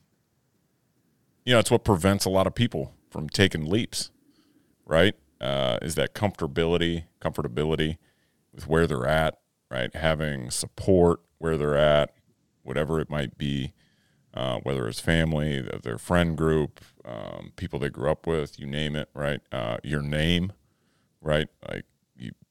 [1.45, 4.11] you know, it's what prevents a lot of people from taking leaps.
[4.85, 7.99] Right, uh, is that comfortability, comfortability
[8.53, 9.39] with where they're at.
[9.70, 12.15] Right, having support where they're at,
[12.62, 13.73] whatever it might be
[14.37, 18.95] uh, whether it's family, their friend group, um, people they grew up with, you name
[18.95, 19.41] it, right?
[19.51, 20.53] Uh, your name,
[21.23, 21.49] right?
[21.66, 21.87] Like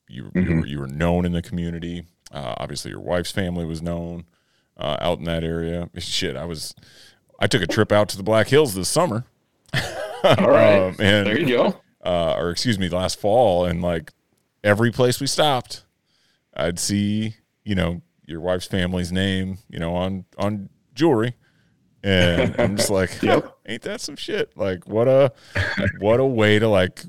[0.08, 0.50] you, you, mm-hmm.
[0.50, 2.06] you, were, you, were, known in the community.
[2.32, 4.26] Uh, obviously, your wife's family was known
[4.78, 5.90] uh, out in that area.
[5.98, 6.76] Shit, I was,
[7.40, 9.26] I took a trip out to the Black Hills this summer.
[10.24, 11.82] All right, um, and, there you go.
[12.04, 14.12] Uh, or excuse me, last fall, and like
[14.64, 15.86] every place we stopped,
[16.54, 21.36] I'd see, you know, your wife's family's name, you know, on on jewelry
[22.06, 23.58] and I'm just like, yep.
[23.66, 24.56] ain't that some shit?
[24.56, 25.34] Like, what a
[26.00, 27.04] what a way to like,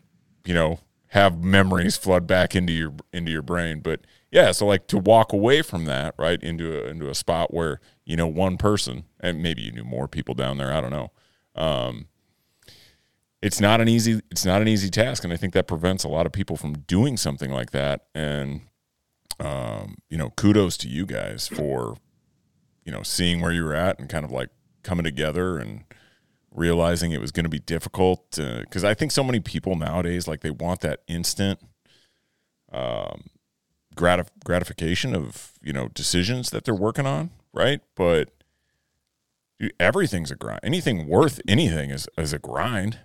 [0.44, 0.81] you know,
[1.16, 3.80] have memories flood back into your into your brain.
[3.80, 7.55] But yeah, so like to walk away from that, right, into a into a spot
[7.55, 10.72] where you know one person, and maybe you knew more people down there.
[10.72, 11.10] I don't know.
[11.55, 12.09] Um,
[13.40, 16.09] it's not an easy it's not an easy task, and I think that prevents a
[16.09, 18.06] lot of people from doing something like that.
[18.14, 18.60] And
[19.40, 21.97] um, you know, kudos to you guys for
[22.84, 24.51] you know seeing where you were at and kind of like
[24.82, 25.84] coming together and
[26.56, 30.40] realizing it was going to be difficult because I think so many people nowadays like
[30.40, 31.60] they want that instant
[32.72, 33.24] um,
[33.94, 37.80] gratif- gratification of you know decisions that they're working on, right?
[37.94, 38.30] But
[39.60, 40.60] dude, everything's a grind.
[40.62, 42.98] Anything worth anything is is a grind.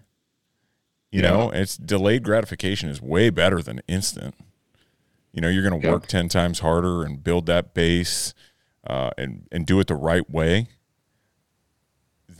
[1.11, 1.29] You yeah.
[1.29, 4.33] know, it's delayed gratification is way better than instant.
[5.33, 8.33] You know, you're going to work ten times harder and build that base,
[8.87, 10.67] uh, and and do it the right way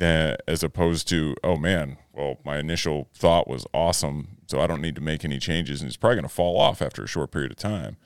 [0.01, 4.81] than, as opposed to oh man well my initial thought was awesome so i don't
[4.81, 7.31] need to make any changes and it's probably going to fall off after a short
[7.31, 7.97] period of time.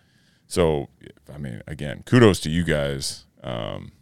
[0.45, 0.89] So
[1.33, 3.93] i mean again kudos to you guys um,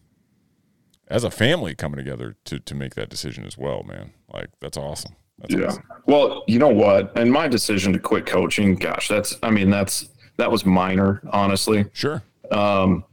[1.08, 4.14] as a family coming together to to make that decision as well man.
[4.34, 5.16] Like that's awesome.
[5.38, 5.68] That's yeah.
[5.68, 5.84] awesome.
[6.08, 7.16] well you know what?
[7.16, 11.86] And my decision to quit coaching gosh that's i mean that's that was minor honestly.
[11.94, 12.24] Sure.
[12.52, 13.06] Um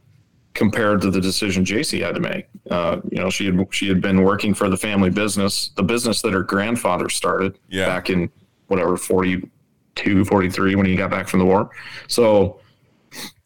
[0.61, 2.47] compared to the decision JC had to make.
[2.70, 6.20] Uh, you know, she had she had been working for the family business, the business
[6.20, 7.87] that her grandfather started yeah.
[7.87, 8.31] back in
[8.66, 11.70] whatever 42, 43 when he got back from the war.
[12.09, 12.61] So,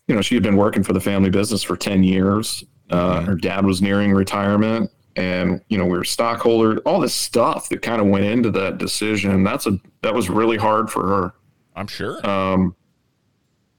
[0.08, 2.64] you know, she had been working for the family business for 10 years.
[2.90, 3.26] Uh, mm-hmm.
[3.26, 7.80] Her dad was nearing retirement and you know we were stockholder all this stuff that
[7.80, 11.34] kind of went into that decision that's a that was really hard for her
[11.76, 12.74] i'm sure um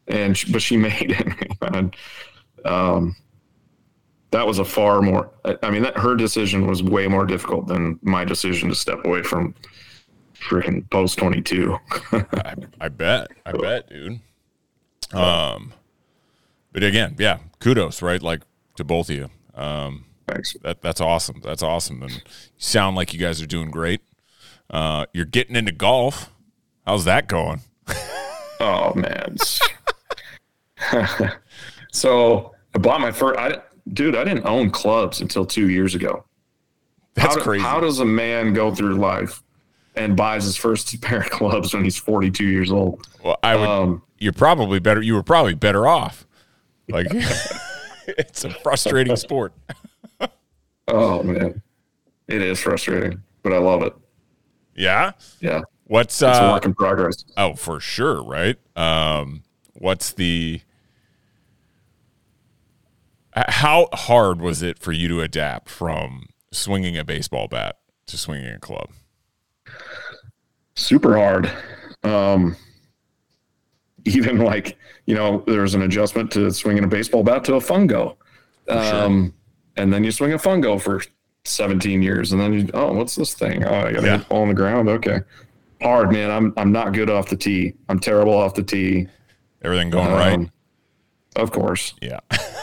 [0.07, 1.93] and she, but she made it and
[2.65, 3.15] um,
[4.35, 5.31] that was a far more.
[5.63, 9.23] I mean, that her decision was way more difficult than my decision to step away
[9.23, 9.55] from
[10.33, 11.77] freaking post twenty two.
[12.11, 13.31] I, I bet.
[13.45, 14.19] I bet, dude.
[15.13, 15.73] Um,
[16.73, 18.21] but again, yeah, kudos, right?
[18.21, 18.41] Like
[18.75, 19.29] to both of you.
[19.53, 20.57] Um, Thanks.
[20.63, 21.39] That that's awesome.
[21.41, 22.21] That's awesome, and you
[22.57, 24.01] sound like you guys are doing great.
[24.69, 26.29] Uh, you're getting into golf.
[26.85, 27.61] How's that going?
[28.59, 29.37] oh man.
[31.93, 33.39] so I bought my first.
[33.39, 33.61] I,
[33.93, 36.25] dude, I didn't own clubs until two years ago.
[37.13, 37.63] That's how, crazy.
[37.63, 39.41] How does a man go through life
[39.95, 43.07] and buys his first pair of clubs when he's 42 years old?
[43.23, 43.67] Well, I would.
[43.67, 45.01] Um, you're probably better.
[45.01, 46.25] You were probably better off.
[46.87, 47.07] Like,
[48.07, 49.53] it's a frustrating sport.
[50.87, 51.61] oh man,
[52.27, 53.93] it is frustrating, but I love it.
[54.75, 55.11] Yeah.
[55.39, 55.61] Yeah.
[55.85, 57.23] What's it's uh, a work in progress?
[57.37, 58.57] Oh, for sure, right?
[58.75, 59.43] Um,
[59.73, 60.61] what's the
[63.35, 68.47] how hard was it for you to adapt from swinging a baseball bat to swinging
[68.47, 68.89] a club?
[70.75, 71.51] Super hard.
[72.03, 72.55] Um,
[74.05, 78.15] even like you know, there's an adjustment to swinging a baseball bat to a fungo,
[78.69, 79.33] um, sure.
[79.77, 81.01] and then you swing a fungo for
[81.43, 83.63] 17 years, and then you oh, what's this thing?
[83.63, 84.17] Oh, I got yeah.
[84.29, 84.89] ball on the ground.
[84.89, 85.19] Okay,
[85.81, 86.31] hard man.
[86.31, 87.73] I'm I'm not good off the tee.
[87.89, 89.07] I'm terrible off the tee.
[89.61, 90.49] Everything going um, right?
[91.35, 91.93] Of course.
[92.01, 92.19] Yeah.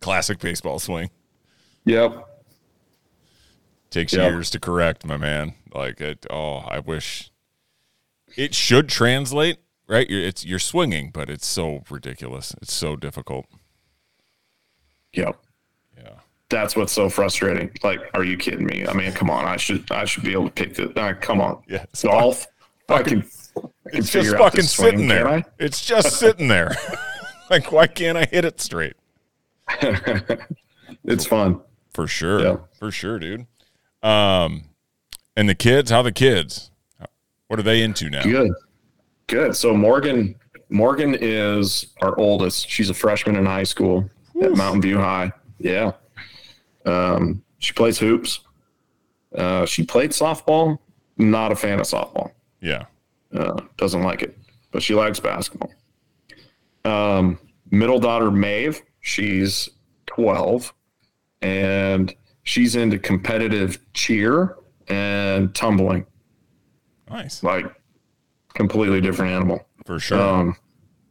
[0.00, 1.10] Classic baseball swing.
[1.84, 2.24] Yep.
[3.90, 4.30] takes Yep.
[4.30, 5.54] years to correct, my man.
[5.74, 6.26] Like it.
[6.30, 7.30] Oh, I wish
[8.36, 9.58] it should translate.
[9.88, 12.54] Right, you're, it's you're swinging, but it's so ridiculous.
[12.60, 13.46] It's so difficult.
[15.12, 15.38] Yep.
[15.96, 16.10] Yeah.
[16.50, 17.70] That's what's so frustrating.
[17.82, 18.86] Like, are you kidding me?
[18.86, 19.44] I mean, come on.
[19.44, 20.90] I should I should be able to pick the.
[20.98, 21.62] Uh, come on.
[21.68, 22.46] Yeah, it's Golf.
[22.88, 23.18] I can.
[23.56, 25.44] I can It's just fucking this swing, sitting there.
[25.58, 26.76] It's just sitting there.
[27.50, 28.94] like, why can't I hit it straight?
[31.04, 31.60] It's fun.
[31.92, 32.42] For sure.
[32.42, 32.56] Yeah.
[32.78, 33.46] For sure, dude.
[34.02, 34.64] Um,
[35.36, 36.70] and the kids, how the kids?
[37.48, 38.22] What are they into now?
[38.22, 38.52] Good.
[39.28, 39.56] Good.
[39.56, 40.34] So Morgan
[40.68, 42.68] Morgan is our oldest.
[42.68, 44.10] She's a freshman in high school
[44.42, 45.32] at Mountain View High.
[45.58, 45.92] Yeah.
[46.84, 48.40] Um, she plays hoops.
[49.34, 50.78] Uh, she played softball.
[51.18, 52.32] Not a fan of softball.
[52.60, 52.86] Yeah.
[53.32, 54.36] Uh, doesn't like it,
[54.70, 55.72] but she likes basketball.
[56.84, 57.38] Um,
[57.70, 58.82] middle daughter Maeve.
[59.06, 59.68] She's
[60.06, 60.74] twelve,
[61.40, 62.12] and
[62.42, 64.56] she's into competitive cheer
[64.88, 66.06] and tumbling.
[67.08, 67.40] Nice.
[67.44, 67.66] Like
[68.54, 69.64] completely different animal.
[69.84, 70.20] For sure.
[70.20, 70.56] Um,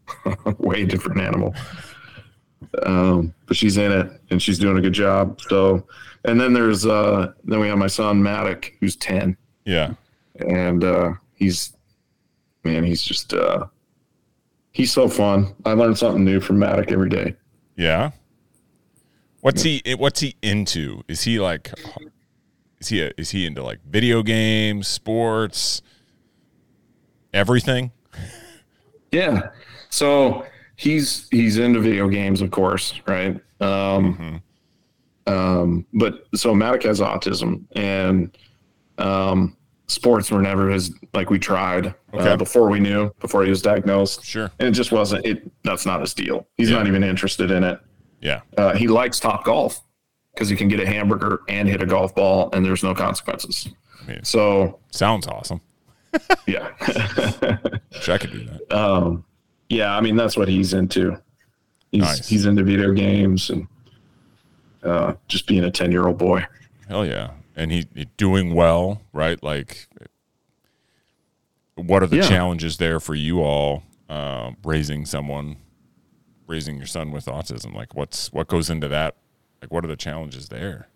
[0.57, 1.55] way different animal.
[2.84, 5.39] Um, but she's in it and she's doing a good job.
[5.47, 5.88] So,
[6.26, 9.93] and then there's uh, then we have my son Maddock, who's ten, yeah.
[10.45, 11.77] and uh, he's
[12.65, 13.67] man, he's just uh,
[14.73, 15.55] he's so fun.
[15.63, 17.38] I learn something new from Maddock every day.
[17.76, 18.11] Yeah.
[19.41, 21.03] What's he what's he into?
[21.07, 21.72] Is he like
[22.80, 25.81] is he is he into like video games, sports,
[27.34, 27.91] everything?
[29.11, 29.49] Yeah.
[29.89, 30.45] So
[30.76, 33.39] he's he's into video games, of course, right?
[33.61, 34.41] Um,
[35.27, 38.35] um, but so Maddock has autism, and
[38.97, 39.56] um,
[39.88, 42.30] sports were never his like we tried Okay.
[42.32, 44.49] uh, before we knew before he was diagnosed, Sure.
[44.60, 45.49] and it just wasn't it.
[45.64, 46.48] That's not his deal.
[46.57, 46.78] He's Yeah.
[46.78, 47.80] not even interested in it.
[48.22, 48.41] Yeah.
[48.57, 49.82] Uh, he likes top golf
[50.34, 53.68] because he can get a hamburger and hit a golf ball, and there's no consequences.
[54.03, 55.62] I mean, So sounds awesome.
[56.48, 56.70] yeah.
[57.91, 58.74] Wish I could do that.
[58.76, 59.24] um,
[59.70, 61.20] yeah, I mean that's what he's into.
[61.91, 62.28] He's Nice.
[62.28, 63.68] he's into video games and
[64.84, 66.45] uh, just being a ten year old boy.
[66.88, 67.32] Hell yeah.
[67.56, 69.41] And he, he doing well, right?
[69.41, 69.88] Like
[71.76, 72.27] what are the Yeah.
[72.27, 75.57] challenges there for you all uh, raising someone
[76.48, 77.73] raising your son with autism?
[77.73, 79.15] Like what's what goes into that?
[79.61, 80.88] Like what are the challenges there?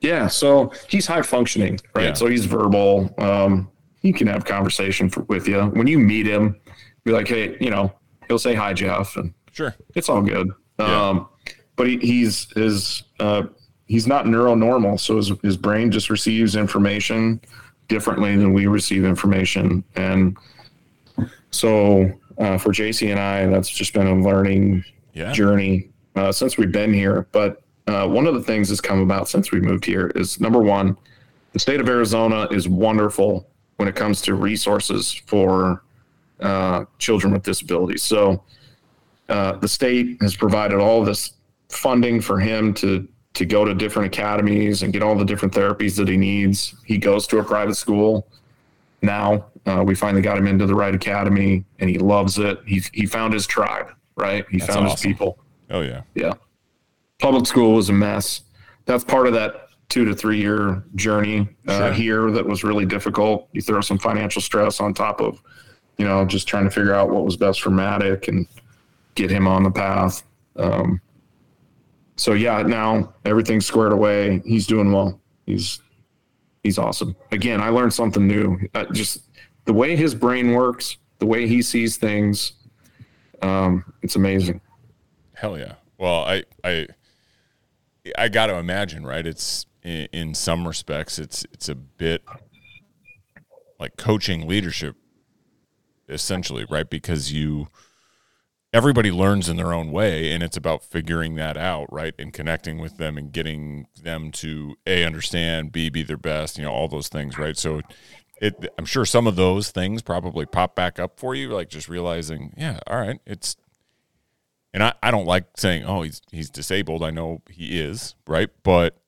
[0.00, 2.06] Yeah, so he's high functioning, right?
[2.06, 2.12] Yeah.
[2.14, 3.14] So he's verbal.
[3.18, 6.56] Um, he can have conversation for, with you when you meet him.
[7.04, 7.92] Be like, hey, you know,
[8.26, 9.74] he'll say hi, Jeff, and Sure.
[9.94, 10.50] it's all good.
[10.80, 11.08] Yeah.
[11.08, 11.28] Um,
[11.76, 13.44] but he, he's his uh,
[13.92, 17.38] he's not neuronormal, so his his brain just receives information
[17.88, 20.36] differently than we receive information, and
[21.50, 25.32] so uh, for JC and I, that's just been a learning Yeah.
[25.32, 27.26] journey uh, since we've been here.
[27.32, 30.60] But uh, one of the things that's come about since we moved here is number
[30.60, 30.96] one,
[31.52, 33.46] the state of Arizona is wonderful
[33.76, 35.82] when it comes to resources for
[36.40, 38.02] uh, children with disabilities.
[38.02, 38.42] So
[39.28, 41.32] uh, the state has provided all this
[41.68, 45.96] funding for him to to go to different academies and get all the different therapies
[45.96, 46.74] that he needs.
[46.84, 48.26] He goes to a private school
[49.00, 49.46] now.
[49.64, 52.58] Uh, we finally got him into the right academy, and he loves it.
[52.66, 54.44] He he found his tribe, right?
[54.50, 55.38] He That's found his people.
[55.70, 56.02] Oh yeah.
[56.14, 56.32] Yeah.
[57.18, 58.42] Public school was a mess.
[58.84, 61.92] That's part of that two to three year journey uh, Sure.
[61.92, 63.48] here that was really difficult.
[63.52, 65.40] You throw some financial stress on top of,
[65.98, 68.46] you know, just trying to figure out what was best for Maddock and
[69.14, 70.24] get him on the path.
[70.56, 71.00] Um,
[72.16, 74.42] so yeah, now everything's squared away.
[74.44, 75.20] He's doing well.
[75.46, 75.80] He's
[76.62, 77.16] he's awesome.
[77.30, 78.58] Again, I learned something new.
[78.74, 79.28] Uh, just
[79.64, 82.52] the way his brain works, the way he sees things.
[83.40, 84.60] Um, it's amazing.
[85.34, 85.74] Hell yeah.
[85.98, 86.86] Well, I I
[88.18, 89.26] I got to imagine, right?
[89.26, 92.22] It's in, in some respects, it's it's a bit
[93.78, 94.96] like coaching leadership,
[96.08, 96.88] essentially, right?
[96.88, 97.68] Because you
[98.72, 102.14] everybody learns in their own way, and it's about figuring that out, right?
[102.18, 106.64] And connecting with them and getting them to a understand, b be their best, you
[106.64, 107.56] know, all those things, right?
[107.56, 107.82] So.
[108.40, 111.88] It, I'm sure some of those things probably pop back up for you, like just
[111.88, 113.54] realizing, yeah, all right, it's
[114.74, 117.02] and I, I don't like saying, oh, he's he's disabled.
[117.02, 118.48] I know he is, right?
[118.62, 118.98] But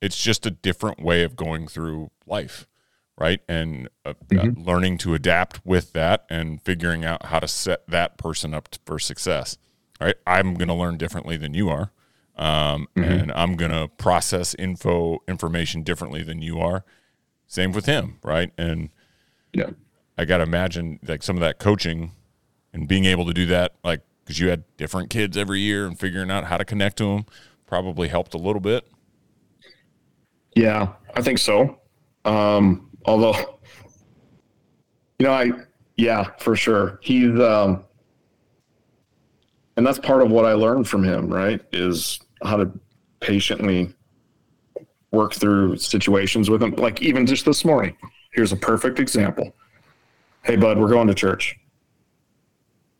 [0.00, 2.66] it's just a different way of going through life,
[3.18, 3.40] right?
[3.48, 8.18] And uh, uh, learning to adapt with that and figuring out how to set that
[8.18, 9.56] person up for success,
[10.00, 10.16] right?
[10.26, 11.90] I'm going to learn differently than you are,
[12.36, 16.84] um, and I'm going to process info information differently than you are.
[17.46, 18.52] Same with him, right?
[18.58, 18.90] And
[19.52, 19.70] Yeah.
[20.18, 22.12] I got to imagine like some of that coaching
[22.72, 25.98] and being able to do that, like because you had different kids every year and
[25.98, 27.24] figuring out how to connect to them,
[27.66, 28.86] probably helped a little bit.
[30.54, 31.80] Yeah, I think so.
[32.24, 33.58] Um, although,
[35.18, 35.52] you know, I
[35.96, 36.98] yeah, for sure.
[37.02, 37.84] He's um,
[39.76, 41.28] and that's part of what I learned from him.
[41.28, 42.70] Right, is how to
[43.20, 43.94] patiently
[45.10, 46.72] work through situations with him.
[46.72, 47.96] Like even just this morning,
[48.32, 49.54] here's a perfect example.
[50.44, 51.58] Hey, bud, we're going to church,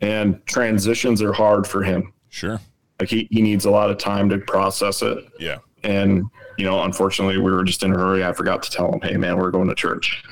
[0.00, 2.12] and transitions are hard for him.
[2.28, 2.60] Sure.
[2.98, 5.18] Like he, he needs a lot of time to process it.
[5.38, 5.58] Yeah.
[5.86, 6.24] And,
[6.58, 8.24] you know, unfortunately, we were just in a hurry.
[8.24, 10.24] I forgot to tell him, hey, man, we're going to church.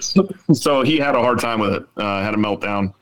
[0.52, 2.94] so he had a hard time with it, uh, had a meltdown.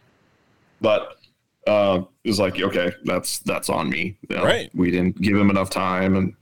[0.80, 1.18] But
[1.66, 4.16] uh, it was like, okay, that's that's on me.
[4.28, 4.70] You know, Right.
[4.74, 6.16] We didn't give him enough time.
[6.16, 6.34] And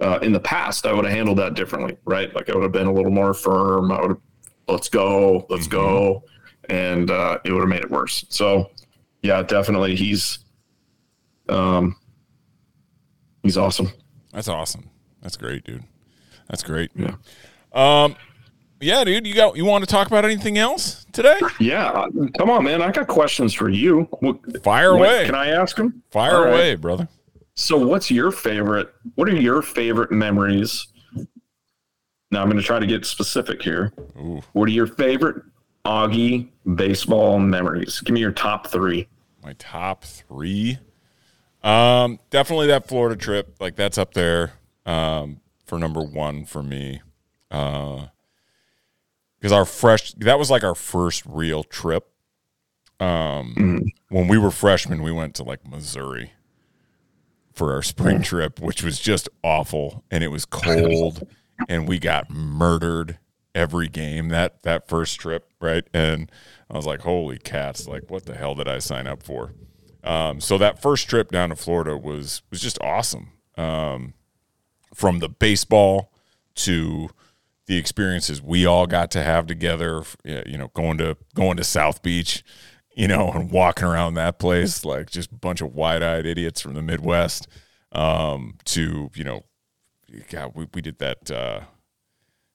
[0.00, 2.32] uh, in the past, I would have handled that differently, right?
[2.32, 3.90] Like I would have been a little more firm.
[3.90, 4.20] I would have,
[4.68, 6.22] let's go, let's go.
[6.68, 8.24] And uh, it would have made it worse.
[8.28, 8.70] So,
[9.22, 9.96] yeah, definitely.
[9.96, 10.38] He's,
[11.48, 11.96] um,
[13.42, 13.92] he's awesome.
[14.32, 14.90] That's awesome.
[15.22, 15.84] That's great, dude.
[16.48, 16.90] That's great.
[16.94, 17.14] Yeah.
[17.72, 18.16] Um,
[18.80, 19.26] yeah, dude.
[19.26, 21.38] You got you want to talk about anything else today?
[21.60, 22.82] Yeah, uh, come on, man.
[22.82, 24.02] I got questions for you.
[24.20, 25.26] What, Fire what- away.
[25.26, 26.02] Can I ask them?
[26.10, 26.50] Fire All right.
[26.52, 27.08] away, brother.
[27.54, 28.92] So, what's your favorite?
[29.14, 30.86] What are your favorite memories?
[32.30, 33.92] Now, I'm going to try to get specific here.
[34.18, 34.40] Ooh.
[34.54, 35.42] What are your favorite
[35.84, 38.00] Augie baseball memories?
[38.00, 39.06] Give me your top three.
[39.44, 40.78] My top three.
[41.62, 43.56] Um, definitely that Florida trip.
[43.60, 44.54] Like that's up there.
[44.84, 47.00] Um, for number one for me.
[47.50, 48.06] Uh,
[49.38, 52.08] because our fresh that was like our first real trip.
[53.00, 56.32] Um, when we were freshmen, we went to like Missouri
[57.52, 61.26] for our spring trip, which was just awful, and it was cold,
[61.68, 63.18] and we got murdered
[63.54, 65.84] every game that that first trip, right?
[65.92, 66.30] And
[66.70, 67.88] I was like, "Holy cats!
[67.88, 69.52] Like, what the hell did I sign up for?"
[70.04, 73.32] Um, so that first trip down to Florida was was just awesome.
[73.56, 74.14] Um,
[74.94, 76.12] from the baseball
[76.54, 77.08] to
[77.66, 82.02] the experiences we all got to have together, you know, going to going to South
[82.02, 82.42] Beach,
[82.94, 86.74] you know, and walking around that place like just a bunch of wide-eyed idiots from
[86.74, 87.46] the Midwest.
[87.92, 89.44] Um, to you know,
[90.30, 91.60] God, we, we did that uh,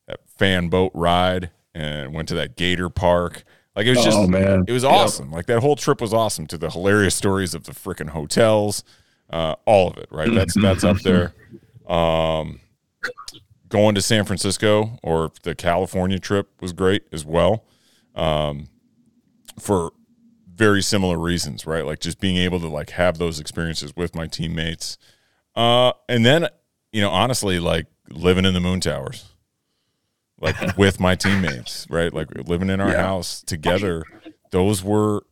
[0.08, 3.44] that fan boat ride and went to that Gator Park.
[3.78, 4.66] Like it was just, Oh, man.
[4.68, 4.92] it was Yep.
[4.92, 5.32] awesome.
[5.32, 6.48] Like that whole trip was awesome.
[6.48, 8.84] To the hilarious stories of the freaking hotels,
[9.30, 10.08] uh, all of it.
[10.12, 11.34] Right, that's that's up there.
[11.88, 12.60] Um,
[13.70, 17.64] going to San Francisco or the California trip was great as well.
[18.14, 18.68] Um,
[19.58, 19.92] for
[20.54, 21.86] very similar reasons, right?
[21.86, 24.98] Like just being able to like have those experiences with my teammates.
[25.56, 26.48] Uh, and then,
[26.92, 29.26] you know, honestly, like living in the moon towers,
[30.40, 32.14] like with my teammates, right?
[32.14, 33.02] Like living in our Yeah.
[33.02, 34.04] house together.
[34.52, 35.24] Those were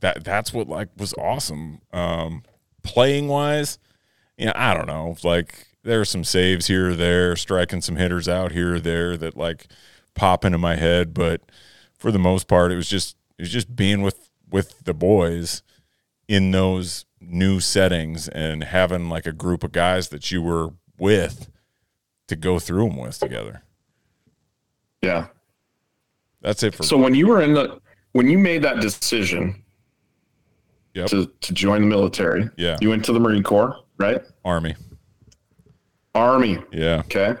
[0.00, 0.24] that.
[0.24, 1.80] That's what like was awesome.
[1.92, 2.42] Um,
[2.82, 3.78] playing wise,
[4.36, 5.16] you know, I don't know.
[5.22, 9.16] Like there are some saves here or there, striking some hitters out here or there
[9.16, 9.66] that like
[10.14, 11.40] pop into my head, but
[11.96, 15.62] for the most part, it was just it was just being with with the boys
[16.28, 21.48] in those new settings and having like a group of guys that you were with
[22.28, 23.62] to go through them with together.
[25.02, 25.26] Yeah.
[26.40, 27.80] That's it for So when you were in the
[28.12, 29.62] when you made that decision
[30.94, 31.06] Yep.
[31.08, 32.76] to to join the military, Yeah.
[32.80, 34.20] you went to the Marine Corps, right?
[34.44, 34.76] Army.
[36.14, 36.58] Army.
[36.72, 37.00] Yeah.
[37.06, 37.34] Okay.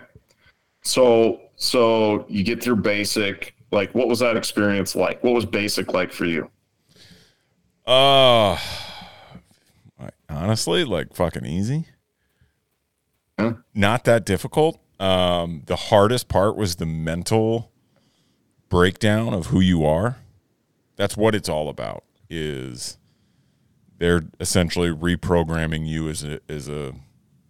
[0.82, 3.54] So so you get through basic.
[3.70, 5.22] Like, what was that experience like?
[5.24, 6.50] What was basic like for you?
[7.86, 8.56] Uh
[10.28, 11.86] honestly, like fucking easy.
[13.38, 13.54] Huh?
[13.74, 14.78] Not that difficult.
[15.02, 17.72] Um, the hardest part was the mental
[18.68, 20.18] breakdown of who you are.
[20.96, 22.04] That's what it's all about.
[22.30, 22.98] Is
[23.98, 26.94] they're essentially reprogramming you as a as a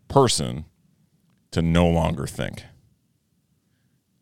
[0.08, 0.64] person
[1.50, 2.64] to no longer think.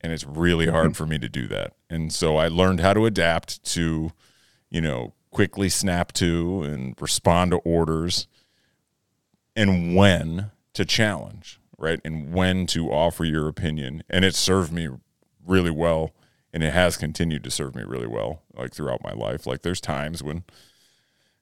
[0.01, 1.75] And it's really hard for me to do that.
[1.89, 4.11] And so I learned how to adapt to,
[4.71, 8.27] you know, quickly snap to and respond to orders
[9.55, 12.01] and when to challenge, right?
[12.05, 14.05] And when to offer your opinion.
[14.09, 14.89] And it served me
[15.45, 16.15] really well.
[16.53, 19.47] And it has continued to serve me really well, like throughout my life.
[19.47, 20.43] Like there's times when,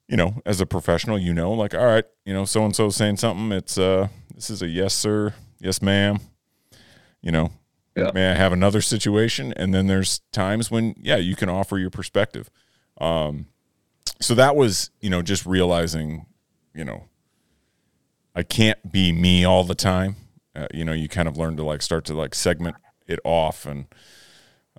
[0.06, 2.90] you know, as a professional, you know, like, all right, you know, so and so
[2.90, 6.20] saying something, it's uh this is a yes, sir, yes, ma'am.
[7.22, 7.52] You know,
[7.96, 8.10] Yeah.
[8.14, 9.52] may I have another situation?
[9.56, 12.50] And then there's times when, yeah, you can offer your perspective.
[13.00, 13.46] Um
[14.20, 16.26] so that was, you know, just realizing,
[16.74, 17.04] you know,
[18.34, 20.16] I can't be me all the time.
[20.58, 22.74] Uh, you know, you kind of learn to like start to like segment
[23.06, 23.86] it off and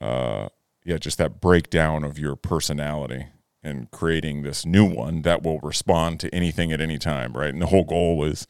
[0.02, 0.50] uh
[0.84, 3.28] yeah, just that breakdown of your personality
[3.64, 7.50] and creating this new one that will respond to anything at any time, right?
[7.54, 8.48] And the whole goal is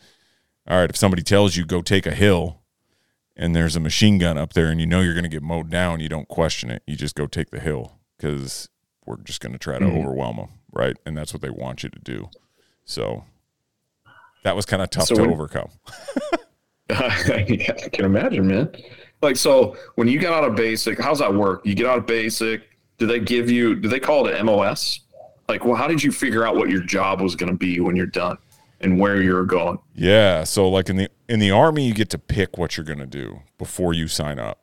[0.68, 2.62] all right, if somebody tells you go take a hill
[3.36, 5.70] and there's a machine gun up there and you know you're going to get mowed
[5.70, 6.84] down, you don't question it.
[6.86, 8.70] You just go take the hill because
[9.06, 9.98] we're just going to try to Mhm.
[10.00, 10.96] overwhelm them, right?
[11.06, 12.30] And that's what they want you to do.
[12.86, 13.24] So
[14.44, 15.70] that was kind of tough So to when- overcome.
[17.00, 18.72] I can imagine, man.
[19.22, 21.66] Like, so when you get out of basic, how's that work?
[21.66, 22.64] You get out of basic.
[22.98, 23.76] Do they give you?
[23.76, 25.02] Do they call it MOS?
[25.48, 27.96] Like, well, how did you figure out what your job was going to be when
[27.96, 28.38] you're done
[28.82, 29.80] and where you're going?
[29.96, 33.00] Yeah, so like in the in the army you get to pick what you're going
[33.00, 34.60] to do before you sign up.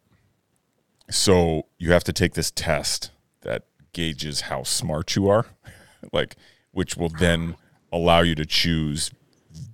[1.10, 3.10] So you have to take this test
[3.42, 5.46] that gauges how smart you are,
[6.12, 6.36] like
[6.72, 7.56] which will then
[7.92, 9.10] allow you to choose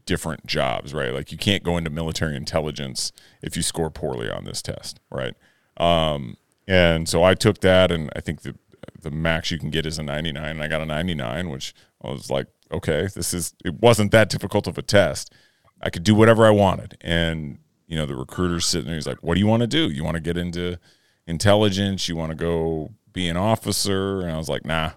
[0.07, 1.13] different jobs, right?
[1.13, 3.13] Like you can't go into military intelligence
[3.43, 5.35] if you score poorly on this test, right?
[5.77, 8.55] Um, and so I took that, and I think the
[9.01, 11.75] the max you can get is a 99, and I got a 99, which
[12.05, 15.33] I was like, okay, this is it wasn't that difficult of a test.
[15.81, 18.95] I could do whatever I wanted, and you know the recruiter's sitting there.
[18.95, 19.91] He's like, "What do you want to do?
[19.91, 20.79] You want to get into
[21.27, 22.09] intelligence?
[22.09, 24.93] You want to go be an officer?" And I was like, "Nah,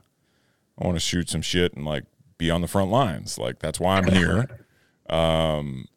[0.79, 2.03] I want to shoot some shit and like
[2.37, 3.37] be on the front lines.
[3.37, 4.47] Like that's why I'm here."
[5.09, 5.87] Um,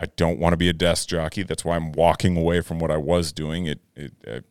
[0.00, 1.42] I don't want to be a desk jockey.
[1.42, 3.66] That's why I'm walking away from what I was doing.
[3.66, 4.44] It, it, it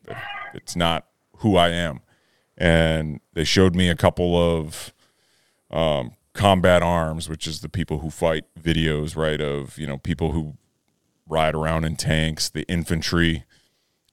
[0.53, 1.07] it's not
[1.37, 2.01] who I am.
[2.57, 4.93] And they showed me a couple of
[5.71, 9.41] um, combat arms, which is the people who fight videos, right?
[9.41, 10.57] Of you know people who
[11.27, 13.45] ride around in tanks, the infantry,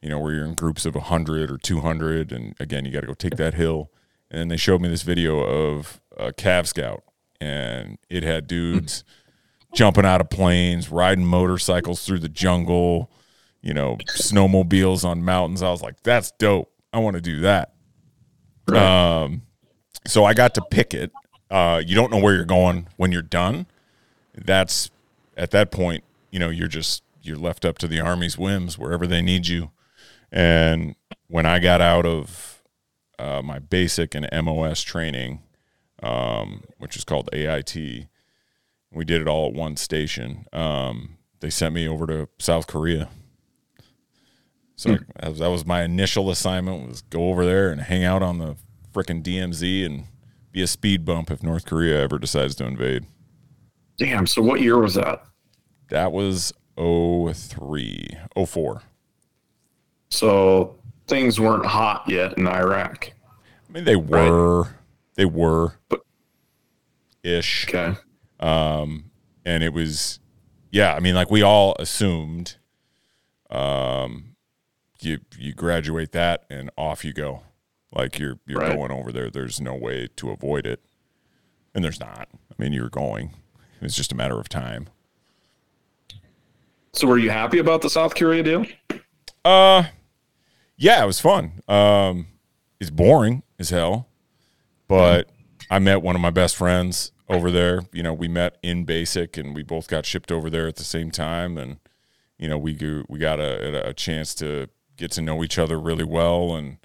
[0.01, 3.01] you know, where you're in groups of hundred or two hundred, and again, you got
[3.01, 3.91] to go take that hill.
[4.31, 7.03] And then they showed me this video of a Cav Scout,
[7.41, 9.05] and it had dudes
[9.77, 13.11] jumping out of planes, riding motorcycles through the jungle,
[13.61, 15.63] you know, snowmobiles on mountains.
[15.63, 16.73] I was like, that's dope.
[16.93, 17.75] I want to do that.
[18.73, 19.43] Um,
[20.07, 21.13] so I got to pick it.
[21.51, 23.67] Uh, you don't know where you're going when you're done.
[24.35, 24.91] That's
[25.37, 29.07] at that point, you know, you're just you're left up to the army's whims wherever
[29.07, 29.71] they need you.
[30.33, 30.97] And
[31.29, 32.63] when I got out of
[33.19, 35.43] uh, my basic and MOS training,
[36.03, 38.07] um, which is called AIT,
[38.93, 40.47] we did it all at one station.
[40.53, 43.09] Um, they sent me over to South Korea.
[44.77, 48.23] So that, was, that was my initial assignment was go over there and hang out
[48.23, 48.57] on the
[48.95, 50.05] frickin' DMZ and
[50.53, 53.05] be a speed bump if North Korea ever decides to invade.
[53.97, 54.27] Damn.
[54.27, 55.25] So what year was that?
[55.89, 58.09] That was 03,
[58.47, 58.83] 04.
[60.11, 60.77] So
[61.07, 63.13] things weren't hot yet in Iraq.
[63.69, 64.65] I mean, they were,
[65.15, 66.03] they were But-
[67.23, 67.67] ish.
[67.69, 67.97] Okay.
[68.47, 69.11] Um,
[69.45, 70.19] and it was
[70.71, 72.57] yeah i mean like we all assumed
[73.51, 74.37] um,
[75.01, 77.43] you you graduate that and off you go.
[77.95, 78.75] Like you're you're Right.
[78.77, 79.31] going over there.
[79.31, 80.81] There's no way to avoid it.
[81.75, 82.29] And there's not.
[82.33, 83.31] I mean you're going.
[83.81, 84.89] It's just a matter of time.
[86.93, 88.67] So were you happy about the South Korea deal?
[89.45, 89.85] uh
[90.77, 91.63] yeah it was fun.
[91.69, 92.27] Um
[92.81, 94.09] it's boring as hell.
[94.89, 95.31] But
[95.71, 97.83] i met one of my best friends over there.
[97.93, 100.85] You know we met in basic and we both got shipped over there at the
[100.85, 101.59] same time.
[101.59, 101.79] And
[102.39, 105.79] you know we go, we got a, a chance to get to know each other
[105.79, 106.79] really well and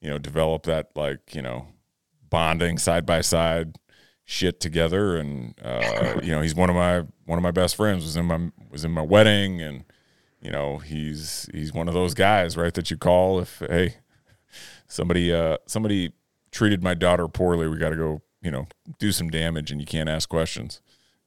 [0.00, 1.68] you know develop that like you know
[2.28, 3.76] bonding side by side
[4.24, 5.16] shit together.
[5.16, 8.26] And uh, you know he's one of my one of my best friends was in
[8.26, 9.60] my was in my wedding.
[9.60, 9.84] And
[10.40, 13.96] you know he's he's one of those guys right that you call if hey
[14.86, 16.12] somebody uh somebody
[16.52, 18.68] treated my daughter poorly we got to go you know
[19.00, 20.80] do some damage and you can't ask questions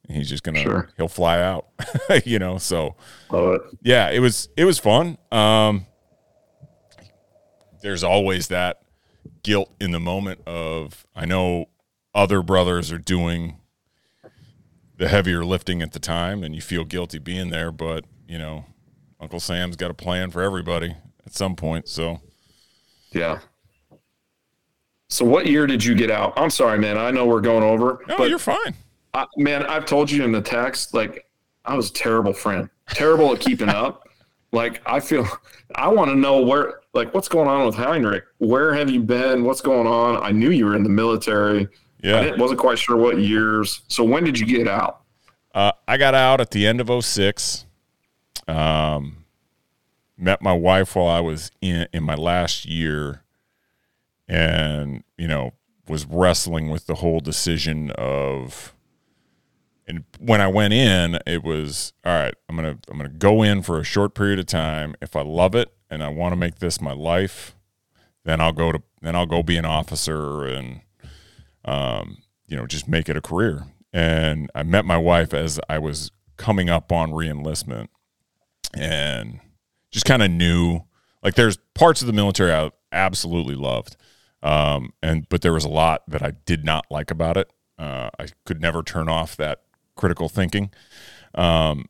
[0.08, 0.88] and he's just gonna Sure.
[0.96, 1.66] he'll fly out
[2.24, 2.96] you know so
[3.30, 3.60] it.
[3.82, 5.84] yeah it was it was fun um
[7.82, 8.80] there's always that
[9.42, 11.66] guilt in the moment of i know
[12.14, 13.58] other brothers are doing
[14.96, 18.64] the heavier lifting at the time and you feel guilty being there but you know
[19.20, 22.20] uncle sam's got a plan for everybody at some point so
[23.12, 23.40] Yeah.
[25.10, 26.32] So what year did you get out?
[26.36, 26.96] I'm sorry, man.
[26.96, 28.74] I know we're going over, no but you're fine
[29.12, 31.26] I, man, I've told you in the text, like
[31.64, 34.06] I was a terrible friend, terrible at keeping up.
[34.52, 35.28] Like I feel,
[35.76, 38.24] I want to know where, like, what's going on with Heinrich?
[38.38, 39.44] Where have you been?
[39.44, 40.20] What's going on?
[40.20, 41.68] I knew you were in the military.
[42.02, 43.82] Yeah didn't, wasn't quite sure what years.
[43.86, 45.02] So when did you get out?
[45.54, 47.64] Uh, I got out at the end of 06.
[48.48, 49.24] Um,
[50.18, 53.22] met my wife while I was in in my last year,
[54.30, 55.52] and you know
[55.88, 58.74] was wrestling with the whole decision of.
[59.88, 62.34] And when I went in, it was all right.
[62.48, 64.94] I'm gonna I'm gonna go in for a short period of time.
[65.02, 67.56] If I love it and I want to make this my life,
[68.24, 70.82] then I'll go to then I'll go be an officer and
[71.64, 73.64] um, you know, just make it a career.
[73.92, 77.88] And I met my wife as I was coming up on reenlistment
[78.74, 79.40] and
[79.90, 80.82] just kind of knew
[81.22, 83.96] like there's parts of the military I absolutely loved.
[84.42, 87.50] Um, and but there was a lot that I did not like about it.
[87.78, 89.62] Uh, I could never turn off that
[89.96, 90.70] critical thinking
[91.34, 91.86] um,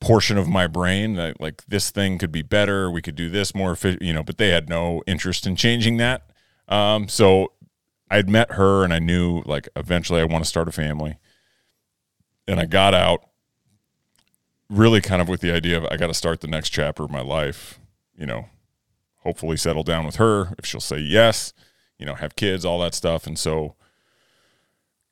[0.00, 2.90] portion of my brain that like this thing could be better.
[2.90, 4.22] We could do this more, efficient, you know.
[4.22, 6.30] But they had no interest in changing that.
[6.68, 7.52] Um, so
[8.10, 11.18] I'd met her, and I knew like eventually I want to start a family.
[12.46, 13.28] And I got out
[14.70, 17.10] really kind of with the idea of I got to start the next chapter of
[17.10, 17.78] my life.
[18.16, 18.46] You know,
[19.20, 21.52] hopefully settle down with her if she'll say yes,
[21.98, 23.26] you know, have kids, all that stuff.
[23.26, 23.74] And so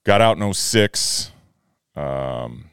[0.04, 1.32] got out in 06,
[1.94, 2.70] um,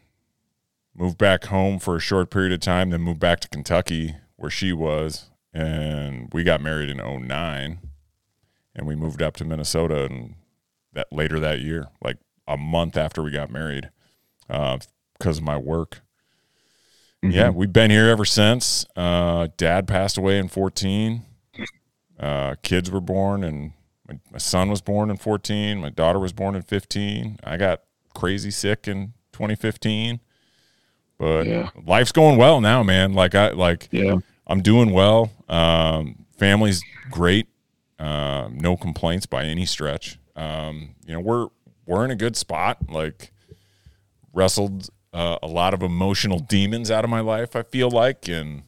[0.95, 4.51] moved back home for a short period of time, then moved back to Kentucky where
[4.51, 5.29] she was.
[5.53, 7.79] And we got married in 09
[8.75, 10.35] and we moved up to Minnesota and
[10.93, 13.89] that later that year, like a month after we got married,
[14.49, 14.77] uh,
[15.17, 16.01] because of my work.
[17.23, 17.31] Mm-hmm.
[17.31, 18.85] Yeah, we've been here ever since.
[18.97, 21.21] Uh, dad passed away in 14.
[22.19, 23.71] Uh, kids were born, and
[24.05, 25.79] my, my, son was born in 14.
[25.79, 27.39] My daughter was born in 15.
[27.41, 27.83] I got
[28.13, 30.19] crazy sick in 2015,
[31.17, 31.69] but yeah.
[31.85, 33.13] life's going well now, man.
[33.13, 35.31] Like I like, yeah, I'm doing well.
[35.47, 37.47] Um, family's great.
[37.99, 40.19] Um, no complaints by any stretch.
[40.35, 41.47] Um, you know, we're
[41.85, 42.89] we're in a good spot.
[42.89, 43.31] Like
[44.33, 47.55] wrestled uh, a lot of emotional demons out of my life.
[47.55, 48.63] I feel like, and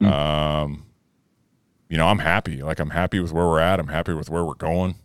[0.00, 0.06] hmm.
[0.06, 0.86] um,
[1.88, 2.62] you know, I'm happy.
[2.62, 3.80] Like I'm happy with where we're at.
[3.80, 4.96] I'm happy with where we're going.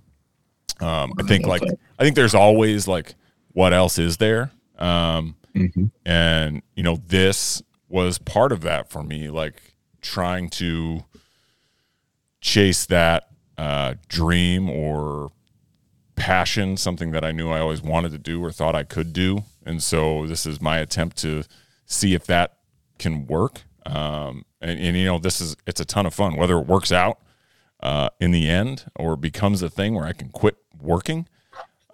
[0.80, 1.62] Um, I think like
[2.00, 3.16] I think there's always like
[3.54, 4.52] what else is there?
[4.78, 5.86] Um, mm-hmm.
[6.06, 11.06] and you know, this was part of that for me, like trying to
[12.42, 15.32] chase that uh, dream or
[16.16, 19.44] passion, something that I knew I always wanted to do or thought I could do.
[19.66, 21.44] And so this is my attempt to
[21.86, 22.58] see if that
[23.00, 23.62] can work.
[23.86, 26.36] Um, and, and, you know, this is it's a ton of fun.
[26.36, 27.20] Whether it works out
[27.82, 31.28] uh, in the end or becomes a thing where I can quit working,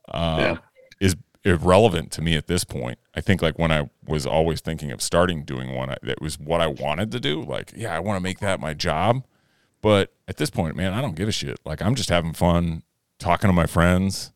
[0.08, 0.58] uh, yeah.
[1.00, 3.00] is irrelevant to me at this point.
[3.16, 6.40] I think like when I was always thinking of starting doing one, I, that was
[6.40, 7.42] what I wanted to do.
[7.42, 9.24] Like, yeah, I want to make that my job.
[9.82, 11.60] But at this point, man, I don't give a shit.
[11.66, 12.84] Like I'm just having fun
[13.20, 14.32] talking to my friends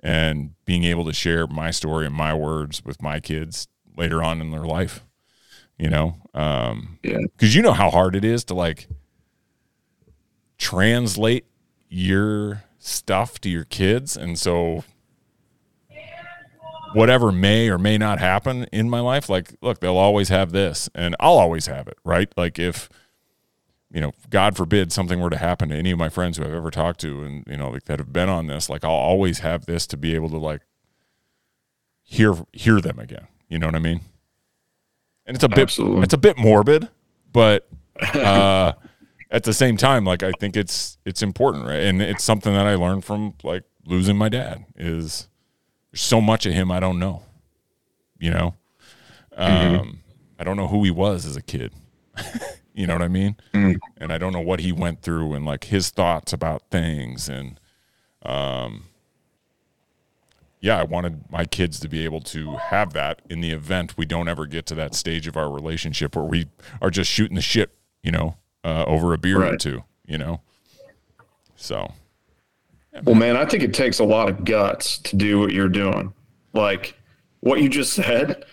[0.00, 4.40] and being able to share my story and my words with my kids later on
[4.40, 5.02] in their life
[5.78, 6.16] you know?
[6.34, 7.18] Um yeah.
[7.36, 8.88] because you know how hard it is to like
[10.58, 11.46] translate
[11.88, 14.16] your stuff to your kids.
[14.16, 14.84] And so
[16.94, 20.88] whatever may or may not happen in my life like look they'll always have this
[20.94, 22.32] and i'll always have it right?
[22.36, 22.88] Like if
[23.90, 26.52] you know god forbid something were to happen to any of my friends who i've
[26.52, 29.38] ever talked to and you know like that have been on this like i'll always
[29.40, 30.62] have this to be able to like
[32.02, 34.00] hear hear them again you know what i mean
[35.28, 36.02] and it's a bit Absolutely.
[36.02, 36.88] it's a bit morbid,
[37.32, 37.68] but
[38.14, 38.72] uh,
[39.30, 41.82] at the same time, like I think it's it's important, right?
[41.82, 44.64] And it's something that I learned from like losing my dad.
[44.74, 45.28] Is
[45.92, 47.22] there's so much of him I don't know,
[48.18, 48.54] you know.
[49.38, 49.80] Mm-hmm.
[49.80, 49.98] Um,
[50.38, 51.72] I don't know who he was as a kid.
[52.78, 53.36] you know what I mean?
[53.52, 53.76] Mm-hmm.
[53.96, 57.58] And I don't know what he went through and like his thoughts about things and
[58.22, 58.84] um
[60.60, 64.04] yeah, I wanted my kids to be able to have that in the event we
[64.04, 66.48] don't ever get to that stage of our relationship where we
[66.82, 67.70] are just shooting the shit,
[68.02, 69.54] you know, uh, over a beer right.
[69.54, 70.40] or two, you know.
[71.54, 71.92] So,
[72.92, 75.68] yeah, well, man, I think it takes a lot of guts to do what you're
[75.68, 76.12] doing.
[76.54, 76.96] Like
[77.38, 78.44] what you just said.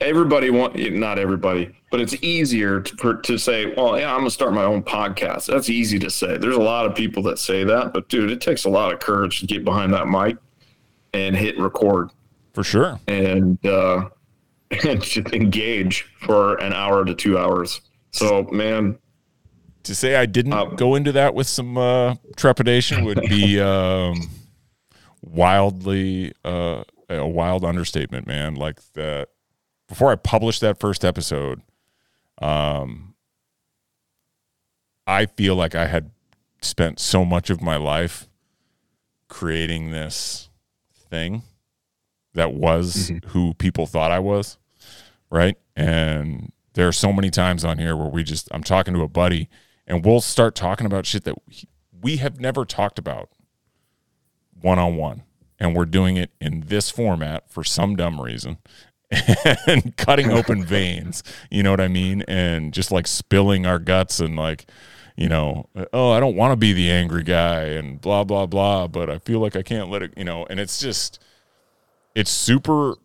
[0.00, 4.52] Everybody want not everybody, but it's easier to to say, well, yeah, I'm gonna start
[4.52, 5.46] my own podcast.
[5.46, 6.36] That's easy to say.
[6.38, 9.00] There's a lot of people that say that, but dude, it takes a lot of
[9.00, 10.36] courage to get behind that mic
[11.12, 12.10] and hit record
[12.52, 14.08] for sure, and uh,
[14.84, 17.80] and engage for an hour to two hours.
[18.12, 18.98] So, man,
[19.84, 24.28] to say I didn't uh, go into that with some uh, trepidation would be um,
[25.22, 28.54] wildly uh, a wild understatement, man.
[28.54, 29.28] Like that
[29.90, 31.62] before I published that first episode,
[32.40, 33.14] um,
[35.04, 36.12] I feel like I had
[36.62, 38.28] spent so much of my life
[39.28, 40.48] creating this
[41.10, 41.42] thing
[42.34, 43.30] that was mm-hmm.
[43.30, 44.58] who people thought I was,
[45.28, 45.56] right?
[45.74, 49.08] And there are so many times on here where we just I'm talking to a
[49.08, 49.48] buddy
[49.88, 51.34] and we'll start talking about shit that
[52.00, 53.28] we have never talked about
[54.60, 55.24] one on one
[55.58, 58.58] and we're doing it in this format for some dumb reason
[59.66, 62.22] and cutting open veins, you know what I mean?
[62.22, 64.66] And just like spilling our guts and like,
[65.16, 68.86] you know, oh, I don't want to be the angry guy and blah, blah, blah,
[68.86, 71.22] but I feel like I can't let it, you know, and it's just,
[72.14, 72.96] it's super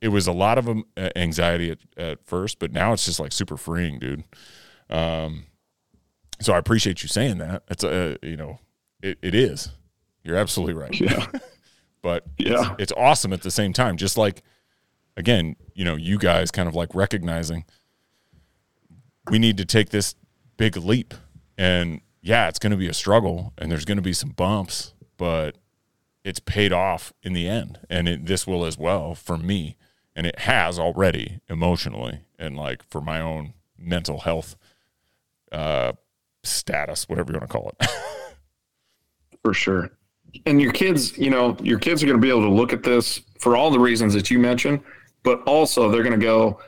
[0.00, 3.30] it was a lot of um, anxiety at, at first, but now it's just like
[3.30, 4.24] super freeing, dude.
[4.90, 5.44] Um,
[6.40, 7.62] so I appreciate you saying that.
[7.68, 8.58] It's a, you know,
[9.00, 9.70] it, it is.
[10.24, 10.98] You're absolutely right.
[11.00, 11.24] Yeah.
[12.02, 12.72] but Yeah.
[12.72, 13.96] it's, it's awesome at the same time.
[13.96, 14.42] Just like,
[15.16, 17.64] again, you know, you guys kind of like recognizing
[19.30, 20.14] we need to take this
[20.56, 21.14] big leap.
[21.56, 24.94] And yeah, it's going to be a struggle and there's going to be some bumps,
[25.16, 25.56] but
[26.24, 27.78] it's paid off in the end.
[27.88, 29.76] And it, this will as well for me.
[30.14, 34.56] And it has already emotionally and like for my own mental health
[35.50, 35.92] uh,
[36.42, 37.88] status, whatever you want to call it.
[39.42, 39.90] for sure.
[40.46, 42.82] And your kids, you know, your kids are going to be able to look at
[42.82, 44.80] this for all the reasons that you mentioned,
[45.22, 46.60] but also they're going to go,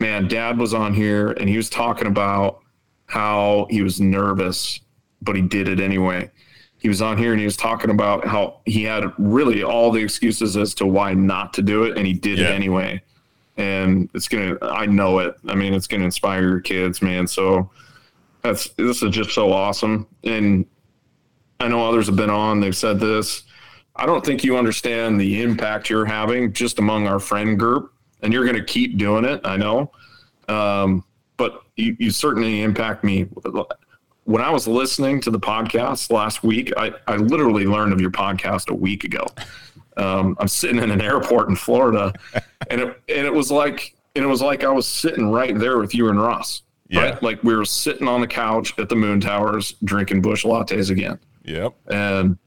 [0.00, 2.60] man, dad was on here and he was talking about
[3.06, 4.80] how he was nervous,
[5.22, 6.30] but he did it anyway.
[6.78, 10.02] He was on here and he was talking about how he had really all the
[10.02, 12.50] excuses as to why not to do it, and he did Yeah.
[12.50, 13.02] it anyway.
[13.56, 15.34] And it's gonna, I know it.
[15.48, 17.26] I mean, it's gonna inspire your kids, man.
[17.26, 17.68] So
[18.42, 20.06] that's this is just so awesome.
[20.22, 20.64] And
[21.58, 23.42] I know others have been on, they've said this.
[23.96, 27.92] I don't think you understand the impact you're having just among our friend group,
[28.22, 29.40] and you're going to keep doing it.
[29.44, 29.92] I know.
[30.48, 31.04] Um,
[31.36, 33.28] but you, you certainly impact me.
[34.24, 38.10] When I was listening to the podcast last week, I, I literally learned of your
[38.10, 39.24] podcast a week ago.
[39.96, 42.12] Um, I'm sitting in an airport in Florida,
[42.70, 45.78] and it and it was like and it was like I was sitting right there
[45.78, 46.62] with you and Ross.
[46.88, 47.02] Yeah.
[47.02, 47.22] Right?
[47.22, 51.18] Like we were sitting on the couch at the Moon Towers drinking bush lattes again
[51.48, 51.74] yep.
[51.88, 52.38] and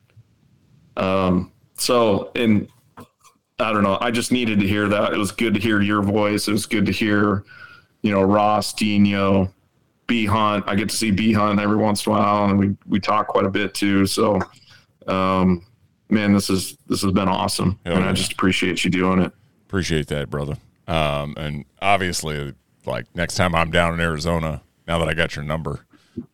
[0.98, 2.68] um so and
[3.62, 3.98] i don't know.
[4.02, 5.14] I just needed to hear that.
[5.14, 6.48] It was good to hear your voice.
[6.48, 7.44] It was good to hear
[8.02, 9.54] you know ross dino
[10.08, 10.66] b hunt.
[10.68, 13.28] I get to see b hunt every once in a while and we we talk
[13.28, 14.06] quite a bit too.
[14.06, 14.40] So
[15.08, 15.66] um
[16.10, 18.12] man this is this has been awesome Hell and yeah.
[18.12, 19.32] i just appreciate you doing it.
[19.68, 20.58] Appreciate that, brother.
[20.88, 22.54] Um, and obviously,
[22.86, 25.86] like next time I'm down in Arizona, now that I got your number,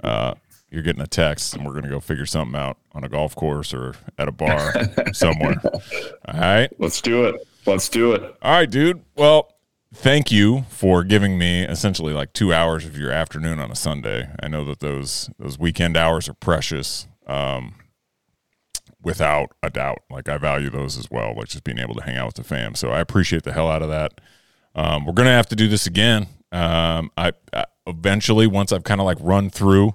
[0.04, 0.34] uh,
[0.69, 3.73] you're getting a text, and we're gonna go figure something out on a golf course
[3.73, 4.73] or at a bar
[5.14, 5.61] somewhere.
[6.27, 9.03] All right, let's do it let's do it all right, dude.
[9.15, 9.53] Well,
[9.94, 14.30] thank you for giving me essentially like two hours of your afternoon on a Sunday.
[14.41, 17.07] I know that those those weekend hours are precious.
[17.27, 17.76] Um,
[19.03, 19.99] without a doubt.
[20.10, 22.44] Like I value those as well, like just being able to hang out with the
[22.44, 22.76] fam.
[22.76, 24.19] So I appreciate the hell out of that.
[24.76, 26.27] Um, we're gonna have to do this again.
[26.52, 29.94] Um, I, I eventually once I've kind of like run through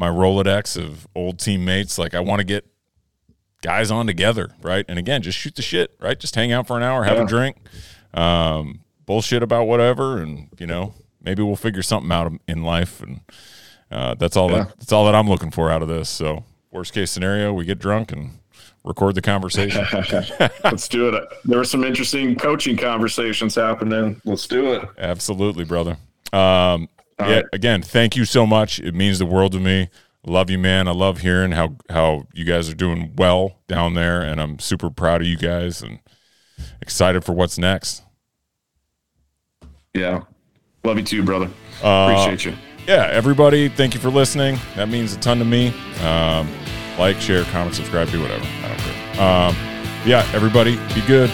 [0.00, 2.66] my Rolodex of old teammates, like I want to get
[3.60, 4.86] guys on together, right?
[4.88, 6.18] And again, just shoot the shit, right?
[6.18, 7.58] Just hang out for an hour, have a drink,
[8.14, 13.20] um, bullshit about whatever, and you know maybe we'll figure something out in life, and
[13.90, 14.50] uh, that's all.
[14.50, 14.64] Yeah.
[14.64, 16.08] That, that's all that I'm looking for out of this.
[16.08, 18.30] So worst case scenario, we get drunk and
[18.84, 19.84] record the conversation.
[20.64, 25.98] let's do it there were some interesting coaching conversations happening let's do it Absolutely, brother.
[26.32, 26.88] Um,
[27.20, 27.44] All yeah, right.
[27.52, 28.78] again, thank you so much.
[28.80, 29.88] It means the world to me.
[30.26, 30.86] Love you, man.
[30.88, 34.90] I love hearing how how you guys are doing well down there, and I'm super
[34.90, 36.00] proud of you guys and
[36.82, 38.02] excited for what's next.
[39.94, 40.20] yeah
[40.84, 41.50] love you too brother
[41.82, 42.56] Uh, appreciate you
[42.86, 44.58] yeah, everybody, thank you for listening.
[44.74, 45.68] That means a ton to me.
[46.02, 46.50] Um,
[46.98, 48.42] like, share, comment, subscribe, do whatever.
[48.44, 49.22] I don't care.
[49.22, 49.54] Um,
[50.04, 51.30] yeah, everybody, be good.